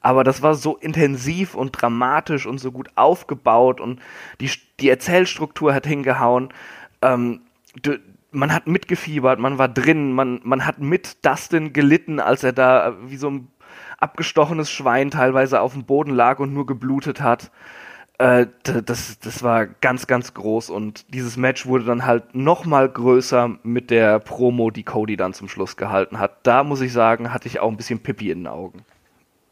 [0.00, 4.00] Aber das war so intensiv und dramatisch und so gut aufgebaut und
[4.40, 4.50] die,
[4.80, 6.50] die Erzählstruktur hat hingehauen.
[7.02, 7.40] Ähm,
[8.30, 12.96] man hat mitgefiebert, man war drin, man, man hat mit Dustin gelitten, als er da
[13.06, 13.48] wie so ein
[13.98, 17.50] abgestochenes Schwein teilweise auf dem Boden lag und nur geblutet hat.
[18.18, 22.88] Äh, das, das war ganz, ganz groß und dieses Match wurde dann halt noch mal
[22.88, 26.46] größer mit der Promo, die Cody dann zum Schluss gehalten hat.
[26.46, 28.84] Da muss ich sagen, hatte ich auch ein bisschen Pippi in den Augen.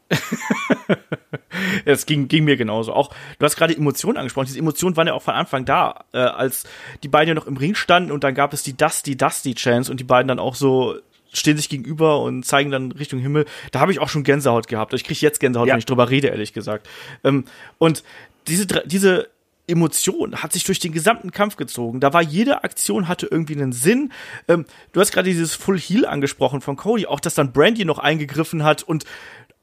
[1.85, 2.93] Es ging, ging mir genauso.
[2.93, 4.47] Auch du hast gerade Emotionen angesprochen.
[4.47, 6.65] Diese Emotionen waren ja auch von Anfang da, äh, als
[7.03, 9.91] die beiden ja noch im Ring standen und dann gab es die Dusty Dusty Chance
[9.91, 10.95] und die beiden dann auch so
[11.31, 13.45] stehen sich gegenüber und zeigen dann Richtung Himmel.
[13.71, 14.93] Da habe ich auch schon Gänsehaut gehabt.
[14.93, 15.73] Ich kriege jetzt Gänsehaut, ja.
[15.73, 16.87] wenn ich drüber rede, ehrlich gesagt.
[17.23, 17.45] Ähm,
[17.77, 18.03] und
[18.47, 19.27] diese, diese
[19.67, 21.99] Emotion hat sich durch den gesamten Kampf gezogen.
[21.99, 24.11] Da war jede Aktion hatte irgendwie einen Sinn.
[24.47, 27.99] Ähm, du hast gerade dieses Full Heal angesprochen von Cody, auch dass dann Brandy noch
[27.99, 29.05] eingegriffen hat und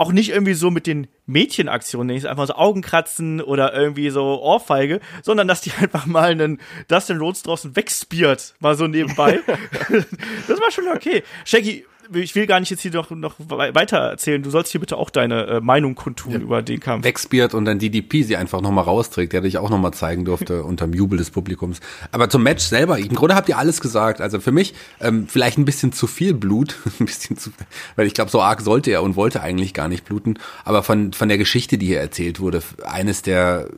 [0.02, 4.98] auch nicht irgendwie so mit den Mädchenaktionen, nicht einfach so Augenkratzen oder irgendwie so Ohrfeige,
[5.22, 9.40] sondern dass die einfach mal einen Dustin Rhodes draußen wegspiert, mal so nebenbei.
[10.48, 11.22] das war schon okay.
[11.44, 14.42] Shaggy, ich will gar nicht jetzt hier noch, noch weiter erzählen.
[14.42, 16.38] Du sollst hier bitte auch deine äh, Meinung kundtun ja.
[16.38, 17.04] über den Kampf.
[17.04, 20.92] Wegspiert und dann DDP sie einfach nochmal rausträgt, der dich auch nochmal zeigen durfte unterm
[20.92, 21.80] Jubel des Publikums.
[22.10, 24.20] Aber zum Match selber, im Grunde habt ihr alles gesagt.
[24.20, 27.50] Also für mich ähm, vielleicht ein bisschen zu viel Blut, ein bisschen zu,
[27.96, 30.38] weil ich glaube, so arg sollte er und wollte eigentlich gar nicht bluten.
[30.64, 33.68] Aber von, von der Geschichte, die hier erzählt wurde, eines der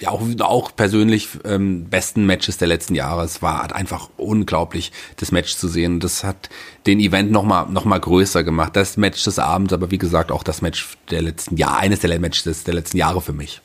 [0.00, 3.24] ja auch, auch persönlich ähm, besten Matches der letzten Jahre.
[3.24, 6.00] Es war hat einfach unglaublich, das Match zu sehen.
[6.00, 6.48] Das hat
[6.86, 8.74] den Event nochmal noch mal größer gemacht.
[8.76, 12.18] Das Match des Abends, aber wie gesagt auch das Match der letzten Jahre, eines der
[12.18, 13.60] Matches der letzten Jahre für mich.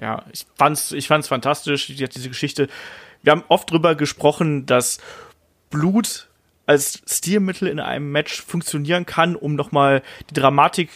[0.00, 2.68] Ja, ich fand's, ich fand's fantastisch, diese Geschichte.
[3.22, 4.98] Wir haben oft drüber gesprochen, dass
[5.70, 6.28] Blut
[6.66, 10.90] als Stilmittel in einem Match funktionieren kann, um nochmal die Dramatik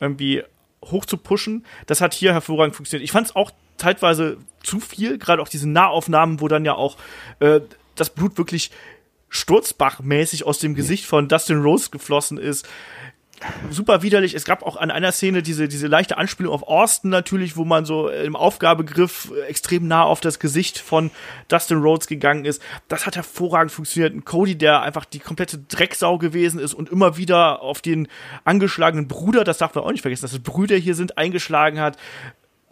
[0.00, 0.42] irgendwie
[0.84, 1.64] hoch zu pushen.
[1.86, 3.04] Das hat hier hervorragend funktioniert.
[3.04, 3.52] Ich fand es auch
[3.82, 6.96] zeitweise zu viel, gerade auch diese Nahaufnahmen, wo dann ja auch
[7.40, 7.60] äh,
[7.96, 8.70] das Blut wirklich
[9.28, 12.68] sturzbachmäßig aus dem Gesicht von Dustin Rose geflossen ist.
[13.70, 14.34] Super widerlich.
[14.34, 17.84] Es gab auch an einer Szene diese, diese leichte Anspielung auf Austin natürlich, wo man
[17.84, 21.10] so im Aufgabegriff extrem nah auf das Gesicht von
[21.48, 22.62] Dustin Rhodes gegangen ist.
[22.86, 24.14] Das hat hervorragend funktioniert.
[24.14, 28.06] Ein Cody, der einfach die komplette Drecksau gewesen ist und immer wieder auf den
[28.44, 31.96] angeschlagenen Bruder, das darf man auch nicht vergessen, dass es Brüder hier sind, eingeschlagen hat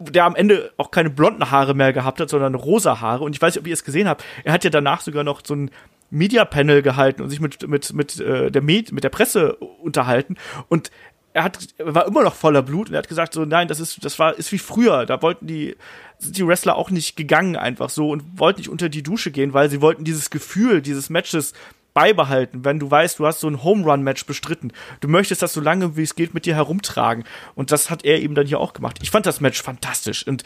[0.09, 3.23] der am Ende auch keine blonden Haare mehr gehabt hat, sondern rosa Haare.
[3.23, 4.23] Und ich weiß nicht, ob ihr es gesehen habt.
[4.43, 5.71] Er hat ja danach sogar noch so ein
[6.09, 10.35] Media-Panel gehalten und sich mit, mit, mit, äh, der Med mit der Presse unterhalten.
[10.67, 10.91] Und
[11.33, 13.79] er hat, er war immer noch voller Blut und er hat gesagt so, nein, das
[13.79, 15.05] ist, das war, ist wie früher.
[15.05, 15.77] Da wollten die,
[16.17, 19.53] sind die Wrestler auch nicht gegangen einfach so und wollten nicht unter die Dusche gehen,
[19.53, 21.53] weil sie wollten dieses Gefühl dieses Matches
[21.93, 24.71] beibehalten, wenn du weißt, du hast so ein Home Run Match bestritten.
[25.01, 27.25] Du möchtest das so lange wie es geht mit dir herumtragen.
[27.55, 28.99] Und das hat er eben dann hier auch gemacht.
[29.01, 30.25] Ich fand das Match fantastisch.
[30.27, 30.43] Und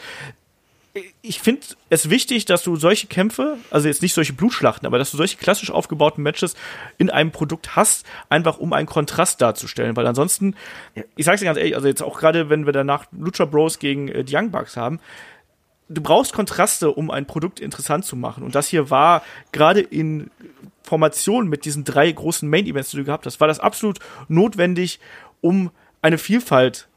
[1.22, 5.10] ich finde es wichtig, dass du solche Kämpfe, also jetzt nicht solche Blutschlachten, aber dass
[5.10, 6.54] du solche klassisch aufgebauten Matches
[6.98, 10.54] in einem Produkt hast, einfach um einen Kontrast darzustellen, weil ansonsten,
[11.16, 14.08] ich sag's dir ganz ehrlich, also jetzt auch gerade, wenn wir danach Lucha Bros gegen
[14.08, 15.00] äh, die Young Bucks haben,
[15.88, 18.42] du brauchst Kontraste, um ein Produkt interessant zu machen.
[18.42, 19.22] Und das hier war
[19.52, 20.30] gerade in
[20.86, 25.00] Formation mit diesen drei großen Main Events, die du gehabt hast, war das absolut notwendig,
[25.40, 25.70] um
[26.02, 26.88] eine Vielfalt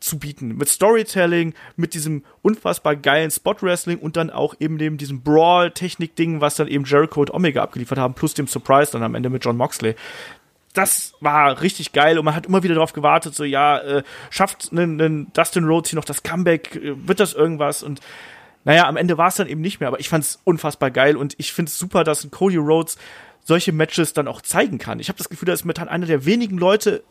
[0.00, 0.56] zu bieten.
[0.56, 6.56] Mit Storytelling, mit diesem unfassbar geilen Spot-Wrestling und dann auch eben dem, diesem Brawl-Technik-Ding, was
[6.56, 9.56] dann eben Jericho und Omega abgeliefert haben, plus dem Surprise dann am Ende mit John
[9.56, 9.96] Moxley.
[10.74, 14.70] Das war richtig geil und man hat immer wieder darauf gewartet, so ja, äh, schafft
[14.72, 18.00] einen Dustin Rhodes hier noch das Comeback, äh, wird das irgendwas und
[18.64, 21.16] naja, am Ende war es dann eben nicht mehr, aber ich fand es unfassbar geil
[21.16, 22.96] und ich finde es super, dass ein Cody Rhodes
[23.42, 25.00] solche Matches dann auch zeigen kann.
[25.00, 27.04] Ich habe das Gefühl, er ist mit einer der wenigen Leute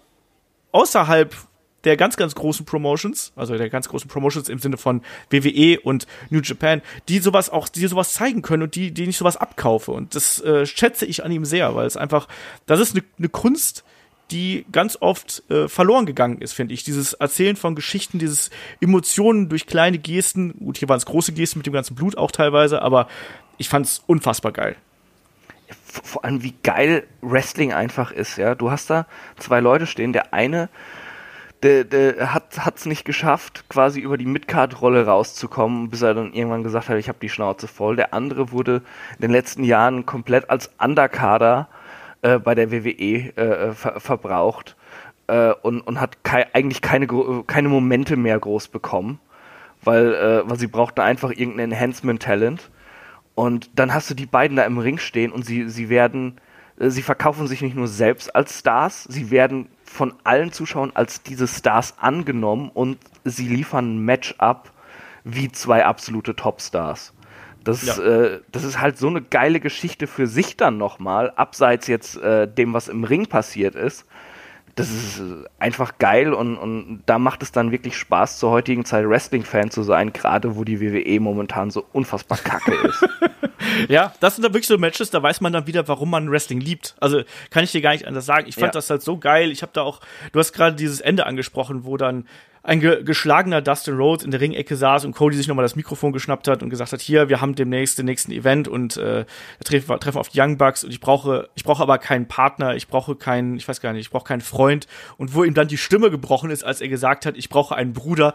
[0.72, 1.36] außerhalb
[1.84, 6.08] der ganz, ganz großen Promotions, also der ganz großen Promotions im Sinne von WWE und
[6.30, 9.92] New Japan, die sowas auch, die sowas zeigen können und die, die ich sowas abkaufe.
[9.92, 12.28] Und das äh, schätze ich an ihm sehr, weil es einfach,
[12.66, 13.84] das ist eine ne Kunst,
[14.32, 16.84] die ganz oft äh, verloren gegangen ist, finde ich.
[16.84, 18.50] Dieses Erzählen von Geschichten, dieses
[18.82, 20.54] Emotionen durch kleine Gesten.
[20.60, 23.08] Gut, hier waren es große Gesten mit dem ganzen Blut auch teilweise, aber
[23.58, 24.76] ich fand es unfassbar geil.
[25.86, 28.56] Vor allem, wie geil Wrestling einfach ist, ja.
[28.56, 29.06] Du hast da
[29.38, 30.70] zwei Leute stehen, der eine
[31.64, 36.64] der, der hat es nicht geschafft, quasi über die Midcard-Rolle rauszukommen, bis er dann irgendwann
[36.64, 37.96] gesagt hat, ich habe die Schnauze voll.
[37.96, 38.82] Der andere wurde
[39.16, 41.83] in den letzten Jahren komplett als Undercarder äh,
[42.24, 44.76] bei der WWE äh, ver verbraucht
[45.28, 47.08] äh, und, und hat kei eigentlich keine,
[47.48, 49.20] keine Momente mehr groß bekommen,
[49.84, 52.70] weil, äh, weil sie brauchten einfach irgendein Enhancement-Talent.
[53.36, 56.40] Und dann hast du die beiden da im Ring stehen und sie, sie werden,
[56.80, 61.24] äh, sie verkaufen sich nicht nur selbst als Stars, sie werden von allen Zuschauern als
[61.24, 64.72] diese Stars angenommen und sie liefern ein Match ab
[65.24, 67.14] wie zwei absolute Topstars.
[67.64, 67.98] Das, ja.
[67.98, 72.48] äh, das ist halt so eine geile Geschichte für sich dann nochmal, abseits jetzt äh,
[72.48, 74.06] dem, was im Ring passiert ist
[74.76, 75.22] das ist
[75.60, 79.84] einfach geil und, und da macht es dann wirklich Spaß, zur heutigen Zeit Wrestling-Fan zu
[79.84, 83.08] sein, gerade wo die WWE momentan so unfassbar kacke ist.
[83.88, 86.60] ja, das sind dann wirklich so Matches, da weiß man dann wieder, warum man Wrestling
[86.60, 86.96] liebt.
[87.00, 88.48] Also kann ich dir gar nicht anders sagen.
[88.48, 88.72] Ich fand ja.
[88.72, 89.52] das halt so geil.
[89.52, 90.00] Ich habe da auch,
[90.32, 92.28] du hast gerade dieses Ende angesprochen, wo dann
[92.64, 96.14] ein ge geschlagener Dustin Rhodes in der Ringecke saß und Cody sich nochmal das Mikrofon
[96.14, 99.26] geschnappt hat und gesagt hat, hier, wir haben demnächst den nächsten Event und äh,
[99.66, 102.88] treffen, treffen auf die Young Bucks und ich brauche, ich brauche aber keinen Partner, ich
[102.88, 104.88] brauche keinen, ich weiß gar nicht, ich brauche keinen Freund.
[105.18, 107.92] Und wo ihm dann die Stimme gebrochen ist, als er gesagt hat, ich brauche einen
[107.92, 108.34] Bruder,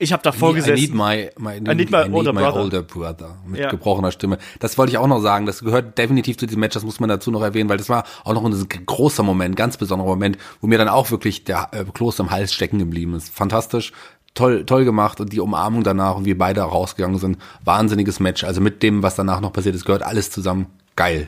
[0.00, 0.78] ich habe davor gesessen.
[0.78, 2.60] I need my, my, I need, my, I need older, my brother.
[2.60, 3.36] older brother.
[3.44, 3.68] Mit ja.
[3.68, 4.38] gebrochener Stimme.
[4.60, 5.44] Das wollte ich auch noch sagen.
[5.44, 6.74] Das gehört definitiv zu diesem Match.
[6.74, 9.76] Das muss man dazu noch erwähnen, weil das war auch noch ein großer Moment, ganz
[9.76, 13.28] besonderer Moment, wo mir dann auch wirklich der äh, Kloß im Hals stecken geblieben ist.
[13.30, 13.92] Fantastisch.
[14.34, 17.38] Toll, toll gemacht und die Umarmung danach und wir beide rausgegangen sind.
[17.64, 18.44] Wahnsinniges Match.
[18.44, 20.66] Also mit dem, was danach noch passiert ist, gehört alles zusammen.
[20.94, 21.26] Geil.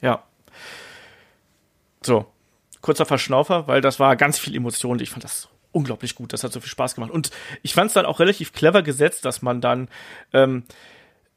[0.00, 0.24] Ja.
[2.02, 2.26] So.
[2.80, 4.98] Kurzer Verschnaufer, weil das war ganz viel Emotion.
[4.98, 6.32] Ich fand das unglaublich gut.
[6.32, 7.10] Das hat so viel Spaß gemacht.
[7.10, 7.30] Und
[7.62, 9.88] ich fand es dann auch relativ clever gesetzt, dass man dann
[10.32, 10.64] ähm,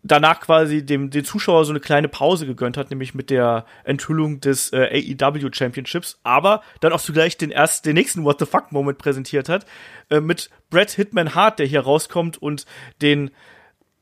[0.03, 4.39] danach quasi dem den Zuschauer so eine kleine Pause gegönnt hat, nämlich mit der Enthüllung
[4.39, 8.71] des äh, AEW Championships, aber dann auch zugleich den ersten, den nächsten What the fuck
[8.71, 9.65] Moment präsentiert hat
[10.09, 12.65] äh, mit Brett Hitman Hart, der hier rauskommt und
[13.01, 13.31] den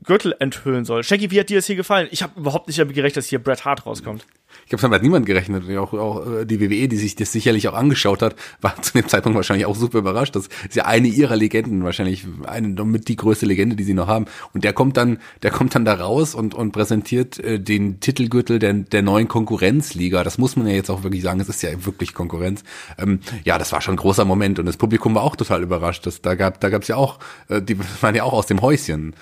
[0.03, 1.03] Gürtel enthüllen soll.
[1.03, 2.07] Shaggy, wie hat dir das hier gefallen?
[2.11, 4.25] Ich habe überhaupt nicht damit gerechnet, dass hier Bret Hart rauskommt.
[4.63, 5.69] Ich glaube, es hat niemand gerechnet.
[5.77, 9.07] Auch, auch äh, die WWE, die sich das sicherlich auch angeschaut hat, war zu dem
[9.07, 10.35] Zeitpunkt wahrscheinlich auch super überrascht.
[10.35, 14.07] Das ist ja eine ihrer Legenden, wahrscheinlich eine mit die größte Legende, die sie noch
[14.07, 14.25] haben.
[14.53, 18.59] Und der kommt dann, der kommt dann da raus und, und präsentiert äh, den Titelgürtel
[18.59, 20.23] der, der neuen Konkurrenzliga.
[20.23, 21.39] Das muss man ja jetzt auch wirklich sagen.
[21.39, 22.63] Es ist ja wirklich Konkurrenz.
[22.97, 26.05] Ähm, ja, das war schon ein großer Moment und das Publikum war auch total überrascht.
[26.05, 27.19] Das, da gab, da gab's ja auch,
[27.49, 29.15] äh, die waren ja auch aus dem Häuschen.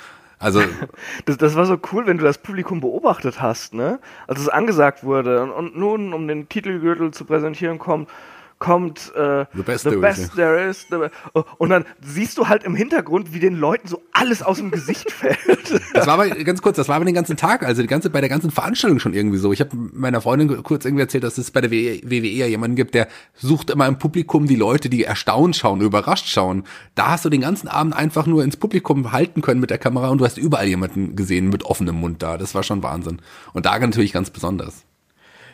[0.44, 0.62] Also
[1.26, 4.00] das, das war so cool, wenn du das Publikum beobachtet hast, ne?
[4.28, 8.10] Als es angesagt wurde und, und nun, um den Titelgürtel zu präsentieren, kommt
[8.64, 10.30] kommt äh, The Best, the there, best is.
[10.32, 10.88] there is.
[10.90, 14.72] The und dann siehst du halt im Hintergrund, wie den Leuten so alles aus dem
[14.72, 15.82] Gesicht fällt.
[15.94, 18.22] Das war aber ganz kurz, das war aber den ganzen Tag, also die ganze bei
[18.22, 19.52] der ganzen Veranstaltung schon irgendwie so.
[19.52, 22.96] Ich habe meiner Freundin kurz irgendwie erzählt, dass es bei der WWE ja jemanden gibt,
[22.96, 26.64] der sucht immer im Publikum die Leute, die erstaunt schauen, überrascht schauen.
[26.96, 30.08] Da hast du den ganzen Abend einfach nur ins Publikum halten können mit der Kamera
[30.08, 32.38] und du hast überall jemanden gesehen mit offenem Mund da.
[32.38, 33.22] Das war schon Wahnsinn.
[33.52, 34.86] Und da natürlich ganz besonders.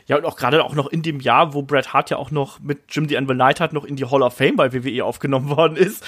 [0.10, 2.60] Ja, und auch gerade auch noch in dem Jahr, wo Bret Hart ja auch noch
[2.60, 5.50] mit Jim the Anvil Knight hat noch in die Hall of Fame bei WWE aufgenommen
[5.56, 6.04] worden ist.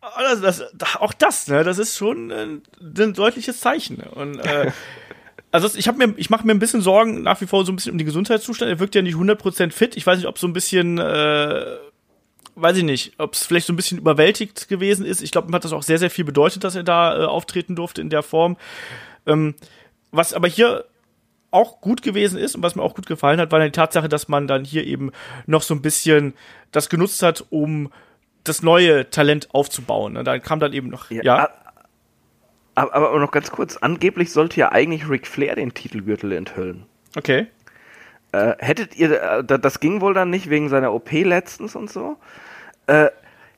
[0.00, 3.96] Also das, das, auch das, ne, das ist schon ein, äh, ein deutliches Zeichen.
[3.96, 4.10] Ne?
[4.10, 4.70] Und äh,
[5.50, 7.76] also ich habe mir, ich mache mir ein bisschen Sorgen nach wie vor so ein
[7.76, 8.70] bisschen um den Gesundheitszustand.
[8.70, 9.96] Er wirkt ja nicht 100% fit.
[9.96, 11.76] Ich weiß nicht, ob so ein bisschen äh,
[12.54, 15.22] weiß ich nicht, ob es vielleicht so ein bisschen überwältigt gewesen ist.
[15.22, 17.76] Ich glaube, ihm hat das auch sehr, sehr viel bedeutet, dass er da äh, auftreten
[17.76, 18.58] durfte in der Form.
[19.26, 19.54] Ähm,
[20.10, 20.84] was aber hier
[21.50, 24.28] auch gut gewesen ist und was mir auch gut gefallen hat, war die Tatsache, dass
[24.28, 25.12] man dann hier eben
[25.46, 26.34] noch so ein bisschen
[26.72, 27.90] das genutzt hat, um
[28.44, 30.16] das neue Talent aufzubauen.
[30.16, 31.22] Und dann kam dann eben noch, ja.
[31.22, 31.50] ja.
[32.74, 36.86] Aber, aber noch ganz kurz, angeblich sollte ja eigentlich Ric Flair den Titelgürtel enthüllen.
[37.16, 37.46] Okay.
[38.32, 42.18] Äh, hättet ihr, äh, das ging wohl dann nicht wegen seiner OP letztens und so.
[42.86, 43.08] Äh,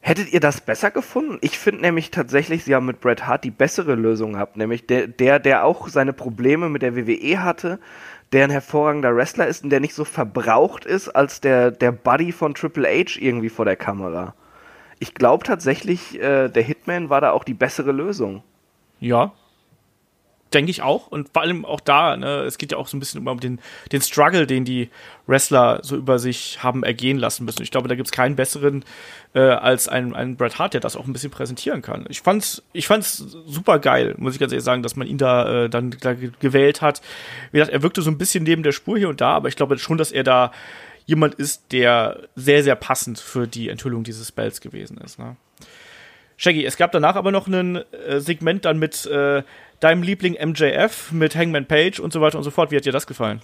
[0.02, 1.38] Hättet ihr das besser gefunden?
[1.42, 5.06] Ich finde nämlich tatsächlich, sie haben mit Bret Hart die bessere Lösung gehabt, nämlich der,
[5.06, 7.78] der, der auch seine Probleme mit der WWE hatte,
[8.32, 12.32] der ein hervorragender Wrestler ist und der nicht so verbraucht ist als der, der Buddy
[12.32, 14.34] von Triple H irgendwie vor der Kamera.
[15.00, 18.42] Ich glaube tatsächlich, äh, der Hitman war da auch die bessere Lösung.
[19.00, 19.32] Ja,
[20.52, 21.06] denke ich auch.
[21.06, 23.60] Und vor allem auch da, ne, es geht ja auch so ein bisschen um den,
[23.92, 24.90] den Struggle, den die
[25.26, 27.62] Wrestler so über sich haben ergehen lassen müssen.
[27.62, 28.84] Ich glaube, da gibt es keinen besseren
[29.34, 32.06] äh, als einen, einen Bret Hart, der das auch ein bisschen präsentieren kann.
[32.08, 35.64] Ich fand's, ich fand's super geil, muss ich ganz ehrlich sagen, dass man ihn da
[35.64, 37.00] äh, dann da gewählt hat.
[37.52, 39.56] Wie gesagt, er wirkte so ein bisschen neben der Spur hier und da, aber ich
[39.56, 40.52] glaube schon, dass er da
[41.06, 45.18] jemand ist, der sehr, sehr passend für die Enthüllung dieses Spells gewesen ist.
[45.18, 45.36] Ne?
[46.36, 49.42] Shaggy, es gab danach aber noch ein äh, Segment dann mit äh,
[49.80, 52.70] deinem Liebling MJF, mit Hangman Page und so weiter und so fort.
[52.70, 53.40] Wie hat dir das gefallen?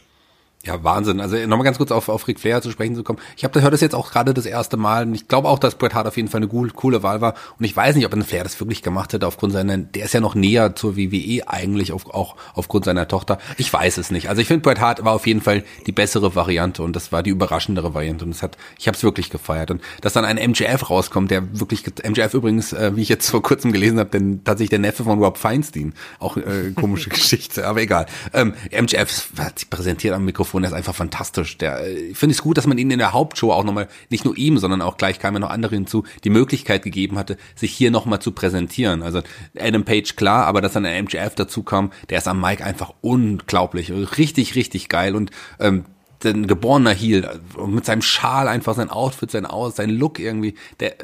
[0.67, 1.21] Ja, Wahnsinn.
[1.21, 3.21] Also nochmal ganz kurz auf, auf Ric Flair zu sprechen zu kommen.
[3.37, 5.77] Ich habe hört das jetzt auch gerade das erste Mal und ich glaube auch, dass
[5.77, 7.35] Bret Hart auf jeden Fall eine cool, coole Wahl war.
[7.57, 10.15] Und ich weiß nicht, ob ein Flair das wirklich gemacht hätte aufgrund seiner, der ist
[10.15, 13.39] ja noch näher zur WWE eigentlich, auf, auch aufgrund seiner Tochter.
[13.59, 14.29] Ich weiß es nicht.
[14.29, 17.23] Also ich finde, Bret Hart war auf jeden Fall die bessere Variante und das war
[17.23, 19.71] die überraschendere Variante und das hat, ich habe es wirklich gefeiert.
[19.71, 23.43] Und dass dann ein MJF rauskommt, der wirklich, MJF übrigens, äh, wie ich jetzt vor
[23.43, 25.95] kurzem gelesen habe, denn tatsächlich der Neffe von Rob Feinstein.
[26.19, 28.07] Auch äh, komische Geschichte, aber egal.
[28.33, 29.31] Ähm, MJF
[29.71, 31.59] präsentiert am Mikrofon, der ist einfach fantastisch.
[31.59, 34.25] Der, äh, ich finde es gut, dass man ihn in der Hauptshow auch nochmal, nicht
[34.25, 37.73] nur ihm, sondern auch gleich kamen ja noch andere hinzu, die Möglichkeit gegeben hatte, sich
[37.73, 39.03] hier nochmal zu präsentieren.
[39.03, 39.23] Also
[39.59, 42.93] Adam Page klar, aber dass dann der MJF dazu kam, der ist am Mic einfach
[43.01, 45.31] unglaublich, richtig, richtig geil und
[45.61, 45.85] ähm,
[46.25, 50.55] ein geborener Heel und mit seinem Schal einfach sein Outfit, sein Aus, sein Look irgendwie,
[50.81, 50.95] der,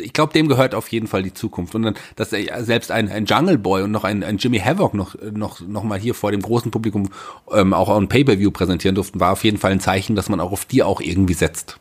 [0.00, 1.74] ich glaube, dem gehört auf jeden Fall die Zukunft.
[1.74, 4.94] Und dann, dass er selbst ein, ein Jungle Boy und noch ein, ein Jimmy Havoc
[4.94, 7.10] noch, noch, noch mal hier vor dem großen Publikum
[7.52, 10.52] ähm, auch on Pay-Per-View präsentieren durften, war auf jeden Fall ein Zeichen, dass man auch
[10.52, 11.78] auf die auch irgendwie setzt.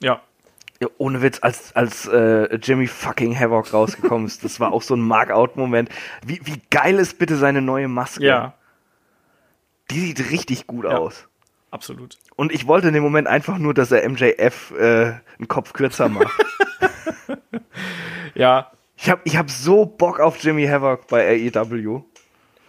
[0.00, 0.20] Ja.
[0.80, 4.94] ja ohne Witz, als, als äh, Jimmy fucking Havoc rausgekommen ist, das war auch so
[4.94, 5.90] ein Mark-Out-Moment.
[6.24, 8.24] Wie, wie geil ist bitte seine neue Maske?
[8.24, 8.54] Ja.
[9.90, 10.98] Die sieht richtig gut ja.
[10.98, 11.28] aus.
[11.70, 12.16] Absolut.
[12.36, 16.08] Und ich wollte in dem Moment einfach nur, dass er MJF äh, einen Kopf kürzer
[16.08, 16.32] macht.
[18.34, 18.70] ja.
[18.98, 22.02] Ich habe ich hab so Bock auf Jimmy Havoc bei AEW.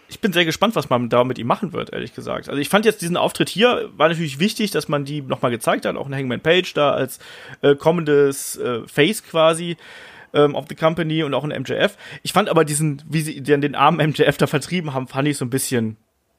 [0.10, 2.50] Ich bin sehr gespannt, was man da mit ihm machen wird, ehrlich gesagt.
[2.50, 5.86] Also ich fand jetzt diesen Auftritt hier, war natürlich wichtig, dass man die nochmal gezeigt
[5.86, 7.20] hat, auch ein Hangman Page da als
[7.62, 9.78] äh, kommendes äh, Face quasi
[10.34, 11.98] ähm, of the Company und auch ein MJF.
[12.24, 15.38] Ich fand aber diesen, wie sie den, den armen MJF da vertrieben haben, fand ich
[15.38, 15.98] so ein bisschen,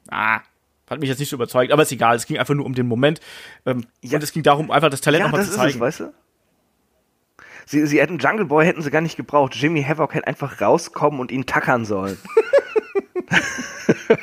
[0.09, 0.41] ah,
[0.89, 2.15] hat mich jetzt nicht so überzeugt, aber ist egal.
[2.15, 3.19] Es ging einfach nur um den Moment.
[3.65, 4.15] Ähm, ja.
[4.15, 5.75] Und es ging darum, einfach das Talent ja, nochmal zu zeigen.
[5.75, 6.13] Es, weißt du?
[7.65, 9.53] Sie, sie hätten Jungle Boy hätten sie gar nicht gebraucht.
[9.53, 12.17] Jimmy Havoc hätte einfach rauskommen und ihn tackern sollen.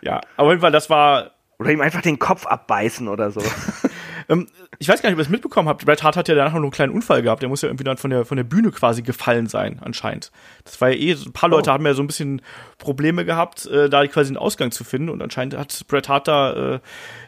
[0.00, 1.32] ja, auf jeden Fall, das war.
[1.58, 3.42] Oder ihm einfach den Kopf abbeißen oder so.
[4.28, 4.46] Ähm,
[4.78, 5.84] ich weiß gar nicht, ob ihr es mitbekommen habt.
[5.84, 7.42] Bret Hart hat ja danach noch einen kleinen Unfall gehabt.
[7.42, 10.30] Der muss ja irgendwie dann von der, von der Bühne quasi gefallen sein, anscheinend.
[10.64, 11.72] Das war ja eh, ein paar Leute oh.
[11.72, 12.42] haben ja so ein bisschen
[12.78, 15.08] Probleme gehabt, äh, da quasi einen Ausgang zu finden.
[15.08, 16.80] Und anscheinend hat Bret Hart da äh,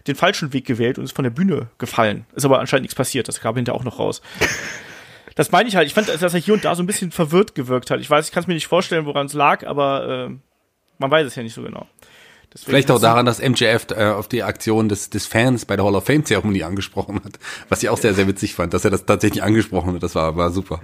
[0.06, 2.26] den falschen Weg gewählt und ist von der Bühne gefallen.
[2.34, 3.28] Ist aber anscheinend nichts passiert.
[3.28, 4.20] Das kam hinterher auch noch raus.
[5.34, 5.86] das meine ich halt.
[5.86, 8.00] Ich fand, dass er hier und da so ein bisschen verwirrt gewirkt hat.
[8.00, 10.36] Ich weiß, ich kann es mir nicht vorstellen, woran es lag, aber äh,
[10.98, 11.86] man weiß es ja nicht so genau.
[12.52, 15.84] Deswegen Vielleicht auch daran, dass MJF äh, auf die Aktion des, des Fans bei der
[15.84, 17.38] Hall of Fame Zeremonie angesprochen hat,
[17.68, 20.02] was ich auch sehr, sehr witzig fand, dass er das tatsächlich angesprochen hat.
[20.02, 20.80] Das war, war super.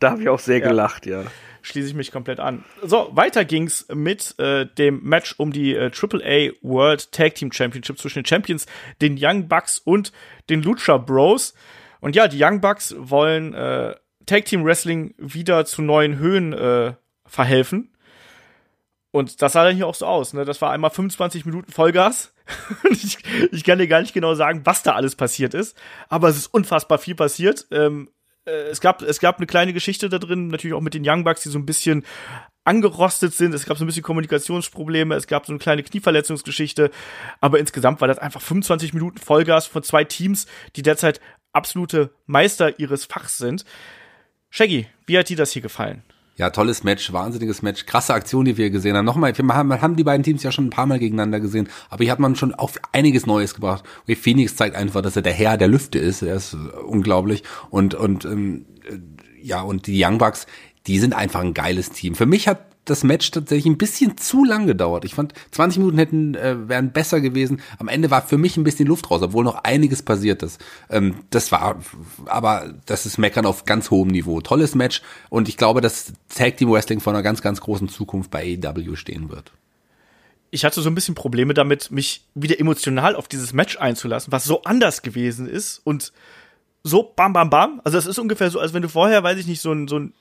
[0.00, 0.68] Da habe ich auch sehr ja.
[0.68, 1.22] gelacht, ja.
[1.62, 2.62] Schließe ich mich komplett an.
[2.82, 7.98] So, weiter ging's mit äh, dem Match um die äh, AAA World Tag Team Championship
[7.98, 8.66] zwischen den Champions,
[9.00, 10.12] den Young Bucks und
[10.50, 11.54] den Lucha Bros.
[12.00, 13.94] Und ja, die Young Bucks wollen äh,
[14.26, 16.92] Tag Team Wrestling wieder zu neuen Höhen äh,
[17.24, 17.93] verhelfen
[19.14, 20.32] und das sah dann hier auch so aus.
[20.32, 20.44] Ne?
[20.44, 22.34] Das war einmal 25 Minuten Vollgas.
[22.90, 23.16] ich,
[23.52, 25.76] ich, kann dir gar nicht genau sagen, was da alles passiert ist.
[26.08, 27.68] Aber es ist unfassbar viel passiert.
[27.70, 28.10] Ähm,
[28.44, 31.22] äh, es, gab, es gab eine kleine Geschichte da drin, natürlich auch mit den Young
[31.22, 32.04] Bucks, die so ein bisschen
[32.64, 33.54] angerostet sind.
[33.54, 35.14] Es gab so ein bisschen Kommunikationsprobleme.
[35.14, 36.90] Es gab so eine kleine Knieverletzungsgeschichte.
[37.40, 41.20] Aber insgesamt war das einfach 25 Minuten Vollgas von zwei Teams, die derzeit
[41.52, 43.64] absolute Meister ihres Fachs sind.
[44.50, 46.02] Shaggy, wie hat dir das hier gefallen?
[46.36, 49.04] Ja, tolles Match, wahnsinniges Match, krasse Aktion, die wir gesehen haben.
[49.04, 52.02] Nochmal, wir haben, haben die beiden Teams ja schon ein paar Mal gegeneinander gesehen, aber
[52.02, 53.84] hier hat man schon auch einiges Neues gebracht.
[54.08, 56.22] Ray Phoenix zeigt einfach, dass er der Herr der Lüfte ist.
[56.22, 57.44] Er ist unglaublich.
[57.70, 58.98] Und, und ähm, äh,
[59.40, 60.46] ja, und die Young Bucks,
[60.86, 62.14] die sind einfach ein geiles Team.
[62.14, 65.04] Für mich hat das Match tatsächlich ein bisschen zu lang gedauert.
[65.04, 67.60] Ich fand, 20 Minuten hätten äh, wären besser gewesen.
[67.78, 70.62] Am Ende war für mich ein bisschen Luft raus, obwohl noch einiges passiert ist.
[70.90, 71.80] Ähm, das war,
[72.26, 74.40] aber das ist Meckern auf ganz hohem Niveau.
[74.40, 78.30] Tolles Match und ich glaube, dass Tag Team Wrestling vor einer ganz, ganz großen Zukunft
[78.30, 79.52] bei AEW stehen wird.
[80.50, 84.44] Ich hatte so ein bisschen Probleme damit, mich wieder emotional auf dieses Match einzulassen, was
[84.44, 86.12] so anders gewesen ist und
[86.84, 87.80] so bam bam bam.
[87.82, 89.98] Also es ist ungefähr so, als wenn du vorher, weiß ich nicht, so ein, so
[89.98, 90.12] ein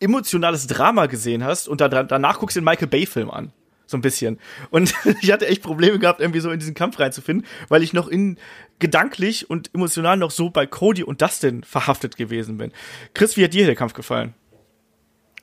[0.00, 3.52] emotionales Drama gesehen hast und da, danach guckst du den Michael Bay Film an.
[3.86, 4.38] So ein bisschen.
[4.70, 8.08] Und ich hatte echt Probleme gehabt, irgendwie so in diesen Kampf reinzufinden, weil ich noch
[8.08, 8.36] in
[8.78, 12.72] gedanklich und emotional noch so bei Cody und Dustin verhaftet gewesen bin.
[13.14, 14.34] Chris, wie hat dir der Kampf gefallen?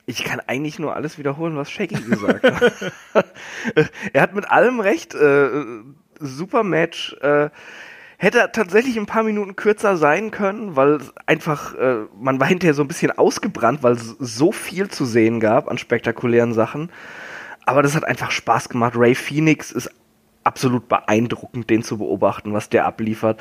[0.05, 2.91] Ich kann eigentlich nur alles wiederholen, was Shaggy gesagt hat.
[4.13, 5.15] er hat mit allem recht.
[5.15, 5.49] Äh,
[6.19, 7.15] super Match.
[7.21, 7.49] Äh,
[8.23, 12.81] hätte tatsächlich ein paar Minuten kürzer sein können, weil einfach, äh, man war hinterher so
[12.81, 16.89] ein bisschen ausgebrannt, weil es so viel zu sehen gab an spektakulären Sachen.
[17.65, 18.93] Aber das hat einfach Spaß gemacht.
[18.95, 19.91] Ray Phoenix ist
[20.43, 23.39] absolut beeindruckend, den zu beobachten, was der abliefert.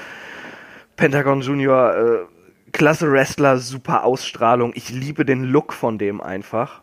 [0.97, 2.19] Pentagon Junior, äh,
[2.73, 4.73] klasse Wrestler, super Ausstrahlung.
[4.75, 6.82] Ich liebe den Look von dem einfach.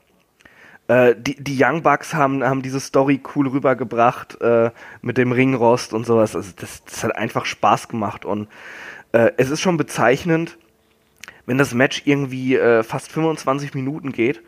[0.89, 4.71] Äh, die, die Young Bucks haben, haben diese Story cool rübergebracht äh,
[5.03, 6.35] mit dem Ringrost und sowas.
[6.35, 8.47] Also das, das hat einfach Spaß gemacht und
[9.11, 10.57] äh, es ist schon bezeichnend,
[11.45, 14.41] wenn das Match irgendwie äh, fast 25 Minuten geht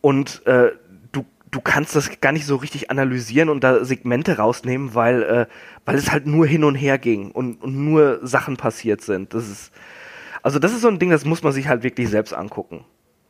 [0.00, 0.72] und äh,
[1.12, 5.46] du, du kannst das gar nicht so richtig analysieren und da Segmente rausnehmen, weil,
[5.84, 9.32] weil es halt nur hin und her ging und, und nur Sachen passiert sind.
[9.32, 9.72] Das ist,
[10.42, 12.84] also das ist so ein Ding, das muss man sich halt wirklich selbst angucken.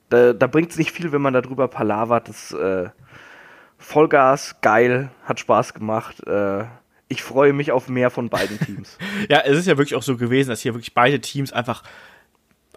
[0.08, 2.28] Da, da bringt es nicht viel, wenn man darüber palavert.
[2.28, 2.88] Das äh,
[3.78, 6.26] Vollgas, geil, hat Spaß gemacht.
[6.26, 6.64] Äh,
[7.08, 8.98] ich freue mich auf mehr von beiden Teams.
[9.28, 11.82] ja, es ist ja wirklich auch so gewesen, dass hier wirklich beide Teams einfach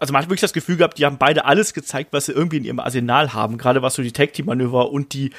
[0.02, 2.56] also man hat wirklich das Gefühl gehabt, die haben beide alles gezeigt, was sie irgendwie
[2.56, 5.30] in ihrem Arsenal haben, gerade was so die Tag-Team-Manöver und die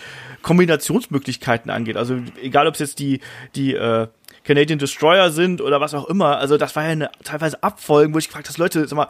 [0.42, 1.98] Kombinationsmöglichkeiten angeht.
[1.98, 3.20] Also egal, ob es jetzt die,
[3.56, 4.08] die äh,
[4.46, 8.20] Canadian Destroyer sind oder was auch immer, also das war ja eine teilweise Abfolgen, wo
[8.20, 9.10] ich gefragt habe, Leute, sag mal,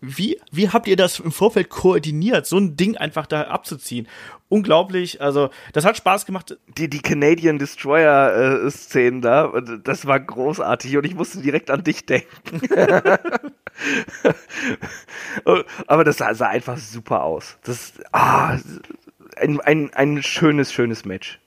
[0.00, 4.08] wie, wie habt ihr das im Vorfeld koordiniert, so ein Ding einfach da abzuziehen?
[4.48, 6.56] Unglaublich, also das hat Spaß gemacht.
[6.66, 12.06] Die, die Canadian Destroyer-Szenen äh, da, das war großartig und ich musste direkt an dich
[12.06, 12.60] denken.
[15.86, 17.58] Aber das sah, sah, einfach super aus.
[17.62, 18.56] Das, ah,
[19.36, 21.38] ein, ein, ein schönes, schönes Match.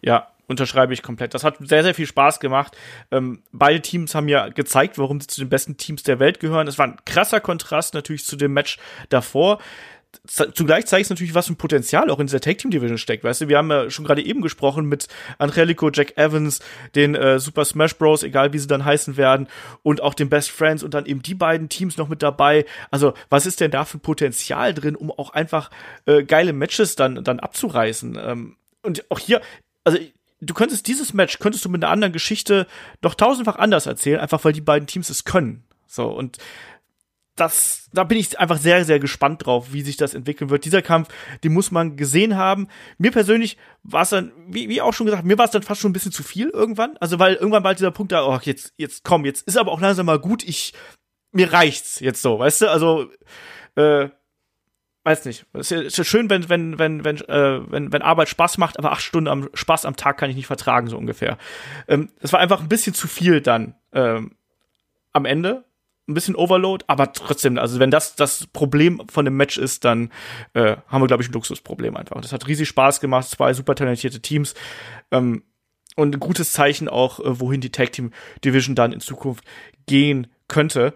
[0.00, 1.34] Ja, unterschreibe ich komplett.
[1.34, 2.76] Das hat sehr, sehr viel Spaß gemacht.
[3.10, 6.68] Ähm, beide Teams haben ja gezeigt, warum sie zu den besten Teams der Welt gehören.
[6.68, 8.78] Es war ein krasser Kontrast natürlich zu dem Match
[9.08, 9.58] davor.
[10.24, 13.24] Zugleich zeigt es natürlich, was für ein Potenzial auch in dieser Tag Team Division steckt.
[13.24, 15.08] Weißt du, wir haben ja schon gerade eben gesprochen mit
[15.38, 16.60] Angelico, Jack Evans,
[16.94, 19.48] den äh, Super Smash Bros, egal wie sie dann heißen werden,
[19.82, 22.64] und auch den Best Friends und dann eben die beiden Teams noch mit dabei.
[22.90, 25.70] Also, was ist denn da für Potenzial drin, um auch einfach
[26.06, 28.18] äh, geile Matches dann, dann abzureißen?
[28.20, 29.40] Ähm, und auch hier,
[29.84, 29.98] also
[30.40, 32.66] du könntest dieses Match, könntest du mit einer anderen Geschichte
[33.00, 35.64] doch tausendfach anders erzählen, einfach weil die beiden Teams es können.
[35.86, 36.38] So, und
[37.36, 40.64] das, da bin ich einfach sehr, sehr gespannt drauf, wie sich das entwickeln wird.
[40.64, 41.08] Dieser Kampf,
[41.44, 42.68] den muss man gesehen haben.
[42.96, 45.82] Mir persönlich war es dann, wie, wie auch schon gesagt, mir war es dann fast
[45.82, 46.96] schon ein bisschen zu viel irgendwann.
[46.98, 49.70] Also, weil irgendwann war halt dieser Punkt da, oh, jetzt, jetzt komm, jetzt ist aber
[49.70, 50.72] auch langsam mal gut, ich,
[51.32, 52.70] mir reicht's jetzt so, weißt du?
[52.70, 53.10] Also,
[53.76, 54.08] äh,
[55.06, 55.46] weiß nicht.
[55.52, 58.90] Es ist ja schön, wenn, wenn, wenn, wenn, äh, wenn, wenn Arbeit Spaß macht, aber
[58.90, 61.38] acht Stunden am Spaß am Tag kann ich nicht vertragen, so ungefähr.
[61.86, 64.32] Ähm, es war einfach ein bisschen zu viel dann ähm,
[65.12, 65.64] am Ende.
[66.08, 70.10] Ein bisschen Overload, aber trotzdem, also wenn das das Problem von dem Match ist, dann
[70.54, 72.20] äh, haben wir, glaube ich, ein Luxusproblem einfach.
[72.20, 74.54] Das hat riesig Spaß gemacht, zwei super talentierte Teams.
[75.12, 75.44] Ähm,
[75.94, 78.12] und ein gutes Zeichen auch, äh, wohin die Tag Team
[78.44, 79.44] Division dann in Zukunft
[79.86, 80.94] gehen könnte.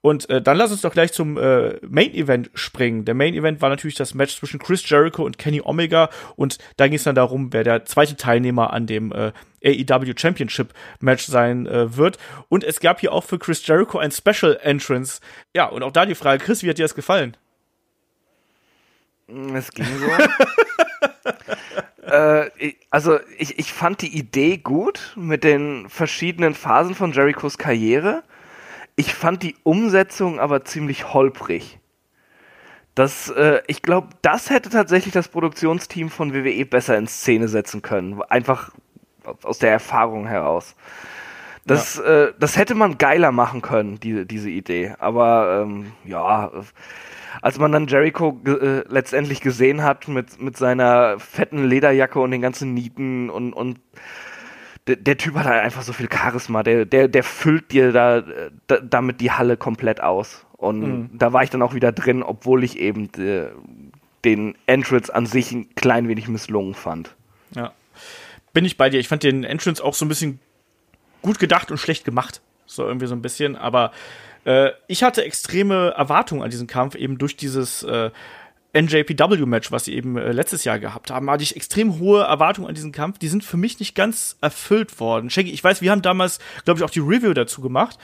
[0.00, 3.04] Und äh, dann lass uns doch gleich zum äh, Main Event springen.
[3.04, 6.86] Der Main Event war natürlich das Match zwischen Chris Jericho und Kenny Omega und da
[6.86, 9.32] ging es dann darum, wer der zweite Teilnehmer an dem äh,
[9.64, 12.18] AEW Championship Match sein äh, wird.
[12.48, 15.20] Und es gab hier auch für Chris Jericho ein Special Entrance.
[15.54, 17.36] Ja, und auch da die Frage, Chris, wie hat dir das gefallen?
[19.54, 20.06] Es ging so.
[22.06, 22.50] äh,
[22.90, 28.22] also ich, ich fand die Idee gut mit den verschiedenen Phasen von Jerichos Karriere.
[28.98, 31.78] Ich fand die Umsetzung aber ziemlich holprig.
[32.96, 37.80] Das, äh, ich glaube, das hätte tatsächlich das Produktionsteam von WWE besser in Szene setzen
[37.80, 38.20] können.
[38.22, 38.72] Einfach
[39.44, 40.74] aus der Erfahrung heraus.
[41.64, 42.24] Das, ja.
[42.24, 44.94] äh, das hätte man geiler machen können, die, diese Idee.
[44.98, 46.50] Aber ähm, ja,
[47.40, 52.42] als man dann Jericho äh, letztendlich gesehen hat mit, mit seiner fetten Lederjacke und den
[52.42, 53.78] ganzen Nieten und, und
[54.88, 58.24] der, der, Typ hat halt einfach so viel Charisma, der, der, der füllt dir da,
[58.66, 60.46] da damit die Halle komplett aus.
[60.56, 61.10] Und mhm.
[61.12, 63.50] da war ich dann auch wieder drin, obwohl ich eben de, äh,
[64.24, 67.14] den Entrance an sich ein klein wenig misslungen fand.
[67.54, 67.72] Ja.
[68.52, 68.98] Bin ich bei dir.
[68.98, 70.40] Ich fand den Entrance auch so ein bisschen
[71.22, 72.40] gut gedacht und schlecht gemacht.
[72.66, 73.54] So irgendwie so ein bisschen.
[73.54, 73.92] Aber
[74.44, 78.10] äh, ich hatte extreme Erwartungen an diesen Kampf, eben durch dieses äh,
[78.74, 82.74] NJPW-Match, was sie eben äh, letztes Jahr gehabt haben, hatte ich extrem hohe Erwartungen an
[82.74, 83.18] diesen Kampf.
[83.18, 85.30] Die sind für mich nicht ganz erfüllt worden.
[85.30, 87.98] Shaggy, ich weiß, wir haben damals, glaube ich, auch die Review dazu gemacht.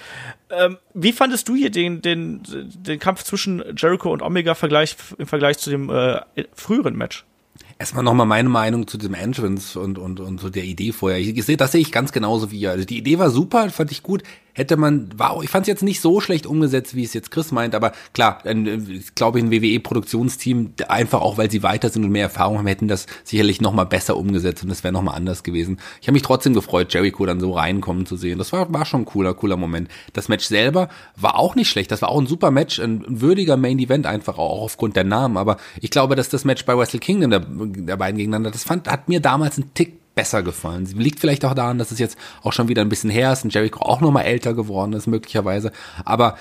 [0.51, 5.59] Ähm, wie fandest du hier den, den, den Kampf zwischen Jericho und Omega im Vergleich
[5.59, 6.21] zu dem äh,
[6.55, 7.25] früheren Match?
[7.85, 11.19] Erstmal nochmal meine Meinung zu dem Entrance und, und, und so der Idee vorher.
[11.19, 12.71] Ich, ich sehe, das sehe ich ganz genauso wie ihr.
[12.71, 14.23] Also die Idee war super, fand ich gut.
[14.55, 17.53] hätte man, war, ich fand es jetzt nicht so schlecht umgesetzt, wie es jetzt Chris
[17.53, 22.23] meint, aber klar, ich glaube, ein WWE-Produktionsteam, einfach auch, weil sie weiter sind und mehr
[22.23, 25.79] Erfahrung haben, hätten das sicherlich nochmal besser umgesetzt und es wäre nochmal anders gewesen.
[26.01, 28.39] Ich habe mich trotzdem gefreut, Jericho dann so reinkommen zu sehen.
[28.39, 29.89] Das war, war schon ein cooler, cooler Moment.
[30.13, 33.57] Das Match selber war auch nicht schlecht, das war auch ein super Match, ein, würdiger
[33.57, 37.31] Main-Event einfach auch aufgrund der Namen, aber ich glaube, dass das Match bei Wrestle Kingdom
[37.31, 37.41] der,
[37.75, 40.87] der beiden gegeneinander, das fand, hat mir damals einen Tick besser gefallen.
[40.87, 43.45] Sie liegt vielleicht auch daran, dass es jetzt auch schon wieder ein bisschen her ist
[43.45, 45.73] und Jericho auch nochmal älter geworden ist, möglicherweise.
[46.05, 46.37] Aber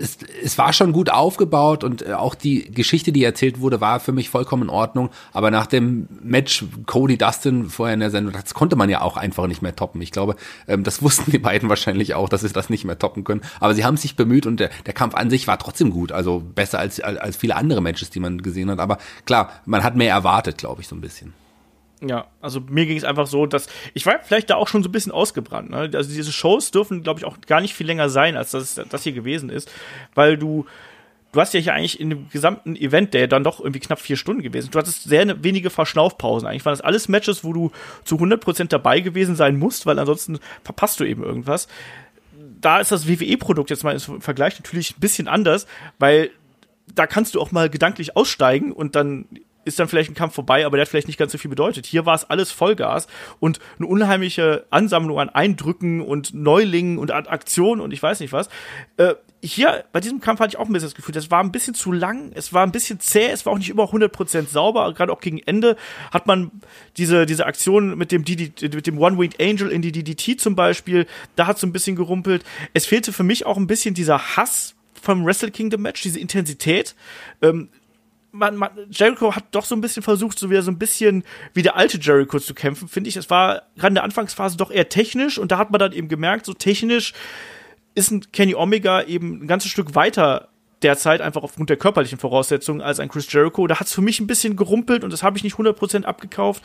[0.00, 4.00] es, es war schon gut aufgebaut und äh, auch die Geschichte, die erzählt wurde, war
[4.00, 5.10] für mich vollkommen in Ordnung.
[5.32, 9.16] Aber nach dem Match Cody Dustin vorher in der Sendung, das konnte man ja auch
[9.16, 10.00] einfach nicht mehr toppen.
[10.00, 13.24] Ich glaube, ähm, das wussten die beiden wahrscheinlich auch, dass sie das nicht mehr toppen
[13.24, 13.42] können.
[13.60, 16.12] Aber sie haben sich bemüht und der, der Kampf an sich war trotzdem gut.
[16.12, 18.78] Also besser als, als viele andere Matches, die man gesehen hat.
[18.78, 21.34] Aber klar, man hat mehr erwartet, glaube ich, so ein bisschen.
[22.00, 24.88] Ja, also mir ging es einfach so, dass ich war vielleicht da auch schon so
[24.88, 25.70] ein bisschen ausgebrannt.
[25.70, 25.90] Ne?
[25.92, 29.02] Also diese Shows dürfen, glaube ich, auch gar nicht viel länger sein, als das, das
[29.02, 29.70] hier gewesen ist,
[30.14, 30.66] weil du
[31.32, 34.16] du hast ja hier eigentlich in dem gesamten Event, der dann doch irgendwie knapp vier
[34.16, 36.48] Stunden gewesen, du hattest sehr wenige Verschnaufpausen.
[36.48, 37.70] Eigentlich waren das alles Matches, wo du
[38.04, 41.68] zu 100% dabei gewesen sein musst, weil ansonsten verpasst du eben irgendwas.
[42.60, 45.66] Da ist das WWE-Produkt jetzt mal im Vergleich natürlich ein bisschen anders,
[45.98, 46.30] weil
[46.94, 49.26] da kannst du auch mal gedanklich aussteigen und dann
[49.68, 51.86] ist dann vielleicht ein Kampf vorbei, aber der hat vielleicht nicht ganz so viel bedeutet.
[51.86, 53.06] Hier war es alles Vollgas
[53.38, 58.48] und eine unheimliche Ansammlung an Eindrücken und Neulingen und Aktionen und ich weiß nicht was.
[58.96, 61.52] Äh, hier bei diesem Kampf hatte ich auch ein bisschen das Gefühl, das war ein
[61.52, 64.92] bisschen zu lang, es war ein bisschen zäh, es war auch nicht über 100% sauber,
[64.94, 65.76] gerade auch gegen Ende
[66.10, 66.50] hat man
[66.96, 71.46] diese, diese Aktion mit dem, mit dem One-Winged Angel in die DDT zum Beispiel, da
[71.46, 72.44] hat es so ein bisschen gerumpelt.
[72.74, 76.96] Es fehlte für mich auch ein bisschen dieser Hass vom Wrestle Kingdom Match, diese Intensität.
[77.40, 77.68] Ähm,
[78.32, 81.24] man, man, Jericho hat doch so ein bisschen versucht, so wieder so ein bisschen
[81.54, 83.16] wie der alte Jericho zu kämpfen, finde ich.
[83.16, 86.08] Es war gerade in der Anfangsphase doch eher technisch und da hat man dann eben
[86.08, 87.14] gemerkt, so technisch
[87.94, 90.48] ist ein Kenny Omega eben ein ganzes Stück weiter
[90.82, 93.66] derzeit einfach aufgrund der körperlichen Voraussetzungen als ein Chris Jericho.
[93.66, 96.62] Da hat es für mich ein bisschen gerumpelt und das habe ich nicht 100% abgekauft.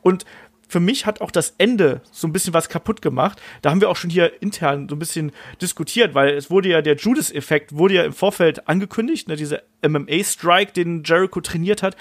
[0.00, 0.24] Und
[0.68, 3.40] für mich hat auch das Ende so ein bisschen was kaputt gemacht.
[3.62, 6.82] Da haben wir auch schon hier intern so ein bisschen diskutiert, weil es wurde ja
[6.82, 11.96] der Judas-Effekt wurde ja im Vorfeld angekündigt, ne, dieser MMA-Strike, den Jericho trainiert hat.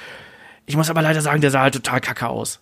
[0.65, 2.60] Ich muss aber leider sagen, der sah halt total kacke aus.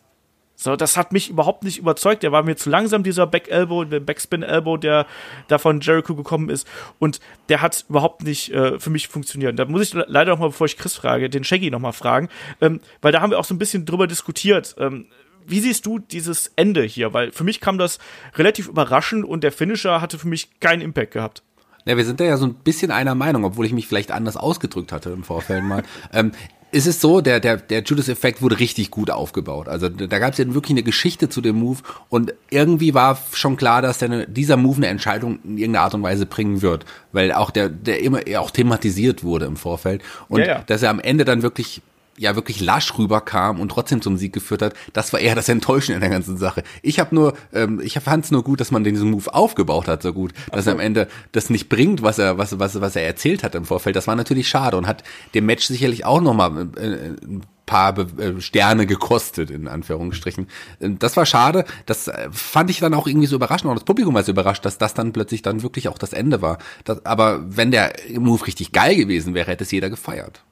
[0.57, 2.23] So, das hat mich überhaupt nicht überzeugt.
[2.23, 5.05] Der war mir zu langsam, dieser Back Elbow, der Backspin Elbow, der
[5.47, 6.65] da von Jericho gekommen ist.
[6.97, 7.19] Und
[7.49, 9.59] der hat überhaupt nicht äh, für mich funktioniert.
[9.59, 12.29] Da muss ich leider noch mal, bevor ich Chris frage, den Shaggy noch mal fragen,
[12.61, 14.75] ähm, weil da haben wir auch so ein bisschen drüber diskutiert.
[14.79, 15.07] Ähm,
[15.47, 17.13] wie siehst du dieses Ende hier?
[17.13, 17.99] Weil für mich kam das
[18.35, 21.43] relativ überraschend und der Finisher hatte für mich keinen Impact gehabt.
[21.85, 24.37] Ja, wir sind da ja so ein bisschen einer Meinung, obwohl ich mich vielleicht anders
[24.37, 25.83] ausgedrückt hatte im Vorfeld mal.
[26.13, 26.31] ähm,
[26.71, 29.69] es ist so, der, der, der Judas-Effekt wurde richtig gut aufgebaut.
[29.69, 33.55] Also da gab es ja wirklich eine Geschichte zu dem Move und irgendwie war schon
[33.55, 37.31] klar, dass der, dieser Move eine Entscheidung in irgendeiner Art und Weise bringen wird, weil
[37.31, 40.63] auch der, der immer auch thematisiert wurde im Vorfeld und ja, ja.
[40.65, 41.81] dass er am Ende dann wirklich
[42.17, 45.93] ja wirklich lasch rüberkam und trotzdem zum Sieg geführt hat, das war eher das Enttäuschen
[45.93, 46.63] in der ganzen Sache.
[46.81, 50.01] Ich habe nur, ähm, ich fand es nur gut, dass man diesen Move aufgebaut hat,
[50.01, 50.71] so gut, dass so.
[50.71, 53.65] er am Ende das nicht bringt, was er, was, was, was er erzählt hat im
[53.65, 53.95] Vorfeld.
[53.95, 58.39] Das war natürlich schade und hat dem Match sicherlich auch nochmal äh, ein paar äh,
[58.39, 60.47] Sterne gekostet, in Anführungsstrichen.
[60.79, 61.65] Äh, das war schade.
[61.85, 63.69] Das äh, fand ich dann auch irgendwie so überraschend.
[63.69, 66.41] Auch das Publikum war so überrascht, dass das dann plötzlich dann wirklich auch das Ende
[66.41, 66.59] war.
[66.83, 70.43] Das, aber wenn der Move richtig geil gewesen wäre, hätte es jeder gefeiert.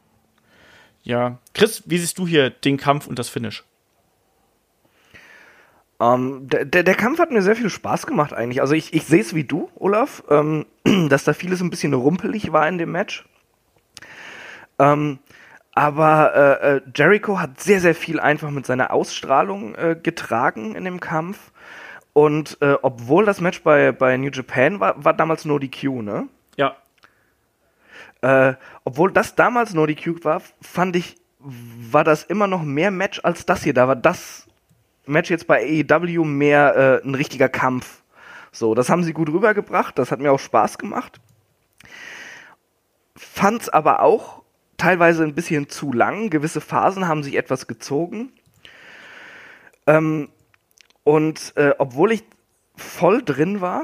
[1.03, 1.37] Ja.
[1.53, 3.63] Chris, wie siehst du hier den Kampf und das Finish?
[5.99, 8.61] Ähm, der, der, der, Kampf hat mir sehr viel Spaß gemacht eigentlich.
[8.61, 10.65] Also ich, ich sehe es wie du, Olaf, ähm,
[11.09, 13.25] dass da vieles ein bisschen rumpelig war in dem Match.
[14.79, 15.19] Ähm,
[15.73, 20.85] aber äh, äh, Jericho hat sehr, sehr viel einfach mit seiner Ausstrahlung äh, getragen in
[20.85, 21.51] dem Kampf.
[22.13, 26.01] Und äh, obwohl das Match bei, bei New Japan war, war damals nur die Q,
[26.01, 26.27] ne?
[28.23, 28.55] Äh,
[28.85, 33.19] obwohl das damals nur die Cube war, fand ich, war das immer noch mehr Match
[33.21, 33.73] als das hier.
[33.73, 34.47] Da war das
[35.05, 38.01] Match jetzt bei AEW mehr äh, ein richtiger Kampf.
[38.53, 41.19] So, das haben sie gut rübergebracht, das hat mir auch Spaß gemacht.
[43.17, 44.43] Fand's aber auch
[44.77, 46.29] teilweise ein bisschen zu lang.
[46.29, 48.31] Gewisse Phasen haben sich etwas gezogen.
[49.85, 50.29] Ähm,
[51.03, 52.23] und äh, obwohl ich
[52.77, 53.83] voll drin war,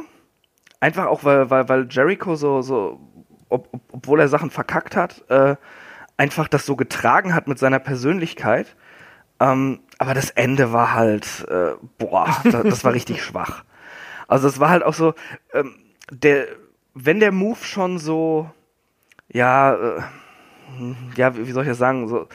[0.80, 3.02] einfach auch weil, weil, weil Jericho so, so
[3.50, 5.56] ob, ob, obwohl er Sachen verkackt hat, äh,
[6.18, 8.76] einfach das so getragen hat mit seiner Persönlichkeit.
[9.40, 13.64] Ähm, aber das Ende war halt, äh, boah, das, das war richtig schwach.
[14.28, 15.14] Also es war halt auch so,
[15.54, 15.76] ähm,
[16.12, 16.48] der,
[16.94, 18.50] wenn der Move schon so,
[19.32, 20.02] ja, äh,
[21.16, 22.28] ja, wie soll ich das sagen, so,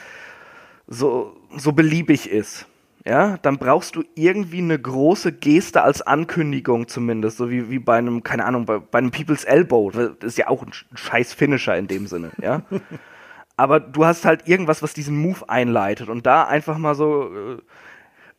[0.87, 2.67] so, so beliebig ist,
[3.07, 7.97] ja, dann brauchst du irgendwie eine große Geste als Ankündigung zumindest, so wie, wie bei
[7.97, 9.91] einem, keine Ahnung, bei, bei einem People's Elbow.
[9.91, 12.63] Das ist ja auch ein scheiß Finisher in dem Sinne, ja.
[13.57, 17.29] Aber du hast halt irgendwas, was diesen Move einleitet und da einfach mal so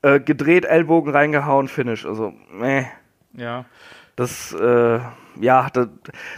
[0.03, 2.05] äh, äh, gedreht, Ellbogen reingehauen, Finish.
[2.05, 2.85] Also, meh.
[3.33, 3.65] Ja.
[4.15, 4.99] Das, äh,
[5.41, 5.89] ja, da,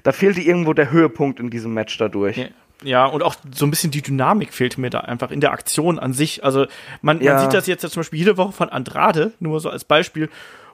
[0.02, 2.36] da fehlte irgendwo der Höhepunkt in diesem Match dadurch.
[2.36, 2.46] Ja.
[2.84, 5.98] Ja, und auch so ein bisschen die Dynamik fehlt mir da einfach in der Aktion
[5.98, 6.44] an sich.
[6.44, 6.66] Also
[7.02, 7.34] man, Ja.
[7.34, 10.28] man sieht das jetzt ja zum Beispiel jede Woche von Andrade, nur so als Beispiel.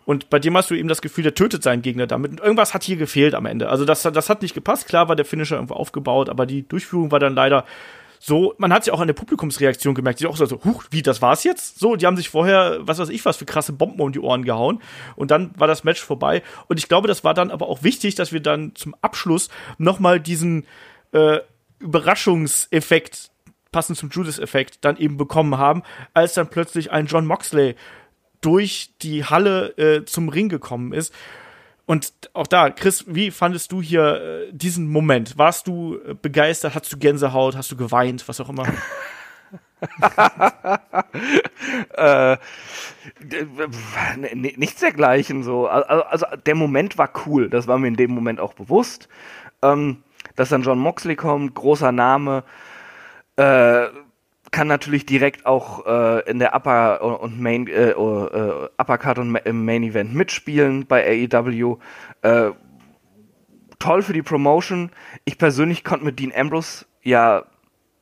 [0.05, 2.33] Und bei dem hast du eben das Gefühl, der tötet seinen Gegner damit.
[2.33, 3.71] Und irgendwas hat hier gefehlt am Ende.
[3.71, 4.87] Also das, das hat nicht gepasst.
[4.87, 7.65] Klar war der Finisher irgendwo aufgebaut, aber die Durchführung war dann leider
[8.21, 11.03] so, man hat ja auch an der Publikumsreaktion gemerkt, die auch so, so, huch, wie,
[11.03, 11.79] das war's jetzt?
[11.79, 14.45] So, die haben sich vorher, was weiß ich was, für krasse Bomben um die Ohren
[14.45, 14.81] gehauen.
[15.15, 16.43] Und dann war das Match vorbei.
[16.67, 20.21] Und ich glaube, das war dann aber auch wichtig, dass wir dann zum Abschluss nochmal
[20.21, 20.65] diesen
[21.13, 21.41] äh,
[21.85, 23.31] Überraschungseffekt,
[23.71, 25.83] passend zum Judas-Effekt, dann eben bekommen haben,
[26.15, 27.77] als dann plötzlich ein John Moxley
[28.41, 31.15] durch die Halle äh, zum Ring gekommen ist.
[31.87, 35.37] Und auch da, Chris, wie fandest du hier äh, diesen Moment?
[35.37, 36.75] Warst du äh, begeistert?
[36.75, 37.57] Hattest du Gänsehaut?
[37.57, 38.27] Hast du geweint?
[38.27, 38.65] Was auch immer?
[41.95, 42.37] äh,
[44.35, 45.67] nichts dergleichen so.
[45.67, 49.09] Also, also der Moment war cool, das war mir in dem Moment auch bewusst.
[49.61, 50.04] Ähm,
[50.37, 52.45] dass dann John Moxley kommt, großer Name,
[53.37, 53.87] äh,
[54.51, 59.65] kann natürlich direkt auch äh, in der Upper und Main äh, äh, Uppercard und im
[59.65, 61.79] Main Event mitspielen bei AEW.
[62.23, 62.51] Äh,
[63.81, 64.91] toll für die Promotion.
[65.25, 67.45] Ich persönlich konnte mit Dean Ambrose ja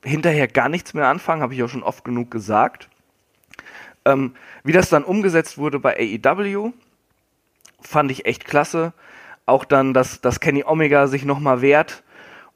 [0.05, 2.89] hinterher gar nichts mehr anfangen, habe ich auch schon oft genug gesagt.
[4.05, 6.73] Ähm, wie das dann umgesetzt wurde bei AEW,
[7.81, 8.93] fand ich echt klasse.
[9.47, 12.03] Auch dann, dass, dass Kenny Omega sich nochmal wehrt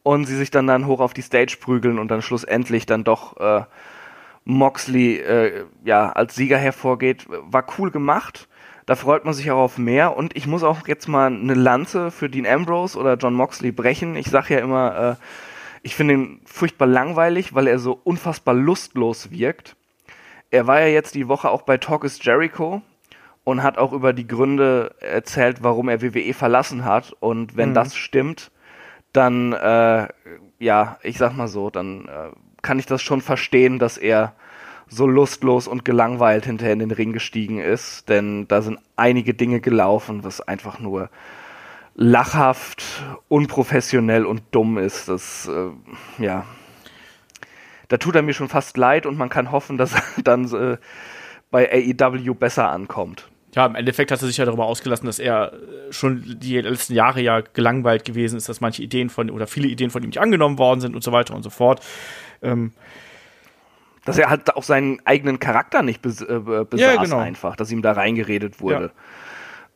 [0.06, 3.36] und sie sich dann, dann hoch auf die Stage prügeln und dann schlussendlich dann doch
[3.38, 3.64] äh,
[4.44, 8.46] Moxley äh, ja, als Sieger hervorgeht, war cool gemacht.
[8.86, 10.16] Da freut man sich auch auf mehr.
[10.16, 14.14] Und ich muss auch jetzt mal eine Lanze für Dean Ambrose oder John Moxley brechen.
[14.14, 15.24] Ich sage ja immer, äh,
[15.82, 19.74] ich finde ihn furchtbar langweilig, weil er so unfassbar lustlos wirkt.
[20.52, 22.80] Er war ja jetzt die Woche auch bei Talk is Jericho
[23.42, 27.12] und hat auch über die Gründe erzählt, warum er WWE verlassen hat.
[27.18, 28.52] Und wenn das stimmt,
[29.16, 30.08] dann, äh,
[30.58, 32.30] ja, ich sag mal so, dann äh,
[32.62, 34.34] kann ich das schon verstehen, dass er
[34.88, 38.08] so lustlos und gelangweilt hinterher in den Ring gestiegen ist.
[38.08, 41.10] Denn da sind einige Dinge gelaufen, was einfach nur
[41.94, 42.84] lachhaft,
[43.28, 45.08] unprofessionell und dumm ist.
[45.08, 46.44] Das, äh, ja,
[47.88, 50.76] da tut er mir schon fast leid und man kann hoffen, dass er dann äh,
[51.50, 53.28] bei AEW besser ankommt.
[53.56, 56.94] Ja, im Endeffekt hat er sich ja darüber ausgelassen, dass er äh, schon die letzten
[56.94, 60.20] Jahre ja gelangweilt gewesen ist, dass manche Ideen von oder viele Ideen von ihm nicht
[60.20, 61.80] angenommen worden sind und so weiter und so fort.
[62.42, 62.72] Ähm,
[64.04, 67.18] Dass er halt auch seinen eigenen Charakter nicht bes äh, besaß Ja, genau.
[67.18, 68.92] einfach, dass ihm da reingeredet wurde.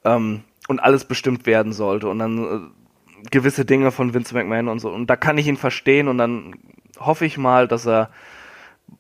[0.05, 4.81] Ähm, und alles bestimmt werden sollte und dann äh, gewisse Dinge von Vince McMahon und
[4.81, 4.90] so.
[4.90, 6.55] Und da kann ich ihn verstehen und dann
[6.98, 8.11] hoffe ich mal, dass er,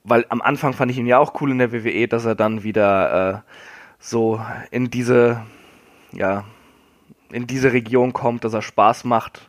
[0.04, 2.62] weil am Anfang fand ich ihn ja auch cool in der WWE, dass er dann
[2.62, 3.50] wieder äh,
[4.00, 4.40] so
[4.70, 5.42] in diese,
[6.12, 6.44] ja,
[7.30, 9.48] in diese Region kommt, dass er Spaß macht,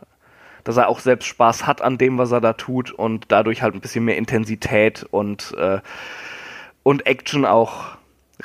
[0.63, 3.73] dass er auch selbst Spaß hat an dem, was er da tut und dadurch halt
[3.73, 5.79] ein bisschen mehr Intensität und, äh,
[6.83, 7.97] und Action auch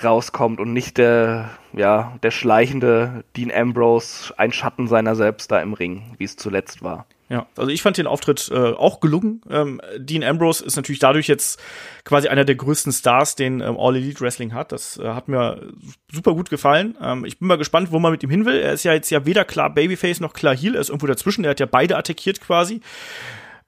[0.02, 5.72] rauskommt und nicht der, ja, der schleichende Dean Ambrose, ein Schatten seiner selbst da im
[5.72, 7.06] Ring, wie es zuletzt war.
[7.28, 9.40] Ja, also ich fand den Auftritt äh, auch gelungen.
[9.50, 11.60] Ähm, Dean Ambrose ist natürlich dadurch jetzt
[12.04, 14.70] quasi einer der größten Stars, den ähm, All Elite Wrestling hat.
[14.70, 15.72] Das äh, hat mir
[16.12, 16.96] super gut gefallen.
[17.02, 18.60] Ähm, ich bin mal gespannt, wo man mit ihm hin will.
[18.60, 21.42] Er ist ja jetzt ja weder klar Babyface noch klar Heel, er ist irgendwo dazwischen.
[21.44, 22.80] Er hat ja beide attackiert quasi.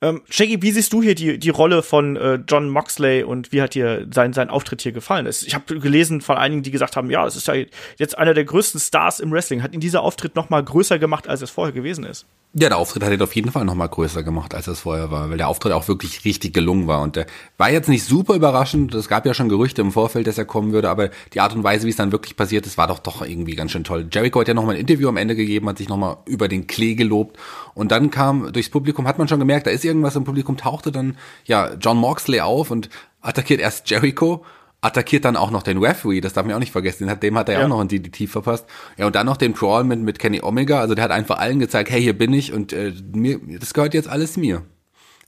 [0.01, 3.61] Ähm, Shaggy, wie siehst du hier die, die Rolle von äh, John Moxley und wie
[3.61, 5.27] hat dir sein, sein Auftritt hier gefallen?
[5.27, 7.55] Es- Ich habe gelesen von einigen, die gesagt haben, ja, es ist ja
[7.97, 9.61] jetzt einer der größten Stars im Wrestling.
[9.65, 12.27] Hat ihn dieser Auftritt noch mal größer gemacht, als es vorher gewesen ist?
[12.55, 15.11] Ja, der Auftritt hat ihn auf jeden Fall noch mal größer gemacht, als es vorher
[15.11, 17.03] war, weil der Auftritt auch wirklich richtig gelungen war.
[17.03, 17.27] Und der
[17.59, 18.95] war jetzt nicht super überraschend.
[18.95, 21.62] Es gab ja schon Gerüchte im Vorfeld, dass er kommen würde, aber die Art und
[21.62, 24.09] Weise, wie es dann wirklich passiert ist, war doch doch irgendwie ganz schön toll.
[24.11, 26.49] Jericho hat ja noch mal ein Interview am Ende gegeben, hat sich noch mal über
[26.49, 27.39] den Klee gelobt.
[27.75, 30.91] Und dann kam durchs Publikum, hat man schon gemerkt, da ist irgendwas im Publikum, tauchte
[30.91, 32.89] dann ja John Moxley auf und
[33.20, 34.43] attackiert erst Jericho
[34.81, 37.37] attackiert dann auch noch den Referee, das darf man auch nicht vergessen, den hat, dem
[37.37, 37.65] hat er ja Ja.
[37.67, 38.67] auch noch ein DDT verpasst.
[38.97, 41.59] Ja, und dann noch den Crawl mit, mit Kenny Omega, also der hat einfach allen
[41.59, 44.63] gezeigt, hey, hier bin ich und äh, mir, das gehört jetzt alles mir.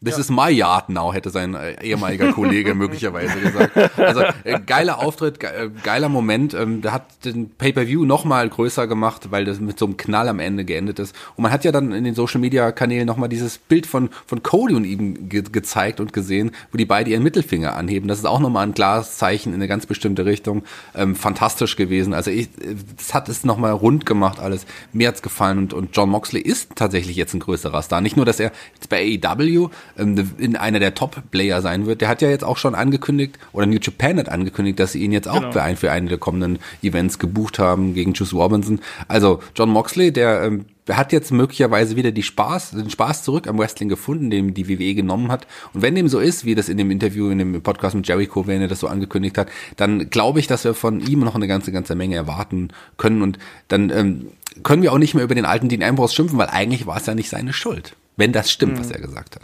[0.03, 0.21] This ja.
[0.21, 3.99] is my yard now, hätte sein äh, ehemaliger Kollege möglicherweise gesagt.
[3.99, 6.55] Also äh, geiler Auftritt, ge äh, geiler Moment.
[6.55, 10.29] Ähm, der hat den Pay-per-View noch mal größer gemacht, weil das mit so einem Knall
[10.29, 11.15] am Ende geendet ist.
[11.37, 14.75] Und man hat ja dann in den Social-Media-Kanälen noch mal dieses Bild von von Cody
[14.75, 18.09] und ihm ge gezeigt und gesehen, wo die beide ihren Mittelfinger anheben.
[18.09, 20.63] Das ist auch noch mal ein klares Zeichen in eine ganz bestimmte Richtung.
[20.95, 22.15] Ähm, fantastisch gewesen.
[22.15, 22.49] Also ich,
[22.97, 24.65] das hat es noch mal rund gemacht alles.
[24.95, 28.01] Mir hat's gefallen und und John Moxley ist tatsächlich jetzt ein größerer Star.
[28.01, 29.69] Nicht nur, dass er jetzt bei AEW
[29.99, 32.01] ähm, in einer der Top-Player sein wird.
[32.01, 35.13] Der hat ja jetzt auch schon angekündigt, oder New Japan hat angekündigt, dass sie ihn
[35.13, 35.53] jetzt auch genau.
[35.53, 38.81] für, ein, für eine der kommenden Events gebucht haben gegen Juice Robinson.
[39.09, 43.59] Also John Moxley, der ähm, hat jetzt möglicherweise wieder die Spaß, den Spaß zurück am
[43.59, 45.47] Wrestling gefunden, den die WWE genommen hat.
[45.73, 48.47] Und wenn dem so ist, wie das in dem Interview, in dem Podcast mit Jericho,
[48.47, 51.49] wenn er das so angekündigt hat, dann glaube ich, dass wir von ihm noch eine
[51.49, 53.23] ganze, ganze Menge erwarten können.
[53.23, 53.39] Und
[53.69, 54.27] dann ähm,
[54.63, 57.07] können wir auch nicht mehr über den alten Dean Ambrose schimpfen, weil eigentlich war es
[57.07, 58.81] ja nicht seine Schuld, wenn das stimmt, mhm.
[58.81, 59.43] was er gesagt hat.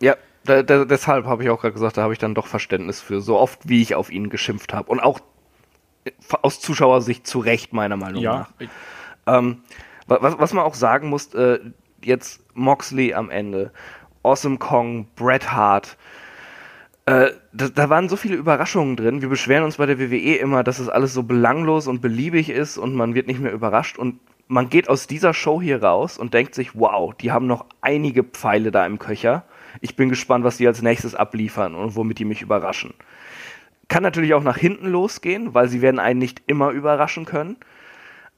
[0.00, 3.00] Ja, da, da, deshalb habe ich auch gerade gesagt, da habe ich dann doch Verständnis
[3.00, 4.90] für, so oft wie ich auf ihn geschimpft habe.
[4.90, 5.20] Und auch
[6.42, 8.48] aus Zuschauersicht zu Recht, meiner Meinung ja.
[8.58, 8.68] nach.
[9.26, 9.62] Ähm,
[10.06, 11.58] was, was man auch sagen muss, äh,
[12.02, 13.72] jetzt Moxley am Ende,
[14.22, 15.96] Awesome Kong, Bret Hart,
[17.06, 19.22] äh, da, da, waren so viele Überraschungen drin.
[19.22, 22.76] Wir beschweren uns bei der WWE immer, dass es alles so belanglos und beliebig ist
[22.76, 23.98] und man wird nicht mehr überrascht.
[23.98, 27.64] Und man geht aus dieser Show hier raus und denkt sich, wow, die haben noch
[27.80, 29.44] einige Pfeile da im Köcher.
[29.80, 32.94] Ich bin gespannt, was die als nächstes abliefern und womit die mich überraschen.
[33.88, 37.56] Kann natürlich auch nach hinten losgehen, weil sie werden einen nicht immer überraschen können.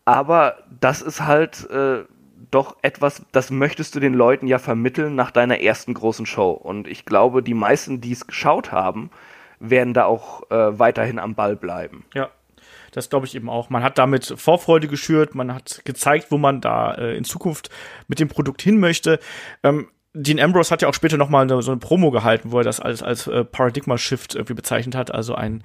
[0.05, 2.05] Aber das ist halt äh,
[2.51, 6.51] doch etwas, das möchtest du den Leuten ja vermitteln nach deiner ersten großen Show.
[6.51, 9.11] Und ich glaube, die meisten, die es geschaut haben,
[9.59, 12.05] werden da auch äh, weiterhin am Ball bleiben.
[12.15, 12.31] Ja,
[12.93, 13.71] das glaube ich eben auch.
[13.71, 17.71] Man hat damit Vorfreude geschürt, man hat gezeigt, wo man da äh, in Zukunft
[18.09, 19.21] mit dem Produkt hin möchte.
[19.63, 22.65] Ähm, Dean Ambrose hat ja auch später noch mal so eine Promo gehalten, wo er
[22.65, 25.63] das als, als äh, Paradigma-Shift irgendwie bezeichnet hat, also ein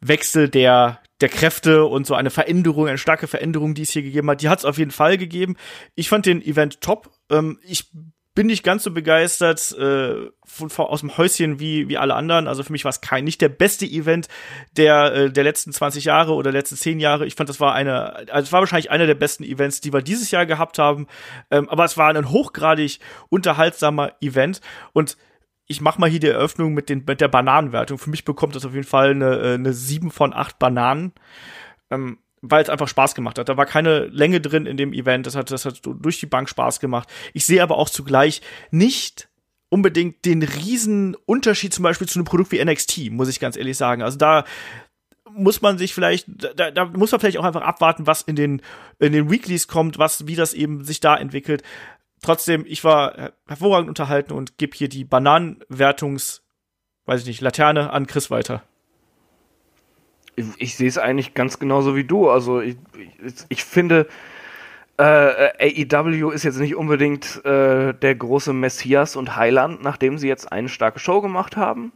[0.00, 4.28] Wechsel der, der Kräfte und so eine Veränderung, eine starke Veränderung, die es hier gegeben
[4.30, 4.42] hat.
[4.42, 5.56] Die hat es auf jeden Fall gegeben.
[5.94, 7.10] Ich fand den Event top.
[7.30, 7.90] Ähm, ich
[8.36, 12.46] bin nicht ganz so begeistert äh, von, von, aus dem Häuschen wie, wie alle anderen.
[12.46, 14.28] Also für mich war es kein nicht der beste Event
[14.76, 17.26] der, äh, der letzten 20 Jahre oder letzten 10 Jahre.
[17.26, 20.02] Ich fand, das war eine, also es war wahrscheinlich einer der besten Events, die wir
[20.02, 21.06] dieses Jahr gehabt haben.
[21.50, 23.00] Ähm, aber es war ein hochgradig
[23.30, 24.60] unterhaltsamer Event
[24.92, 25.16] und
[25.66, 27.96] ich mach mal hier die Eröffnung mit, den, mit der Bananenwertung.
[27.96, 31.12] Für mich bekommt das auf jeden Fall eine, äh, eine 7 von 8 Bananen.
[31.90, 32.18] Ähm,
[32.50, 33.48] weil es einfach Spaß gemacht hat.
[33.48, 35.26] Da war keine Länge drin in dem Event.
[35.26, 37.08] Das hat, das hat durch die Bank Spaß gemacht.
[37.32, 39.28] Ich sehe aber auch zugleich nicht
[39.68, 43.76] unbedingt den riesen Unterschied zum Beispiel zu einem Produkt wie NXT, muss ich ganz ehrlich
[43.76, 44.02] sagen.
[44.02, 44.44] Also da
[45.30, 48.62] muss man sich vielleicht, da, da muss man vielleicht auch einfach abwarten, was in den,
[48.98, 51.62] in den Weeklies kommt, was, wie das eben sich da entwickelt.
[52.22, 56.42] Trotzdem, ich war hervorragend unterhalten und gebe hier die Bananenwertungs,
[57.04, 58.62] weiß ich nicht, Laterne an Chris weiter
[60.58, 62.30] ich sehe es eigentlich ganz genauso wie du.
[62.30, 62.76] Also ich,
[63.24, 64.06] ich, ich finde,
[64.98, 70.52] äh, AEW ist jetzt nicht unbedingt äh, der große Messias und Heiland, nachdem sie jetzt
[70.52, 71.92] eine starke Show gemacht haben.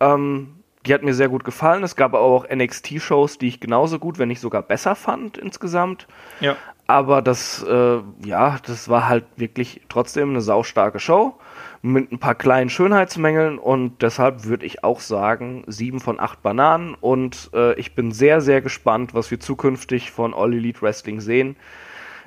[0.00, 0.54] Ähm,
[0.86, 1.82] die hat mir sehr gut gefallen.
[1.82, 6.06] Es gab aber auch NXT-Shows, die ich genauso gut, wenn nicht sogar besser fand insgesamt.
[6.40, 6.56] Ja.
[6.86, 11.38] Aber das, äh, ja, das war halt wirklich trotzdem eine saustarke Show
[11.82, 16.94] mit ein paar kleinen Schönheitsmängeln und deshalb würde ich auch sagen, sieben von acht Bananen
[16.94, 21.56] und äh, ich bin sehr, sehr gespannt, was wir zukünftig von All Elite Wrestling sehen.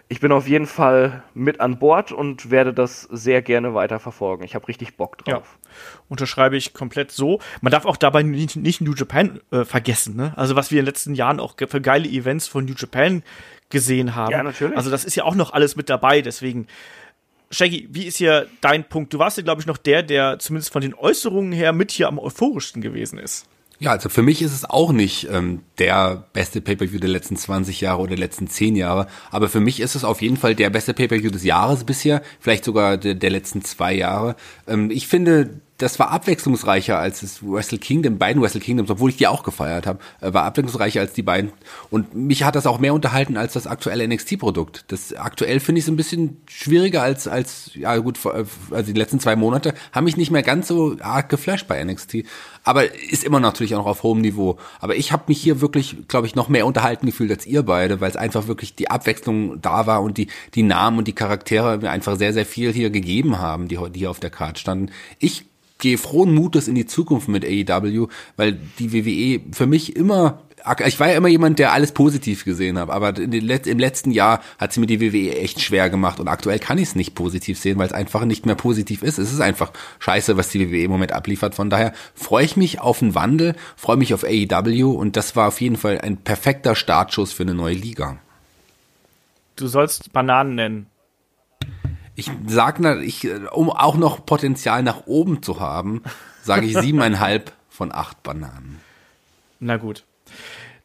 [0.10, 4.44] Ich bin auf jeden Fall mit an Bord und werde das sehr gerne weiter verfolgen.
[4.44, 5.58] Ich habe richtig Bock drauf.
[5.58, 5.72] Ja,
[6.10, 7.40] unterschreibe ich komplett so.
[7.62, 10.16] Man darf auch dabei nicht, nicht New Japan äh, vergessen.
[10.16, 10.34] Ne?
[10.36, 13.24] Also was wir in den letzten Jahren auch für geile Events von New Japan
[13.70, 14.32] gesehen haben.
[14.32, 14.78] Ja, natürlich.
[14.78, 16.22] Also das ist ja auch noch alles mit dabei.
[16.22, 16.68] Deswegen
[17.54, 19.14] Shaggy, wie ist hier dein Punkt?
[19.14, 22.08] Du warst ja, glaube ich, noch der, der zumindest von den Äußerungen her mit hier
[22.08, 23.46] am euphorischsten gewesen ist.
[23.80, 27.82] Ja, also für mich ist es auch nicht ähm, der beste Pay-per-View der letzten 20
[27.82, 30.70] Jahre oder der letzten 10 Jahre, aber für mich ist es auf jeden Fall der
[30.70, 34.36] beste Pay-per-View des Jahres bisher, vielleicht sogar der, der letzten zwei Jahre.
[34.68, 39.18] Ähm, ich finde, das war abwechslungsreicher als das Wrestle Kingdom, beiden Wrestle Kingdoms, obwohl ich
[39.18, 41.52] die auch gefeiert habe, äh, war abwechslungsreicher als die beiden.
[41.90, 44.86] Und mich hat das auch mehr unterhalten als das aktuelle NXT-Produkt.
[44.88, 48.98] Das aktuell finde ich es ein bisschen schwieriger als, als, ja gut, äh, also die
[48.98, 52.24] letzten zwei Monate haben mich nicht mehr ganz so arg geflasht bei NXT.
[52.64, 54.58] Aber ist immer natürlich auch noch auf hohem Niveau.
[54.80, 58.00] Aber ich habe mich hier wirklich, glaube ich, noch mehr unterhalten gefühlt als ihr beide,
[58.00, 61.78] weil es einfach wirklich die Abwechslung da war und die, die Namen und die Charaktere
[61.80, 64.92] mir einfach sehr, sehr viel hier gegeben haben, die, die hier auf der Karte standen.
[65.20, 65.46] Ich
[65.84, 68.08] gehe frohen Mutes in die Zukunft mit AEW,
[68.38, 70.40] weil die WWE für mich immer
[70.86, 74.72] ich war ja immer jemand, der alles positiv gesehen hat, aber im letzten Jahr hat
[74.72, 77.78] sie mir die WWE echt schwer gemacht und aktuell kann ich es nicht positiv sehen,
[77.78, 79.18] weil es einfach nicht mehr positiv ist.
[79.18, 81.54] Es ist einfach scheiße, was die WWE im Moment abliefert.
[81.54, 85.50] Von daher freue ich mich auf einen Wandel, freue mich auf AEW und das war
[85.50, 88.20] auf jeden Fall ein perfekter Startschuss für eine neue Liga.
[89.58, 90.93] Du sollst Bananen nennen.
[92.15, 96.03] Ich sag, ich, um auch noch Potenzial nach oben zu haben,
[96.44, 98.80] sage ich siebeneinhalb von acht Bananen.
[99.60, 100.03] Na gut.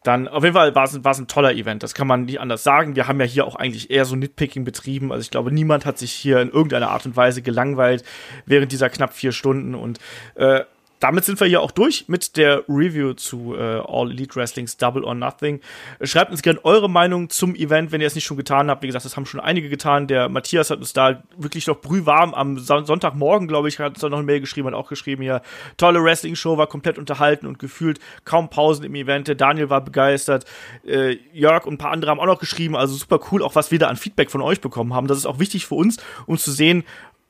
[0.04, 1.82] Dann auf jeden Fall war es, ein toller Event.
[1.82, 2.96] Das kann man nicht anders sagen.
[2.96, 5.12] Wir haben ja hier auch eigentlich eher so Nitpicking betrieben.
[5.12, 8.04] Also ich glaube, niemand hat sich hier in irgendeiner Art und Weise gelangweilt
[8.46, 9.74] während dieser knapp vier Stunden.
[9.74, 9.98] Und
[10.36, 10.62] äh,
[11.00, 15.04] damit sind wir hier auch durch mit der Review zu äh, All Elite Wrestlings Double
[15.04, 15.60] or Nothing.
[16.02, 18.82] Schreibt uns gerne eure Meinung zum Event, wenn ihr es nicht schon getan habt.
[18.82, 20.06] Wie gesagt, das haben schon einige getan.
[20.06, 24.08] Der Matthias hat uns da wirklich noch brühwarm am Sonntagmorgen, glaube ich, hat uns da
[24.08, 25.42] noch eine Mail geschrieben, hat auch geschrieben hier,
[25.76, 29.28] tolle Wrestling-Show, war komplett unterhalten und gefühlt kaum Pausen im Event.
[29.28, 30.44] Der Daniel war begeistert.
[30.86, 32.76] Äh, Jörg und ein paar andere haben auch noch geschrieben.
[32.76, 35.06] Also super cool, auch was wir da an Feedback von euch bekommen haben.
[35.06, 36.84] Das ist auch wichtig für uns, um zu sehen,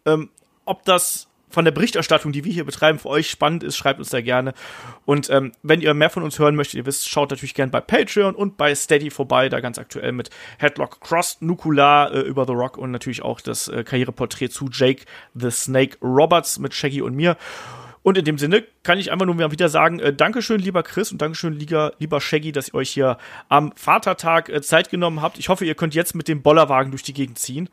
[0.07, 0.31] ähm,
[0.65, 4.10] ob das von der Berichterstattung, die wir hier betreiben, für euch spannend ist, schreibt uns
[4.10, 4.54] da gerne.
[5.04, 7.80] Und ähm, wenn ihr mehr von uns hören möchtet, ihr wisst, schaut natürlich gerne bei
[7.80, 12.52] Patreon und bei Steady vorbei, da ganz aktuell mit Headlock Cross, Nukular äh, über The
[12.52, 15.04] Rock und natürlich auch das äh, Karriereporträt zu Jake
[15.34, 17.36] the Snake Roberts mit Shaggy und mir.
[18.02, 21.20] Und in dem Sinne kann ich einfach nur wieder sagen, äh, Dankeschön, lieber Chris und
[21.20, 23.18] Dankeschön, lieber, lieber Shaggy, dass ihr euch hier
[23.48, 25.38] am Vatertag äh, Zeit genommen habt.
[25.38, 27.68] Ich hoffe, ihr könnt jetzt mit dem Bollerwagen durch die Gegend ziehen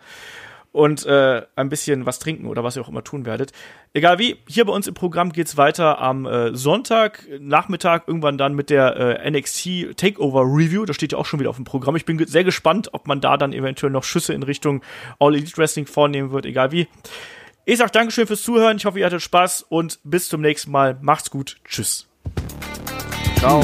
[0.75, 3.53] und äh, ein bisschen was trinken oder was ihr auch immer tun werdet.
[3.93, 8.53] Egal wie, hier bei uns im Programm geht's weiter am äh, Sonntag, Nachmittag, irgendwann dann
[8.53, 10.85] mit der äh, NXT Takeover Review.
[10.85, 11.95] Das steht ja auch schon wieder auf dem Programm.
[11.95, 14.81] Ich bin sehr gespannt, ob man da dann eventuell noch Schüsse in Richtung
[15.17, 16.87] All Elite Wrestling vornehmen wird, egal wie.
[17.63, 18.77] Ich sag Dankeschön fürs Zuhören.
[18.77, 20.97] Ich hoffe, ihr hattet Spaß und bis zum nächsten Mal.
[21.01, 21.57] Macht's gut.
[21.63, 22.07] Tschüss.
[23.37, 23.63] Ciao.